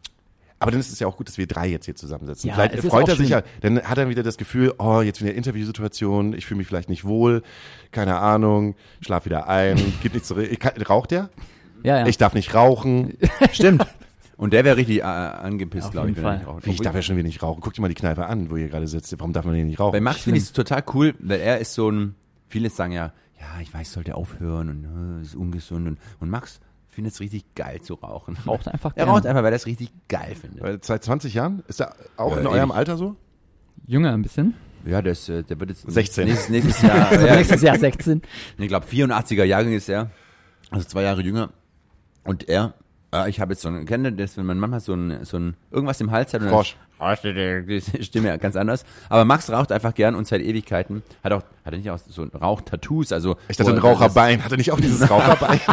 [0.59, 2.49] Aber dann ist es ja auch gut, dass wir drei jetzt hier zusammensitzen.
[2.49, 3.39] Ja, vielleicht es ist freut auch er sich schön.
[3.39, 6.89] ja, dann hat er wieder das Gefühl, oh, jetzt wieder Interviewsituation, ich fühle mich vielleicht
[6.89, 7.43] nicht wohl,
[7.91, 10.49] keine Ahnung, schlaf wieder ein, gibt nichts zurück.
[10.51, 11.29] Ich kann, raucht der?
[11.87, 12.07] Ja, ja.
[12.07, 13.17] Ich darf nicht rauchen.
[13.53, 13.87] Stimmt.
[14.37, 16.67] Und der wäre richtig äh, angepisst, glaube ich, wenn er nicht raucht.
[16.67, 17.61] Ich darf ja schon wieder nicht rauchen.
[17.63, 19.19] Guck dir mal die Kneipe an, wo ihr gerade sitzt.
[19.19, 19.93] Warum darf man hier nicht rauchen?
[19.93, 22.15] Bei Max finde ich es total cool, weil er ist so ein,
[22.49, 25.87] viele sagen ja, ja, ich weiß, sollte aufhören und äh, ist ungesund.
[25.89, 28.37] Und, und Max findet es richtig geil zu rauchen.
[28.47, 29.13] Raucht einfach Er gerne.
[29.13, 30.63] raucht einfach, weil er es richtig geil findet.
[30.63, 31.63] Weil Seit 20 Jahren?
[31.69, 32.73] Ist er auch Ja, in eurem.
[32.73, 33.17] Alter so?
[33.87, 34.55] Jünger ein bisschen.
[34.85, 36.27] Ja, der, ist, äh, der wird jetzt 16.
[36.27, 38.23] Nächstes, nächstes Jahr, Also ja, nächstes Jahr 16.
[38.59, 40.11] ich glaube 84er Jahrgang ist er,
[40.71, 41.51] also zwei Jahre jünger.
[42.27, 42.75] Und er,
[43.15, 45.39] äh, ich habe jetzt so ein, kennt ihr das, wenn man manchmal so ein, so
[45.39, 46.77] ein irgendwas im Hals hat und Frosch.
[46.99, 48.85] dann die Stimme ja ganz anders.
[49.09, 52.25] Aber Max raucht einfach gern und seit Ewigkeiten hat auch, hat er nicht auch so
[52.25, 54.45] Rauchtattoos, also Ich dachte, ein wo er- Raucherbein.
[54.45, 55.61] Hat er nicht auch dieses Raucherbein?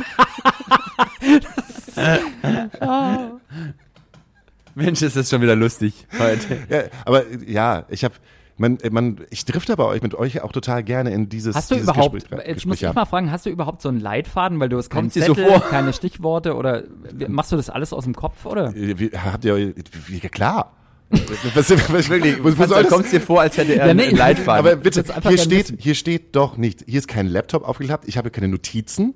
[4.75, 6.57] Mensch, ist das schon wieder lustig heute.
[6.69, 8.15] ja, aber ja, ich habe
[8.57, 11.71] man, äh, man, ich drifte aber euch mit euch auch total gerne in dieses Hast
[11.71, 12.95] du dieses überhaupt, Gespräch, jetzt muss Gespräch ich ab.
[12.95, 15.33] mal fragen, hast du überhaupt so einen Leitfaden, weil du hast keinen Kommt dir so
[15.33, 15.59] Zettel, vor?
[15.69, 16.83] keine Stichworte oder
[17.27, 18.75] machst du das alles aus dem Kopf oder?
[18.75, 19.73] Äh, Wie, habt ihr,
[20.07, 20.73] wie, ja, klar.
[21.53, 22.91] Was, was, wirklich, wo, wo Wo soll das?
[22.91, 24.65] kommt es dir vor, als hätte er Ja, nee, einen Leitfaden?
[24.65, 25.77] Aber bitte, hier steht, wissen.
[25.79, 29.13] hier steht doch nicht, hier ist kein Laptop aufgeklappt, ich habe keine Notizen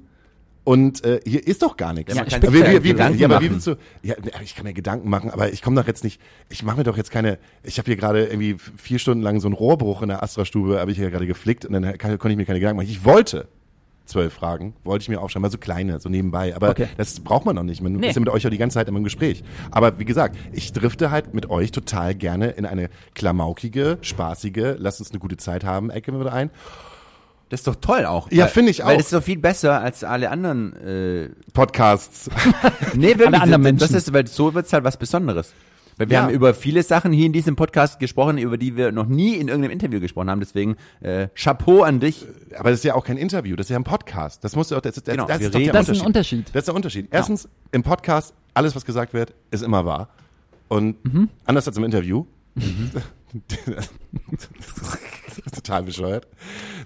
[0.68, 2.13] und äh, hier ist doch gar nichts.
[2.13, 4.74] Ja, wie, ja wie, wie, Gedanken ja, aber wie willst du, ja, ich kann mir
[4.74, 7.78] Gedanken machen, aber ich komme doch jetzt nicht, ich mache mir doch jetzt keine, ich
[7.78, 10.97] habe hier gerade irgendwie vier Stunden lang so einen Rohrbruch in der Astra-Stube, habe ich
[10.97, 12.89] hier gerade geflickt und dann kann, konnte ich mir keine Gedanken machen.
[12.89, 13.47] Ich wollte
[14.03, 16.53] zwölf Fragen, wollte ich mir aufschreiben, mal so kleine, so nebenbei.
[16.53, 16.88] Aber Okay.
[16.97, 17.82] das braucht man noch nicht.
[17.82, 18.09] Man Nee.
[18.09, 19.45] ist ja mit euch ja die ganze Zeit immer im Gespräch.
[19.72, 24.99] Aber wie gesagt, ich drifte halt mit euch total gerne in eine klamaukige, spaßige, lasst
[24.99, 26.49] uns eine gute Zeit haben, Ecke mit ein.
[27.50, 28.30] Das ist doch toll auch.
[28.32, 28.98] Ja, Weil- finde ich Weil auch.
[28.98, 30.74] das ist doch viel besser als alle anderen.
[30.76, 32.30] Äh, Podcasts.
[32.93, 33.28] nee, wirklich.
[33.28, 33.95] Alle anderen das Menschen.
[33.95, 35.54] ist, weil so wird's halt was Besonderes.
[36.00, 36.24] Weil wir Ja.
[36.24, 39.48] haben über viele Sachen hier in diesem Podcast gesprochen, über die wir noch nie in
[39.48, 40.41] irgendeinem Interview gesprochen haben.
[40.41, 42.26] Deswegen äh, Chapeau an dich.
[42.60, 44.43] Aber das ist ja auch kein Interview, das ist ja ein Podcast.
[44.43, 46.06] Das muss ja auch, das, das, Genau, das ist doch der reden- Das ist ein
[46.06, 46.39] Unterschied.
[46.39, 46.56] Unterschied.
[46.56, 47.08] Das ist der Unterschied.
[47.12, 50.10] Erstens, im Podcast, alles, was gesagt wird, ist immer wahr.
[50.68, 51.30] Und Mhm.
[51.45, 52.26] anders als im Interview.
[55.56, 56.28] Total bescheuert.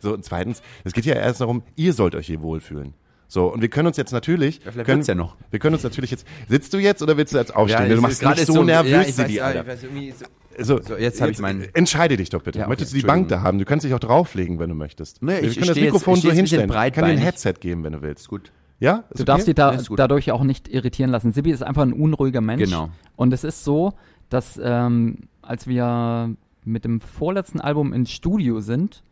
[0.02, 2.94] So, und zweitens, es geht ja erst darum, ihr sollt euch hier wohlfühlen.
[3.28, 5.38] So, und wir können uns jetzt natürlich, Ja, vielleicht können, ja noch.
[5.52, 7.90] wir können uns natürlich jetzt, sitzt du jetzt oder willst du jetzt aufstehen?
[7.90, 10.26] Ja, du machst gerade nicht so, so- nervös, ja, weiß, ja, weiß, irgendwie so-
[10.60, 12.60] So, So, jetzt hab ich meinen- Entscheide dich doch bitte.
[12.60, 13.58] Ja, okay, Möchtest du die Bank da haben?
[13.58, 15.22] Du kannst dich auch drauflegen, wenn du möchtest.
[15.24, 16.88] Nee, wir ich können das jetzt- Mikrofon ich so stehe jetzt bisschen hinstellen.
[16.88, 17.18] Ich kann dir ein.
[17.20, 18.28] Headset geben, wenn du willst.
[18.28, 18.52] Gut.
[18.82, 19.06] Ja?
[19.12, 19.54] Ist Du darfst okay?
[19.78, 21.32] dich da, dadurch auch nicht irritieren lassen.
[21.32, 22.64] Sibi ist einfach ein unruhiger Mensch.
[22.66, 22.90] Genau.
[23.16, 23.94] Und es ist so,
[24.28, 29.04] dass ähm, als wir mit dem vorletzten Album ins Studio sind,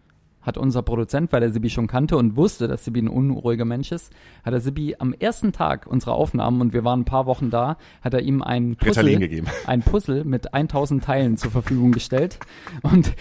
[0.42, 3.92] hat unser Produzent, weil er Sibi schon kannte und wusste, dass Sibi ein unruhiger Mensch
[3.92, 4.12] ist,
[4.44, 7.78] hat er Sibi am ersten Tag unserer Aufnahmen, und wir waren ein paar Wochen da,
[8.02, 9.48] hat er ihm ein Puzzle, gegeben.
[9.68, 12.40] ein Puzzle mit 1000 Teilen zur Verfügung gestellt.
[12.82, 13.14] Und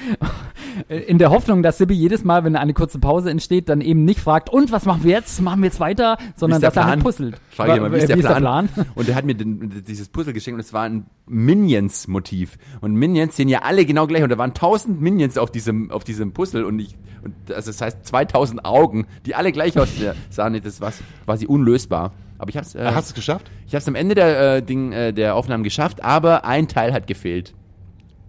[0.88, 4.20] in der Hoffnung, dass Sibi jedes Mal, wenn eine kurze Pause entsteht, dann eben nicht
[4.20, 5.40] fragt, und was machen wir jetzt?
[5.40, 6.18] Machen wir jetzt weiter?
[6.36, 7.04] Sondern der dass er halt Plan?
[7.04, 7.40] puzzelt.
[7.50, 8.68] Frag ich mal, wie ist der Wie Plan?
[8.94, 12.58] Und er hat mir den, dieses Puzzle geschenkt und es war ein Minions-Motiv.
[12.80, 14.22] Und Minions sehen ja alle genau gleich.
[14.22, 17.80] Und da waren tausend Minions auf diesem, auf diesem Puzzle und ich, und also das
[17.80, 20.60] heißt 2000 Augen, die alle gleich aussahen.
[20.62, 20.92] Das war
[21.24, 22.12] quasi unlösbar.
[22.38, 23.50] Aber ich hab's, äh, Hast du es geschafft?
[23.66, 27.06] ich hab's am Ende der, äh, Ding, äh, der Aufnahmen geschafft, aber ein Teil hat
[27.06, 27.54] gefehlt.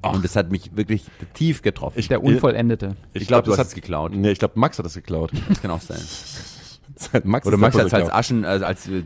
[0.02, 2.02] Und das hat mich wirklich tief getroffen.
[2.08, 2.96] Der Unvollendete.
[3.14, 4.14] Ich glaub, du das hast es geklaut.
[4.14, 5.32] Nee, ich glaube, Max hat das geklaut.
[5.50, 6.00] das kann auch sein.
[7.24, 8.10] Max Oder Max der hat es als.
[8.10, 9.04] Aschen, also als äh,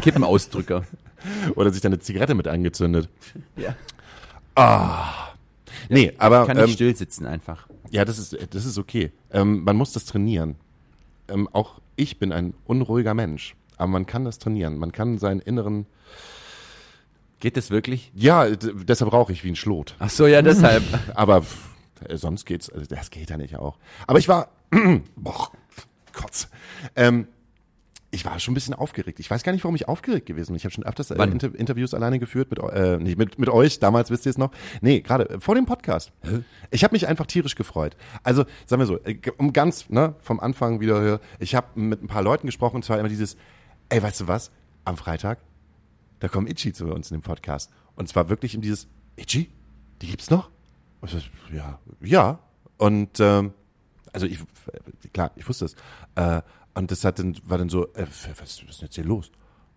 [0.00, 0.84] Kippenausdrücker.
[1.56, 3.08] Oder sich dann eine Zigarette mit angezündet.
[3.56, 3.74] Ja.
[4.54, 5.25] Ah.
[5.88, 7.68] Nee, aber Kann nicht ähm, still sitzen einfach.
[7.90, 9.12] ja, das ist, das ist okay.
[9.30, 10.56] Ähm, man muss das trainieren.
[11.28, 13.56] Ähm, auch ich bin ein unruhiger Mensch.
[13.76, 14.78] Aber man kann das trainieren.
[14.78, 15.86] Man kann seinen inneren.
[17.40, 18.10] Geht das wirklich?
[18.14, 19.94] Ja, deshalb rauche ich wie ein Schlot.
[19.98, 20.82] Ach so, ja, deshalb.
[21.14, 21.68] Aber pff,
[22.08, 22.70] äh, sonst geht's.
[22.70, 23.78] Also das geht ja nicht auch.
[24.06, 24.48] Aber ich war.
[25.16, 25.50] boah,
[26.12, 26.48] Kotz.
[26.94, 27.28] Ähm,
[28.16, 29.20] ich war schon ein bisschen aufgeregt.
[29.20, 30.56] Ich weiß gar nicht, warum ich aufgeregt gewesen bin.
[30.56, 31.22] Ich habe schon öfters äh?
[31.22, 33.78] Inter Interviews alleine geführt mit, äh, nicht mit, mit euch.
[33.78, 34.50] Damals wisst ihr es noch.
[34.80, 36.12] Nee, gerade äh, vor dem Podcast.
[36.70, 37.96] Ich habe mich einfach tierisch gefreut.
[38.22, 41.20] Also sagen wir so, äh, um ganz ne, vom Anfang wieder hier.
[41.38, 43.36] Ich habe mit ein paar Leuten gesprochen und zwar immer dieses.
[43.88, 44.50] Ey, weißt du was?
[44.84, 45.38] Am Freitag
[46.20, 47.70] da kommt Itchy zu uns in dem Podcast.
[47.94, 49.50] Und zwar wirklich in dieses, Itchy?
[50.02, 50.50] Die gibt's noch?
[51.00, 52.38] Und ich ja, ja.
[52.78, 53.52] Und ähm,
[54.12, 54.38] also ich,
[55.12, 55.74] klar, ich wusste es.
[56.14, 56.42] Äh,
[56.76, 59.30] und das hat dann, war dann so, äh, was, was ist denn jetzt hier los?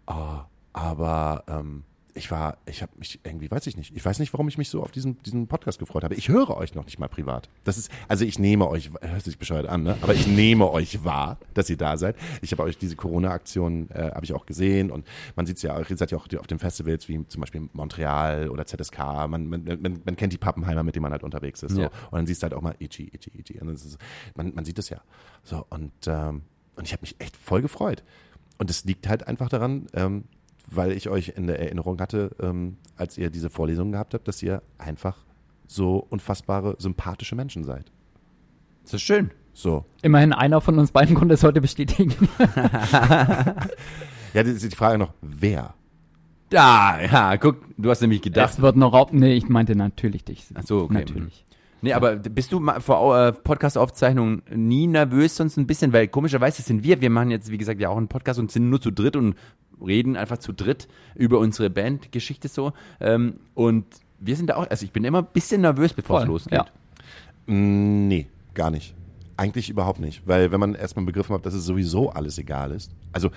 [0.06, 1.84] Ah, aber ähm,
[2.14, 4.68] ich war, ich habe mich irgendwie, weiß ich nicht, ich weiß nicht, warum ich mich
[4.68, 6.16] so auf diesen, diesen Podcast gefreut habe.
[6.16, 7.50] Ich höre euch noch nicht mal privat.
[7.64, 9.98] Das ist, also ich nehme euch, hört sich bescheuert an, ne?
[10.02, 12.18] aber ich nehme euch wahr, dass ihr da seid.
[12.42, 15.90] Ich habe euch diese Corona-Aktion, äh, habe ich auch gesehen und man sieht ja, auch,
[15.90, 19.00] ihr seid ja auch auf den Festivals wie zum Beispiel Montreal oder ZSK.
[19.30, 21.76] Man, man, man, man kennt die Pappenheimer, mit denen man halt unterwegs ist.
[21.76, 21.84] So.
[21.84, 21.88] Ja.
[22.12, 23.60] Und dann siehst du halt auch mal Itchy, Itchy, Itchy.
[23.60, 23.98] Und das ist,
[24.36, 25.00] man, man sieht das ja.
[25.44, 26.42] So und ähm,
[26.80, 28.04] und ich habe mich echt voll gefreut.
[28.58, 30.24] Und es liegt halt einfach daran, ähm,
[30.68, 34.42] weil ich euch in der Erinnerung hatte, ähm, als ihr diese Vorlesungen gehabt habt, dass
[34.42, 35.18] ihr einfach
[35.68, 37.92] so unfassbare, sympathische Menschen seid.
[38.84, 39.32] Das ist schön.
[39.54, 39.86] So.
[40.02, 42.14] Immerhin einer von uns beiden konnte es heute bestätigen.
[44.34, 45.74] Ja, die, die Frage noch, wer?
[46.52, 48.54] Ja, ja, guck, du hast nämlich gedacht.
[48.54, 49.14] Es wird noch Raub.
[49.14, 50.46] Nee, ich meinte natürlich dich.
[50.56, 50.94] Ach so, okay.
[50.94, 51.46] Natürlich.
[51.82, 56.84] Nee, aber bist du vor äh, Podcast-Aufzeichnungen nie nervös, sonst ein bisschen, weil komischerweise sind
[56.84, 59.16] wir, wir machen jetzt, wie gesagt, ja auch einen Podcast und sind nur zu dritt
[59.16, 59.36] und
[59.86, 62.74] reden einfach zu dritt über unsere Bandgeschichte so.
[63.00, 63.86] Ähm, und
[64.20, 66.54] wir sind da auch, also ich bin immer ein bisschen nervös, bevor es losgeht.
[66.54, 66.66] ja.
[67.48, 68.94] Mm, Nee, gar nicht.
[69.40, 70.28] Eigentlich überhaupt nicht.
[70.28, 72.92] Weil wenn man erstmal begriffen hat, dass es sowieso alles egal ist.
[73.14, 73.32] Also,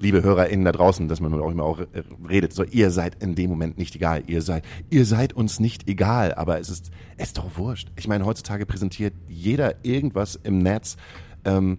[0.00, 1.86] liebe HörerInnen da draußen, dass man euch mal auch äh,
[2.28, 2.52] redet.
[2.52, 4.24] So, ihr seid in dem Moment nicht egal.
[4.26, 6.34] Ihr seid, ihr seid uns nicht egal.
[6.34, 7.88] Aber es ist, es ist doch wurscht.
[7.94, 10.96] Ich meine, heutzutage präsentiert jeder irgendwas im Netz,
[11.44, 11.78] ähm,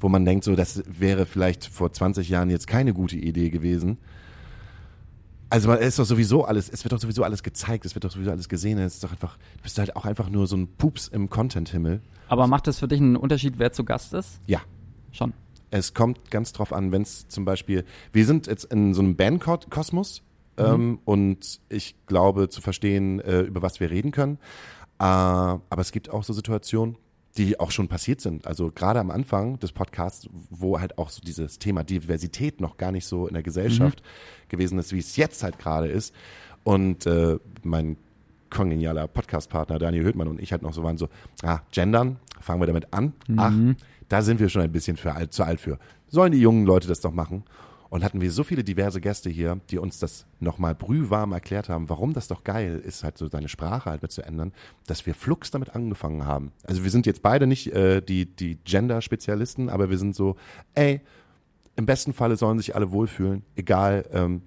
[0.00, 3.98] wo man denkt, so, das wäre vielleicht vor 20 Jahren jetzt keine gute Idee gewesen.
[5.50, 8.10] Also es ist doch sowieso alles, es wird doch sowieso alles gezeigt, es wird doch
[8.10, 10.68] sowieso alles gesehen, es ist doch einfach, du bist halt auch einfach nur so ein
[10.76, 12.02] Pups im Content-Himmel.
[12.28, 14.40] Aber macht es für dich einen Unterschied, wer zu Gast ist?
[14.46, 14.60] Ja,
[15.10, 15.32] Schon.
[15.70, 19.16] es kommt ganz drauf an, wenn es zum Beispiel, wir sind jetzt in so einem
[19.16, 20.22] Bandkosmos
[20.58, 24.38] ähm, und ich glaube zu verstehen, äh, über was wir reden können.
[24.98, 26.96] Äh, aber es gibt auch so Situationen,
[27.36, 28.46] die auch schon passiert sind.
[28.46, 32.90] Also gerade am Anfang des Podcasts, wo halt auch so dieses Thema Diversität noch gar
[32.90, 34.02] nicht so in der Gesellschaft
[34.48, 36.14] gewesen ist, wie es jetzt halt gerade ist.
[36.64, 37.96] Und äh, mein
[38.50, 41.08] kongenialer Podcastpartner Daniel Höhtmann und ich halt noch so waren so,
[41.42, 43.12] ah, gendern, fangen wir damit an.
[43.36, 43.52] Ach,
[44.08, 45.78] da sind wir schon ein bisschen für alt, zu alt für.
[46.08, 47.44] Sollen die jungen Leute das doch machen?
[47.90, 51.88] Und hatten wir so viele diverse Gäste hier, die uns das nochmal brühwarm erklärt haben,
[51.88, 54.52] warum das doch geil ist, halt so seine Sprache halt mit zu ändern,
[54.86, 56.52] dass wir flugs damit angefangen haben.
[56.64, 60.36] Also wir sind jetzt beide nicht äh, die, die Gender-Spezialisten, aber wir sind so,
[60.74, 61.00] ey,
[61.76, 64.42] im besten Falle sollen sich alle wohlfühlen, egal ähm,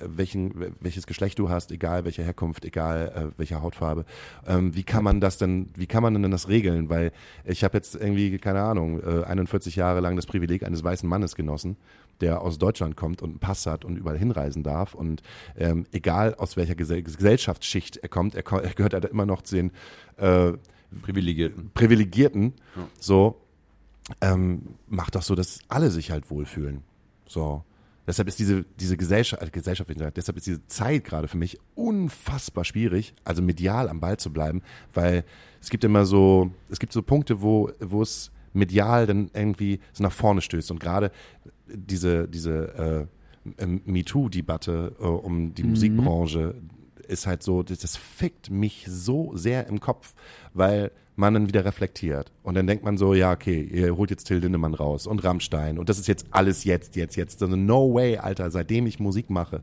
[0.00, 4.04] welchen, welches Geschlecht du hast, egal welche Herkunft, egal äh, welche Hautfarbe.
[4.46, 6.88] Ähm, wie kann man das denn, wie kann man denn das regeln?
[6.88, 7.12] Weil
[7.44, 11.34] ich habe jetzt irgendwie, keine Ahnung, äh, 41 Jahre lang das Privileg eines weißen Mannes
[11.34, 11.76] genossen,
[12.20, 14.94] der aus Deutschland kommt und einen Pass hat und überall hinreisen darf.
[14.94, 15.22] Und
[15.56, 19.56] ähm, egal aus welcher Gesell Gesellschaftsschicht er kommt, er, er gehört halt immer noch zu
[19.56, 19.72] den
[20.16, 20.52] äh,
[21.02, 21.70] Privilegierten.
[21.72, 22.52] Privilegierten,
[22.98, 23.40] so,
[24.20, 26.82] ähm, macht doch so, dass alle sich halt wohlfühlen.
[27.26, 27.64] So.
[28.06, 32.64] Deshalb ist diese, diese Gesellschaft, äh, Gesellschaft, deshalb ist diese Zeit gerade für mich unfassbar
[32.64, 35.24] schwierig, also medial am Ball zu bleiben, weil
[35.60, 40.02] es gibt immer so, es gibt so Punkte, wo, wo es medial dann irgendwie so
[40.02, 40.70] nach vorne stößt.
[40.72, 41.12] Und gerade
[41.66, 43.08] diese, diese
[43.56, 46.54] äh, MeToo-Debatte äh, um die Musikbranche
[47.06, 50.14] ist halt so, das, das fickt mich so sehr im Kopf,
[50.54, 52.32] weil man dann wieder reflektiert.
[52.42, 55.78] Und dann denkt man so, ja, okay, ihr holt jetzt Till Lindemann raus und Rammstein
[55.78, 57.42] und das ist jetzt alles jetzt, jetzt, jetzt.
[57.42, 59.62] Also no way, Alter, seitdem ich Musik mache,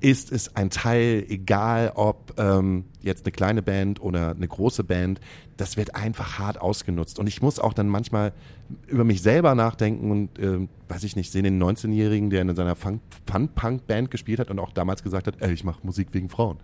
[0.00, 5.20] ist es ein Teil, egal ob ähm, jetzt eine kleine Band oder eine große Band,
[5.56, 7.18] das wird einfach hart ausgenutzt.
[7.18, 8.32] Und ich muss auch dann manchmal
[8.86, 12.76] über mich selber nachdenken und, ähm, weiß ich nicht, sehe den 19-Jährigen, der in seiner
[12.76, 16.58] Fun- Fun-Punk-Band gespielt hat und auch damals gesagt hat, ey, ich mache Musik wegen Frauen.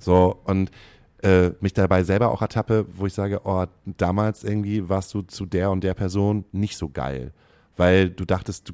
[0.00, 0.72] So, und
[1.22, 5.46] äh, mich dabei selber auch ertappe, wo ich sage, oh, damals irgendwie warst du zu
[5.46, 7.32] der und der Person nicht so geil,
[7.76, 8.72] weil du dachtest, du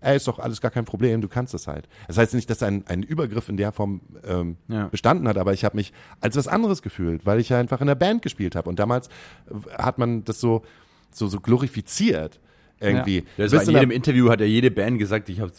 [0.00, 1.86] ey, ist doch alles gar kein Problem, du kannst es halt.
[2.06, 4.86] Das heißt nicht, dass ein, ein Übergriff in der Form ähm, Ja.
[4.88, 7.88] bestanden hat, aber ich habe mich als was anderes gefühlt, weil ich ja einfach in
[7.88, 8.68] der Band gespielt habe.
[8.70, 9.08] Und damals
[9.48, 10.62] äh, hat man das so,
[11.10, 12.40] so, so glorifiziert
[12.80, 13.24] irgendwie.
[13.36, 15.50] Das Du war in jedem Interview hat ja jede Band gesagt, ich habe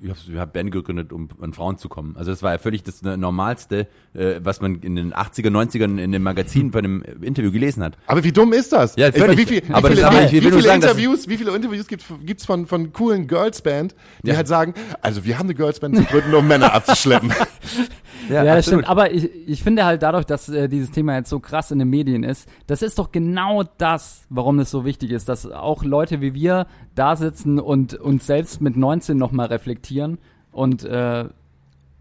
[0.00, 2.16] ich hab, ich hab Band gegründet, um an Frauen zu kommen.
[2.16, 6.12] Also das war ja völlig das Normalste, äh, was man in den 80er, 90ern in
[6.12, 7.98] dem Magazin bei einem Interview gelesen hat.
[8.06, 8.94] aber wie dumm ist das?
[8.96, 9.38] Ja, völlig.
[9.38, 11.88] wie, viel, Aber wie das viele, wie ich will viele sagen, Interviews, wie viele Interviews
[11.88, 14.36] gibt gibt's von, von coolen Girlsband, die Ja.
[14.36, 17.32] halt sagen, also wir haben eine Girlsband zu gründen, um Männer abzuschleppen.
[18.28, 18.88] Ja, das stimmt.
[18.88, 21.88] Aber ich, ich finde halt dadurch, dass äh, dieses Thema jetzt so krass in den
[21.88, 26.20] Medien ist, das ist doch genau das, warum es so wichtig ist, dass auch Leute
[26.20, 30.18] wie wir da sitzen und uns selbst mit 19 nochmal reflektieren
[30.52, 31.24] und äh,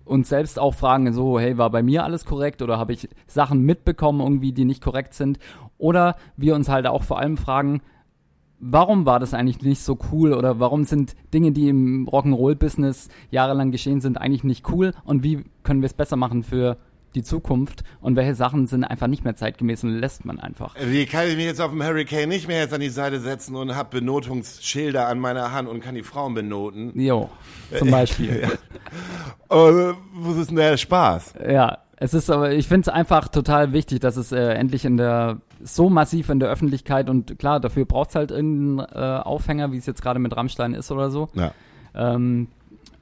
[0.06, 3.62] uns selbst auch fragen, so, hey, war bei mir alles korrekt oder habe ich Sachen
[3.64, 5.38] mitbekommen irgendwie, die nicht korrekt sind?
[5.78, 7.82] Oder wir uns halt auch vor allem fragen,
[8.60, 13.72] warum war das eigentlich nicht so cool oder warum sind Dinge, die im Rock'n'Roll-Business jahrelang
[13.72, 16.78] geschehen sind, eigentlich nicht cool und wie können wir es besser machen für
[17.16, 20.76] die Zukunft und welche Sachen sind einfach nicht mehr zeitgemäß und lässt man einfach.
[20.80, 23.56] Wie kann ich mich jetzt auf dem Hurricane nicht mehr jetzt an die Seite setzen
[23.56, 26.92] und hab Benotungsschilder an meiner Hand und kann die Frauen benoten?
[27.00, 27.30] Jo,
[27.78, 28.44] zum Beispiel.
[28.44, 28.54] Äh,
[29.50, 31.36] wo ist denn der Spaß?
[31.50, 34.98] Ja, es ist aber, ich finde es einfach total wichtig, dass es äh, endlich in
[34.98, 39.72] der, so massiv in der Öffentlichkeit und klar, dafür braucht es halt irgendeinen äh, Aufhänger,
[39.72, 41.30] wie es jetzt gerade mit Rammstein ist oder so.
[41.34, 41.54] Ja.
[41.94, 42.48] Ähm,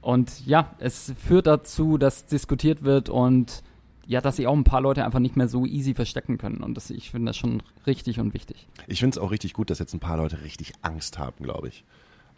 [0.00, 3.64] Und ja, es führt dazu, dass diskutiert wird und
[4.06, 6.62] ja, dass sich auch ein paar Leute einfach nicht mehr so easy verstecken können.
[6.62, 8.68] Und das, ich finde das schon richtig und wichtig.
[8.86, 11.66] Ich finde es auch richtig gut, dass jetzt ein paar Leute richtig Angst haben, glaube
[11.66, 11.84] ich.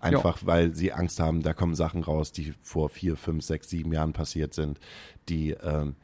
[0.00, 3.92] Einfach weil sie Angst haben, da kommen Sachen raus, die vor vier, fünf, sechs, sieben
[3.92, 4.80] Jahren passiert sind,
[5.28, 5.96] die, ähm,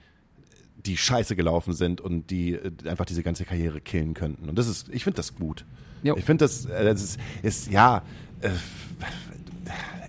[0.87, 4.49] die scheiße gelaufen sind und die äh, einfach diese ganze Karriere killen könnten.
[4.49, 5.65] Und das ist, ich finde das gut.
[6.03, 6.17] Jo.
[6.17, 8.03] Ich finde das, äh, das ist, ist ja,
[8.41, 8.51] äh,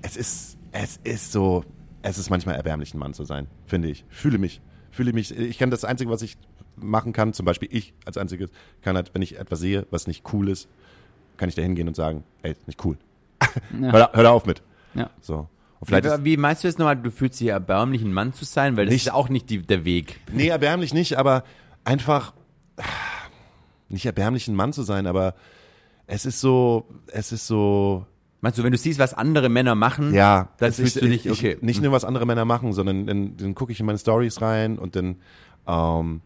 [0.02, 1.64] es ist, es ist so,
[2.02, 4.06] es ist manchmal erbärmlich, ein Mann zu sein, finde ich.
[4.10, 4.62] Fühle mich,
[4.92, 5.36] fühle mich.
[5.38, 6.38] Ich kann das Einzige, was ich
[6.76, 8.50] machen kann, zum Beispiel ich als Einziges,
[8.82, 10.68] kann halt, wenn ich etwas sehe, was nicht cool ist,
[11.38, 12.98] kann ich da hingehen und sagen, ey, ist nicht cool.
[13.80, 13.92] Ja.
[13.92, 14.62] Hör, hör da auf mit.
[14.96, 15.10] Ja.
[15.22, 15.48] So.
[15.82, 18.78] Wie, wie meinst du jetzt nochmal, du fühlst dich erbärmlich, ein Mann zu sein?
[18.78, 20.20] Weil das Nicht- ist auch nicht die, der Weg.
[20.32, 21.44] nee, erbärmlich nicht, aber
[21.84, 22.34] einfach
[23.90, 25.36] nicht erbärmlich ein Mann zu sein, aber
[26.08, 28.06] es ist so, es ist so,
[28.42, 31.26] Meinst du, wenn du siehst, was andere Männer machen, ja, dann fühlst ist, du dich,
[31.26, 31.58] ich, okay.
[31.62, 34.78] nicht nur, was andere Männer machen, sondern dann, dann gucke ich in meine Stories rein
[34.78, 35.16] und dann,
[35.68, 36.22] ähm,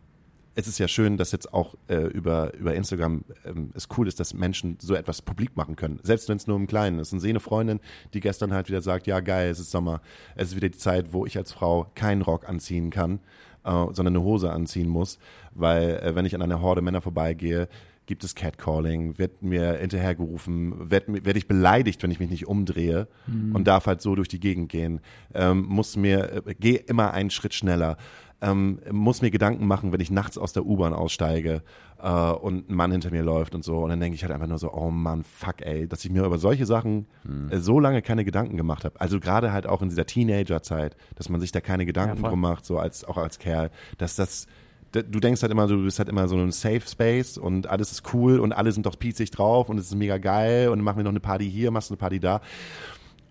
[0.59, 4.19] es ist ja schön, dass jetzt auch äh, über, über Instagram ähm, es cool ist,
[4.19, 5.99] dass Menschen so etwas publik machen können.
[6.03, 7.13] Selbst wenn es nur im Kleinen ist.
[7.13, 7.79] Und sehe eine Freundin,
[8.13, 10.01] die gestern halt wieder sagt, ja geil, es ist Sommer,
[10.35, 13.19] es ist wieder die Zeit, wo ich als Frau keinen Rock anziehen kann,
[13.63, 15.17] äh, sondern eine Hose anziehen muss,
[15.51, 17.67] weil äh, wenn ich an einer Horde Männer vorbeigehe,
[18.05, 23.07] gibt es Catcalling, wird mir hinterhergerufen, werd, werd ich beleidigt, wenn ich mich nicht umdrehe
[23.53, 24.99] und darf halt so durch die Gegend gehen,
[25.35, 27.97] ähm, muss mir, äh, geh immer einen Schritt schneller,
[28.41, 31.61] ähm, muss mir Gedanken machen, wenn ich nachts aus der U-Bahn aussteige
[32.01, 34.47] äh, und ein Mann hinter mir läuft und so und dann denke ich halt einfach
[34.47, 37.07] nur so, oh Mann, fuck ey, dass ich mir über solche Sachen
[37.49, 38.99] äh, so lange keine Gedanken gemacht habe.
[39.01, 42.41] Also gerade halt auch in dieser Teenagerzeit, dass man sich da keine Gedanken Ja, drum
[42.41, 44.47] macht, so als auch als Kerl, dass das
[44.91, 48.13] du denkst halt immer, du bist halt immer so ein Safe Space und alles ist
[48.13, 51.03] cool und alle sind doch pießig drauf und es ist mega geil und machen wir
[51.03, 52.41] noch eine Party hier, machst eine Party da.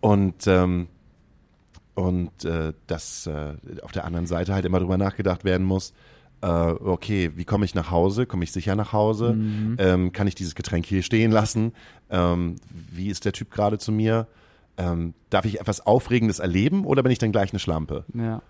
[0.01, 0.87] Und ähm,
[1.99, 5.93] und äh, dass äh, auf der anderen Seite halt immer drüber nachgedacht werden muss,
[6.43, 8.25] äh, okay, wie komme ich nach Hause?
[8.25, 9.37] Komme ich sicher nach Hause?
[9.79, 11.73] Ähm, kann ich dieses Getränk hier stehen lassen?
[12.09, 14.29] Ähm, wie ist der Typ gerade zu mir?
[14.77, 18.05] Ähm, darf ich etwas Aufregendes erleben oder bin ich dann gleich eine Schlampe?
[18.15, 18.43] Ja.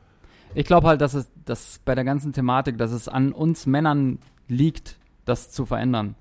[0.54, 4.18] Ich glaube halt, dass es dass bei der ganzen Thematik, dass es an uns Männern
[4.46, 6.16] liegt, das zu verändern.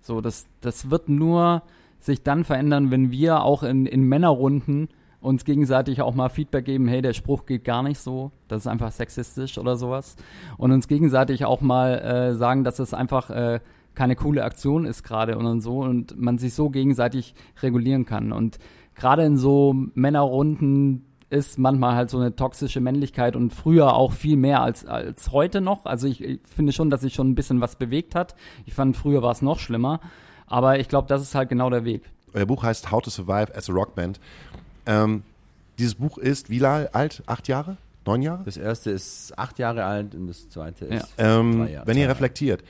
[0.00, 1.62] So, das, das wird nur
[2.00, 4.88] sich dann verändern, wenn wir auch in, in Männerrunden
[5.26, 8.66] uns gegenseitig auch mal Feedback geben, hey, der Spruch geht gar nicht so, das ist
[8.68, 10.16] einfach sexistisch oder sowas.
[10.56, 13.60] Und uns gegenseitig auch mal äh, sagen, dass es einfach äh,
[13.94, 18.30] keine coole Aktion ist gerade und so und man sich so gegenseitig regulieren kann.
[18.30, 18.58] Und
[18.94, 24.36] gerade in so Männerrunden ist manchmal halt so eine toxische Männlichkeit und früher auch viel
[24.36, 25.86] mehr als, als heute noch.
[25.86, 28.36] Also ich, ich finde schon, dass sich schon ein bisschen was bewegt hat.
[28.64, 30.00] Ich fand, früher war es noch schlimmer.
[30.46, 32.08] Aber ich glaube, das ist halt genau der Weg.
[32.32, 34.20] Euer Buch heißt How to Survive as a Rockband.
[34.86, 35.22] Ähm,
[35.78, 37.22] dieses Buch ist wie alt?
[37.26, 37.76] Acht Jahre?
[38.06, 38.44] Neun Jahre?
[38.44, 41.86] Das erste ist acht Jahre alt und das zweite ist Ähm, zwei Jahre.
[41.86, 42.62] wenn ihr reflektiert,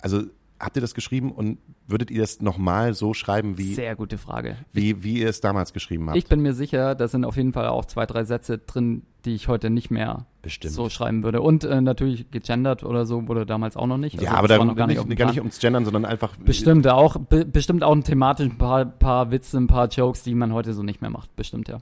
[0.00, 0.22] also
[0.60, 4.56] habt ihr das geschrieben und würdet ihr das nochmal so schreiben, wie, Sehr gute Frage.
[4.72, 6.18] wie, wie ihr es damals geschrieben habt?
[6.18, 9.34] Ich bin mir sicher, da sind auf jeden Fall auch zwei, drei Sätze drin, die
[9.34, 10.74] ich heute nicht mehr Bestimmt.
[10.74, 11.40] so schreiben würde.
[11.42, 14.20] Und äh, natürlich gegendert oder so wurde damals auch noch nicht.
[14.20, 16.36] ja, Also aber war dann noch gar nicht, gar nicht ums Gendern, sondern einfach.
[16.36, 20.34] Bestimmt auch, be bestimmt auch ein thematisch ein paar, paar Witze, ein paar Jokes, die
[20.34, 21.34] man heute so nicht mehr macht.
[21.36, 21.78] Bestimmt, ja.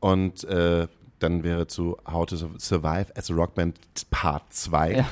[0.00, 0.86] Und äh,
[1.18, 3.78] dann wäre zu How to Survive as a Rockband
[4.10, 4.92] Part 2.
[4.96, 5.06] Ja.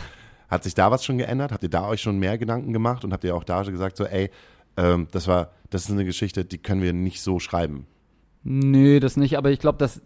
[0.54, 1.50] Hat sich da was schon geändert?
[1.50, 4.04] Habt ihr da euch schon mehr Gedanken gemacht und habt ihr auch da gesagt, so,
[4.04, 4.30] ey,
[4.76, 7.88] ähm, das war, das ist eine Geschichte, die können wir nicht so schreiben.
[8.44, 10.00] Nö, das nicht, aber ich glaube, dass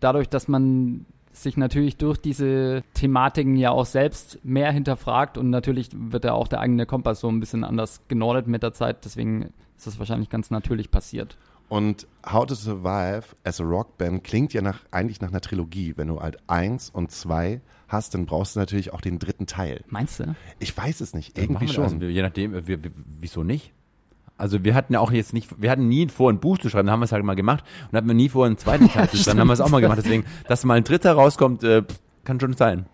[0.00, 5.90] dadurch, dass man sich natürlich durch diese Thematiken ja auch selbst mehr hinterfragt und natürlich
[5.92, 9.52] wird ja auch der eigene Kompass so ein bisschen anders genordet mit der Zeit, deswegen
[9.76, 11.36] ist das wahrscheinlich ganz natürlich passiert.
[11.68, 15.92] Und How to Survive as a Rockband klingt ja nach, eigentlich nach einer Trilogie.
[15.96, 17.60] Wenn du halt eins und zwei
[17.92, 19.82] hast, dann brauchst du natürlich auch den dritten Teil.
[19.88, 20.34] Meinst du?
[20.58, 21.84] Ich weiß es nicht, irgendwie schon.
[21.84, 22.90] Also, je nachdem, äh, wir, wir,
[23.20, 23.72] wieso nicht?
[24.36, 26.86] Also wir hatten ja auch jetzt nicht, wir hatten nie vor, ein Buch zu schreiben,
[26.86, 29.08] dann haben wir es halt mal gemacht und hatten wir nie vor, einen zweiten Teil
[29.10, 29.98] zu schreiben, dann haben wir es auch mal gemacht.
[29.98, 31.82] Deswegen, dass mal ein dritter rauskommt, äh,
[32.24, 32.86] kann schon sein.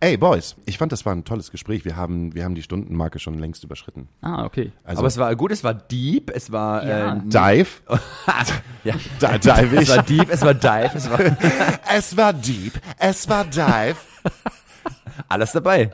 [0.00, 1.84] Ey, Boys, ich fand, das war ein tolles Gespräch.
[1.86, 4.08] Wir haben, wir haben die Stundenmarke schon längst überschritten.
[4.20, 4.72] Ah, okay.
[4.84, 7.14] Also, Aber es war gut, es war deep, es war Ja.
[7.16, 7.68] äh, Dive,
[8.84, 8.94] ja.
[9.20, 9.96] da dive es ich.
[9.96, 11.18] war deep, es war dive, es war
[11.96, 13.96] Es war deep, es war dive.
[15.28, 15.90] alles dabei.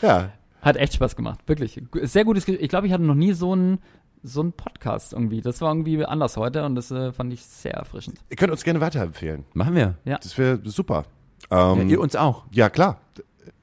[0.00, 0.30] Ja,
[0.62, 1.82] Hat echt Spaß gemacht, wirklich.
[2.02, 3.80] Sehr gutes Ge Ich glaube, ich hatte noch nie so einen
[4.22, 5.40] so Podcast irgendwie.
[5.40, 8.18] Das war irgendwie anders heute und das äh, fand ich sehr erfrischend.
[8.28, 9.44] ihr könnt uns gerne weiterempfehlen.
[9.54, 9.94] Machen wir.
[10.04, 10.18] Ja.
[10.18, 11.04] Das wäre super.
[11.50, 12.44] Ja, Ähm, ihr uns auch.
[12.52, 13.00] ja, klar.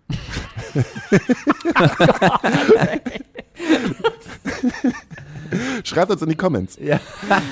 [5.83, 6.77] Schreibt uns in die Comments.
[6.81, 6.99] Ja.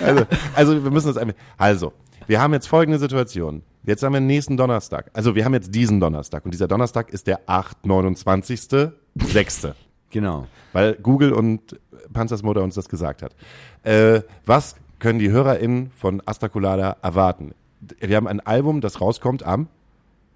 [0.04, 1.36] Also, also wir müssen das einfach.
[1.58, 1.94] Also,
[2.28, 3.62] Wir haben jetzt folgende Situation.
[3.84, 5.12] Jetzt haben wir nächsten Donnerstag.
[5.14, 6.44] Also wir haben jetzt diesen Donnerstag.
[6.44, 8.90] Und dieser Donnerstag ist der 8, 29.
[9.16, 9.68] 6.
[10.10, 10.48] Genau.
[10.74, 11.80] Weil Google und
[12.14, 13.36] Panzers Mutter uns das gesagt hat.
[13.84, 17.54] Äh, was können die HörerInnen von Astrakulada erwarten?
[18.00, 19.68] Wir haben ein Album, das rauskommt am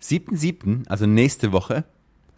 [0.02, 1.86] 7.7., also nächste Woche.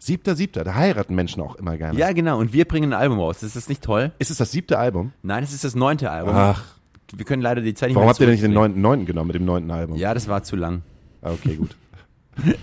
[0.02, 0.62] 7.7.
[0.64, 1.98] Da heiraten Menschen auch immer gerne.
[1.98, 2.38] Ja, genau.
[2.38, 3.42] Und wir bringen ein Album raus.
[3.42, 4.12] Ist das nicht toll?
[4.18, 5.12] Ist es das siebte Album?
[5.22, 6.34] Nein, es ist das neunte Album.
[6.34, 6.64] Ach,
[7.14, 9.28] Wir können leider die Zeit nicht warum habt ihr denn nicht den neunten, neunten genommen
[9.28, 9.96] mit dem neunten Album?
[9.96, 10.82] Ja, das war zu lang.
[11.22, 11.76] Ah, Okay, gut.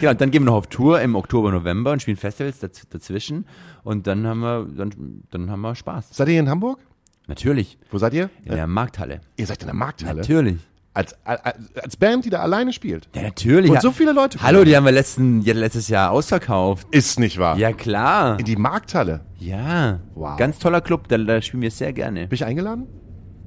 [0.00, 3.44] Genau, dann gehen wir noch auf Tour im Oktober, November und spielen Festivals daz dazwischen.
[3.84, 6.08] Und dann haben wir, dann, dann haben wir Spaß.
[6.12, 6.78] Seid ihr hier in Hamburg?
[7.26, 7.76] Natürlich.
[7.90, 8.30] Wo seid ihr?
[8.44, 9.20] In der Markthalle.
[9.36, 10.20] Ihr seid in der Markthalle.
[10.22, 10.56] Natürlich.
[10.92, 11.40] Als, als,
[11.80, 13.08] als Band, die da alleine spielt.
[13.14, 13.70] Ja, natürlich.
[13.70, 14.38] Und so viele Leute.
[14.38, 14.48] kommen.
[14.48, 16.88] Hallo, die haben wir letzten, ja, letztes Jahr ausverkauft.
[16.90, 17.56] Ist nicht wahr.
[17.58, 18.38] Ja, klar.
[18.40, 19.20] In die Markthalle.
[19.38, 20.00] Ja.
[20.16, 20.36] Wow.
[20.36, 22.26] Ganz toller Club, da, da spielen wir sehr gerne.
[22.26, 22.88] Bin ich eingeladen?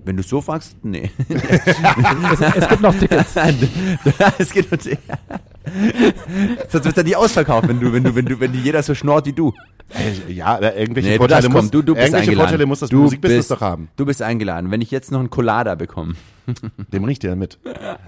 [0.05, 1.11] Wenn du so fragst, nee.
[1.29, 3.35] Es gibt noch Tickets.
[4.37, 4.97] es geht um die-
[6.69, 8.95] Sonst wird er nicht ausverkauft, wenn du, wenn du, wenn du, wenn die jeder so
[8.95, 9.53] schnort wie du.
[9.89, 11.71] Äh, Ja, irgendwelche Nee, Vorteile, muss.
[11.71, 12.37] Du, du bist irgendwelche eingeladen.
[12.47, 13.89] Vorteile muss das du Musikbusiness bist, doch haben.
[13.95, 14.71] Du bist eingeladen.
[14.71, 16.15] Wenn ich jetzt noch einen Colada bekomme.
[16.93, 17.57] Dem riecht ihr mit.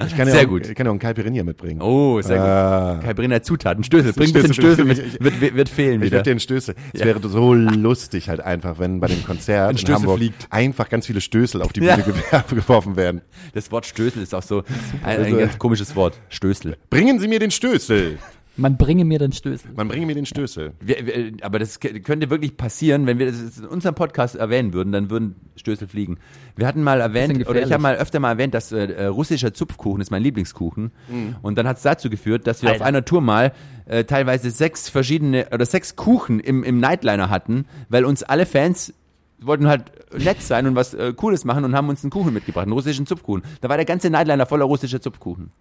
[0.05, 0.67] Ich kann ja Sehr auch, gut.
[0.67, 1.81] Ich kann ja auch einen Caipirinha mitbringen.
[1.81, 2.93] Oh, sehr Ah.
[2.95, 3.03] gut.
[3.05, 3.83] Caipirinha Zutaten.
[3.83, 4.13] Stößel.
[4.13, 5.23] Bring ein Stößel, Stößel ich- mit.
[5.23, 6.17] Wird, wird, wird fehlen Ich wieder.
[6.17, 6.75] möchte den Stößel.
[6.93, 10.47] Es wäre so lustig halt einfach, wenn bei dem Konzert in Stößel Hamburg fliegt.
[10.49, 11.95] einfach ganz viele Stößel auf die Ja.
[11.95, 13.21] Bühne gewer- geworfen werden.
[13.53, 14.59] Das Wort Stößel ist auch so
[15.03, 16.19] ein, Also- ein ganz komisches Wort.
[16.29, 16.77] Stößel.
[16.89, 18.17] Bringen Sie mir den Stößel.
[18.57, 19.71] Man bringe mir den Stößel.
[19.75, 20.73] Man bringe mir den Stößel.
[20.79, 24.93] Wir, wir, aber das könnte wirklich passieren, wenn wir das in unserem Podcast erwähnen würden,
[24.93, 26.17] dann würden Stößel fliegen.
[26.55, 29.53] Wir hatten mal erwähnt, oder ich habe mal öfter mal erwähnt, dass äh, äh, russischer
[29.53, 30.91] Zupfkuchen ist mein Lieblingskuchen.
[31.09, 31.35] Mhm.
[31.41, 32.85] Und dann hat es dazu geführt, dass wir auf Alter.
[32.85, 33.51] einer Tour mal
[33.85, 38.93] äh, teilweise sechs verschiedene oder sechs Kuchen im, im Nightliner hatten, weil uns alle Fans
[39.39, 42.63] wollten halt nett sein und was äh, Cooles machen und haben uns einen Kuchen mitgebracht,
[42.63, 43.43] einen russischen Zupfkuchen.
[43.59, 45.51] Da war der ganze Nightliner voller russischer Zupfkuchen.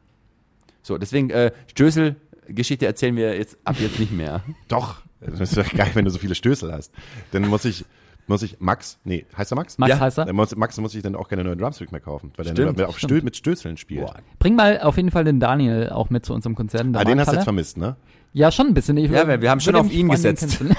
[0.83, 2.17] So, deswegen äh, Stößel
[2.49, 4.43] Geschichte erzählen wir jetzt ab jetzt nicht mehr.
[4.69, 5.03] Doch.
[5.21, 6.93] Das wäre geil, wenn du so viele Stößel hast.
[7.31, 7.85] Dann muss ich,
[8.27, 9.79] muss ich, Max, nee, heißt er Max?
[9.79, 10.27] Max Ja, heißt er.
[10.27, 12.89] Dann muss, Max muss ich dann auch keine neuen Drumsticks mehr kaufen, weil Stimmt, der
[12.91, 14.05] auf Stö mit Stößeln spielt.
[14.07, 14.17] Boah.
[14.39, 16.85] Bring mal auf jeden Fall den Daniel auch mit zu unserem Konzert.
[16.95, 17.97] Ah, den hast du jetzt vermisst, ne?
[18.35, 18.97] Ja, schon ein bisschen.
[18.99, 20.63] Ich, Ja, wir- wir haben schon auf ihn Freundin gesetzt.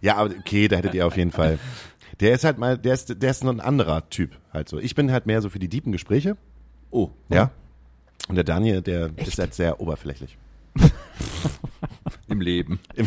[0.00, 1.58] Ja, aber okay, da hättet ihr auf jeden Fall.
[2.20, 4.78] Der ist halt mal, der ist, der ist noch ein anderer Typ halt so.
[4.78, 6.36] Ich bin halt mehr so für die tiefen Gespräche,
[6.90, 7.50] Oh, ja.
[8.28, 10.38] Und der Daniel, der ist halt sehr oberflächlich.
[12.28, 12.80] im Leben.
[12.94, 13.06] Im,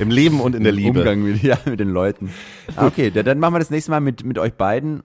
[0.00, 0.98] Im Leben und in der Im Liebe.
[1.00, 2.30] Umgang mit, ja, mit den Leuten.
[2.76, 5.02] Ah, okay, dann, machen wir das nächste Mal mit, mit euch beiden.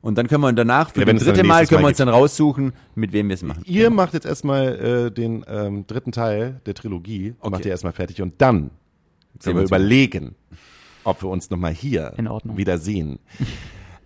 [0.00, 2.72] Und dann können wir danach, für Ja, das dritte Mal, können wir uns dann raussuchen,
[2.94, 3.62] mit wem wir es machen.
[3.66, 4.74] Ihr macht jetzt erstmal
[5.06, 7.50] äh, den ähm, dritten Teil der Trilogie, Okay.
[7.50, 8.70] macht ihr erstmal fertig und dann
[9.38, 10.34] sollen wir überlegen,
[11.04, 12.58] ob wir uns nochmal hier In Ordnung.
[12.58, 13.18] wieder sehen.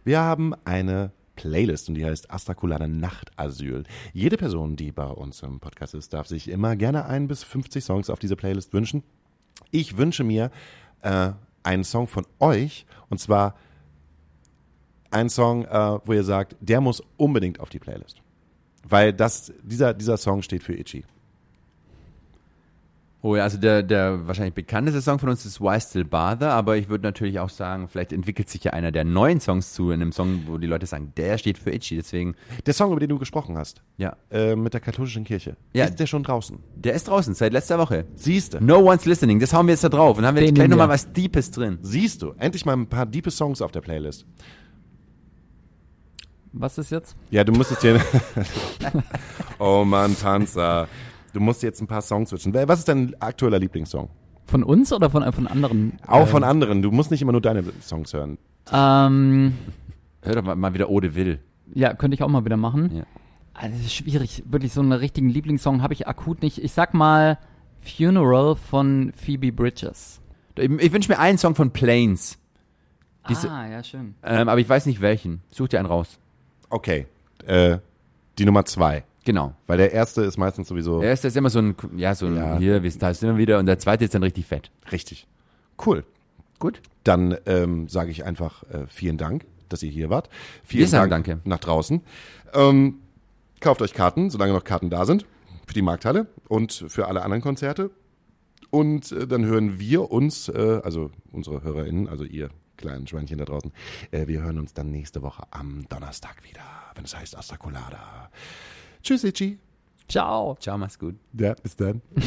[0.04, 3.84] Wir haben eine Playlist und die heißt Astrakulada Nachtasyl.
[4.12, 7.84] Jede Person, die bei uns im Podcast ist, darf sich immer gerne ein bis 50
[7.84, 9.04] Songs auf diese Playlist wünschen.
[9.70, 10.50] Ich wünsche mir
[11.02, 11.30] äh,
[11.62, 13.54] einen Song von euch und zwar
[15.12, 18.20] einen Song, äh, wo ihr sagt, der muss unbedingt auf die Playlist.
[18.82, 21.04] Weil das, dieser, dieser Song steht für Itchy.
[23.20, 26.76] Oh ja, also der, der wahrscheinlich bekannteste Song von uns ist Why Still Bother, aber
[26.76, 30.00] ich würde natürlich auch sagen, vielleicht entwickelt sich ja einer der neuen Songs zu, in
[30.00, 33.08] einem Song, wo die Leute sagen, der steht für Itchy, deswegen, Der Song, über den
[33.08, 34.14] du gesprochen hast, ja.
[34.30, 35.86] äh, mit der katholischen Kirche, Ja.
[35.86, 36.58] ist der schon draußen?
[36.76, 38.04] Der ist draußen, seit letzter Woche.
[38.14, 38.62] Siehste.
[38.64, 40.68] No One's Listening, das hauen wir jetzt da drauf und haben wir Den jetzt gleich
[40.68, 41.78] nochmal was Deepes drin.
[41.82, 44.26] Siehst du, endlich mal ein paar diepe Songs auf der Playlist.
[46.52, 47.16] Was ist jetzt?
[47.30, 48.00] Ja, du musstest dir.
[49.58, 50.88] oh Mann, Panzer.
[51.32, 52.54] Du musst jetzt ein paar Songs switchen.
[52.54, 54.08] Was ist dein aktueller Lieblingssong?
[54.46, 55.98] Von uns oder von, von anderen?
[56.06, 56.80] Auch äh, von anderen.
[56.82, 58.38] Du musst nicht immer nur deine Songs hören.
[58.72, 59.54] Ähm,
[60.22, 61.38] Hör doch mal, mal wieder Ode Will.
[61.74, 62.90] ja, könnte ich auch mal wieder machen.
[62.96, 63.02] Ja.
[63.54, 64.42] Also, das ist schwierig.
[64.46, 66.62] Wirklich so einen richtigen Lieblingssong habe ich akut nicht.
[66.62, 67.38] Ich sag mal
[67.82, 70.20] Funeral von Phoebe Bridges.
[70.56, 72.38] Ich, ich wünsche mir einen Song von Planes,
[73.28, 74.14] Diese- ah, ja, schön.
[74.22, 75.42] ähm, aber ich weiß nicht welchen.
[75.50, 76.18] Such dir einen raus.
[76.70, 77.06] Okay.
[77.46, 77.78] Äh,
[78.38, 79.04] die Nummer zwei.
[79.28, 79.54] Genau.
[79.66, 82.34] Weil der erste ist meistens sowieso Der erste ist immer so ein, ja, so ein,
[82.36, 82.56] Ja.
[82.56, 84.70] hier, wie es da ist immer wieder, und der zweite ist dann richtig fett.
[84.90, 85.26] richtig.
[85.84, 86.02] Cool.
[86.58, 86.80] Gut.
[87.04, 90.30] Dann ähm, sage ich einfach äh, vielen Dank, dass ihr hier wart.
[90.64, 91.46] Vielen Wir sagen Dank danke.
[91.46, 92.00] nach draußen.
[92.54, 93.00] Ähm,
[93.60, 95.26] kauft euch Karten, solange noch Karten da sind,
[95.66, 97.90] für die Markthalle und für alle anderen Konzerte.
[98.70, 102.48] Und äh, dann hören wir uns, äh, also unsere HörerInnen, also ihr
[102.78, 103.72] kleinen Schweinchen da draußen,
[104.10, 106.62] äh, wir hören uns dann nächste Woche am Donnerstag wieder,
[106.94, 108.30] wenn es heißt Astrakulada.
[109.02, 109.58] Tschüss, Itchy.
[110.08, 110.56] Ciao.
[110.60, 111.16] Ciao, mach's gut.
[111.38, 112.00] Ja, bis dann.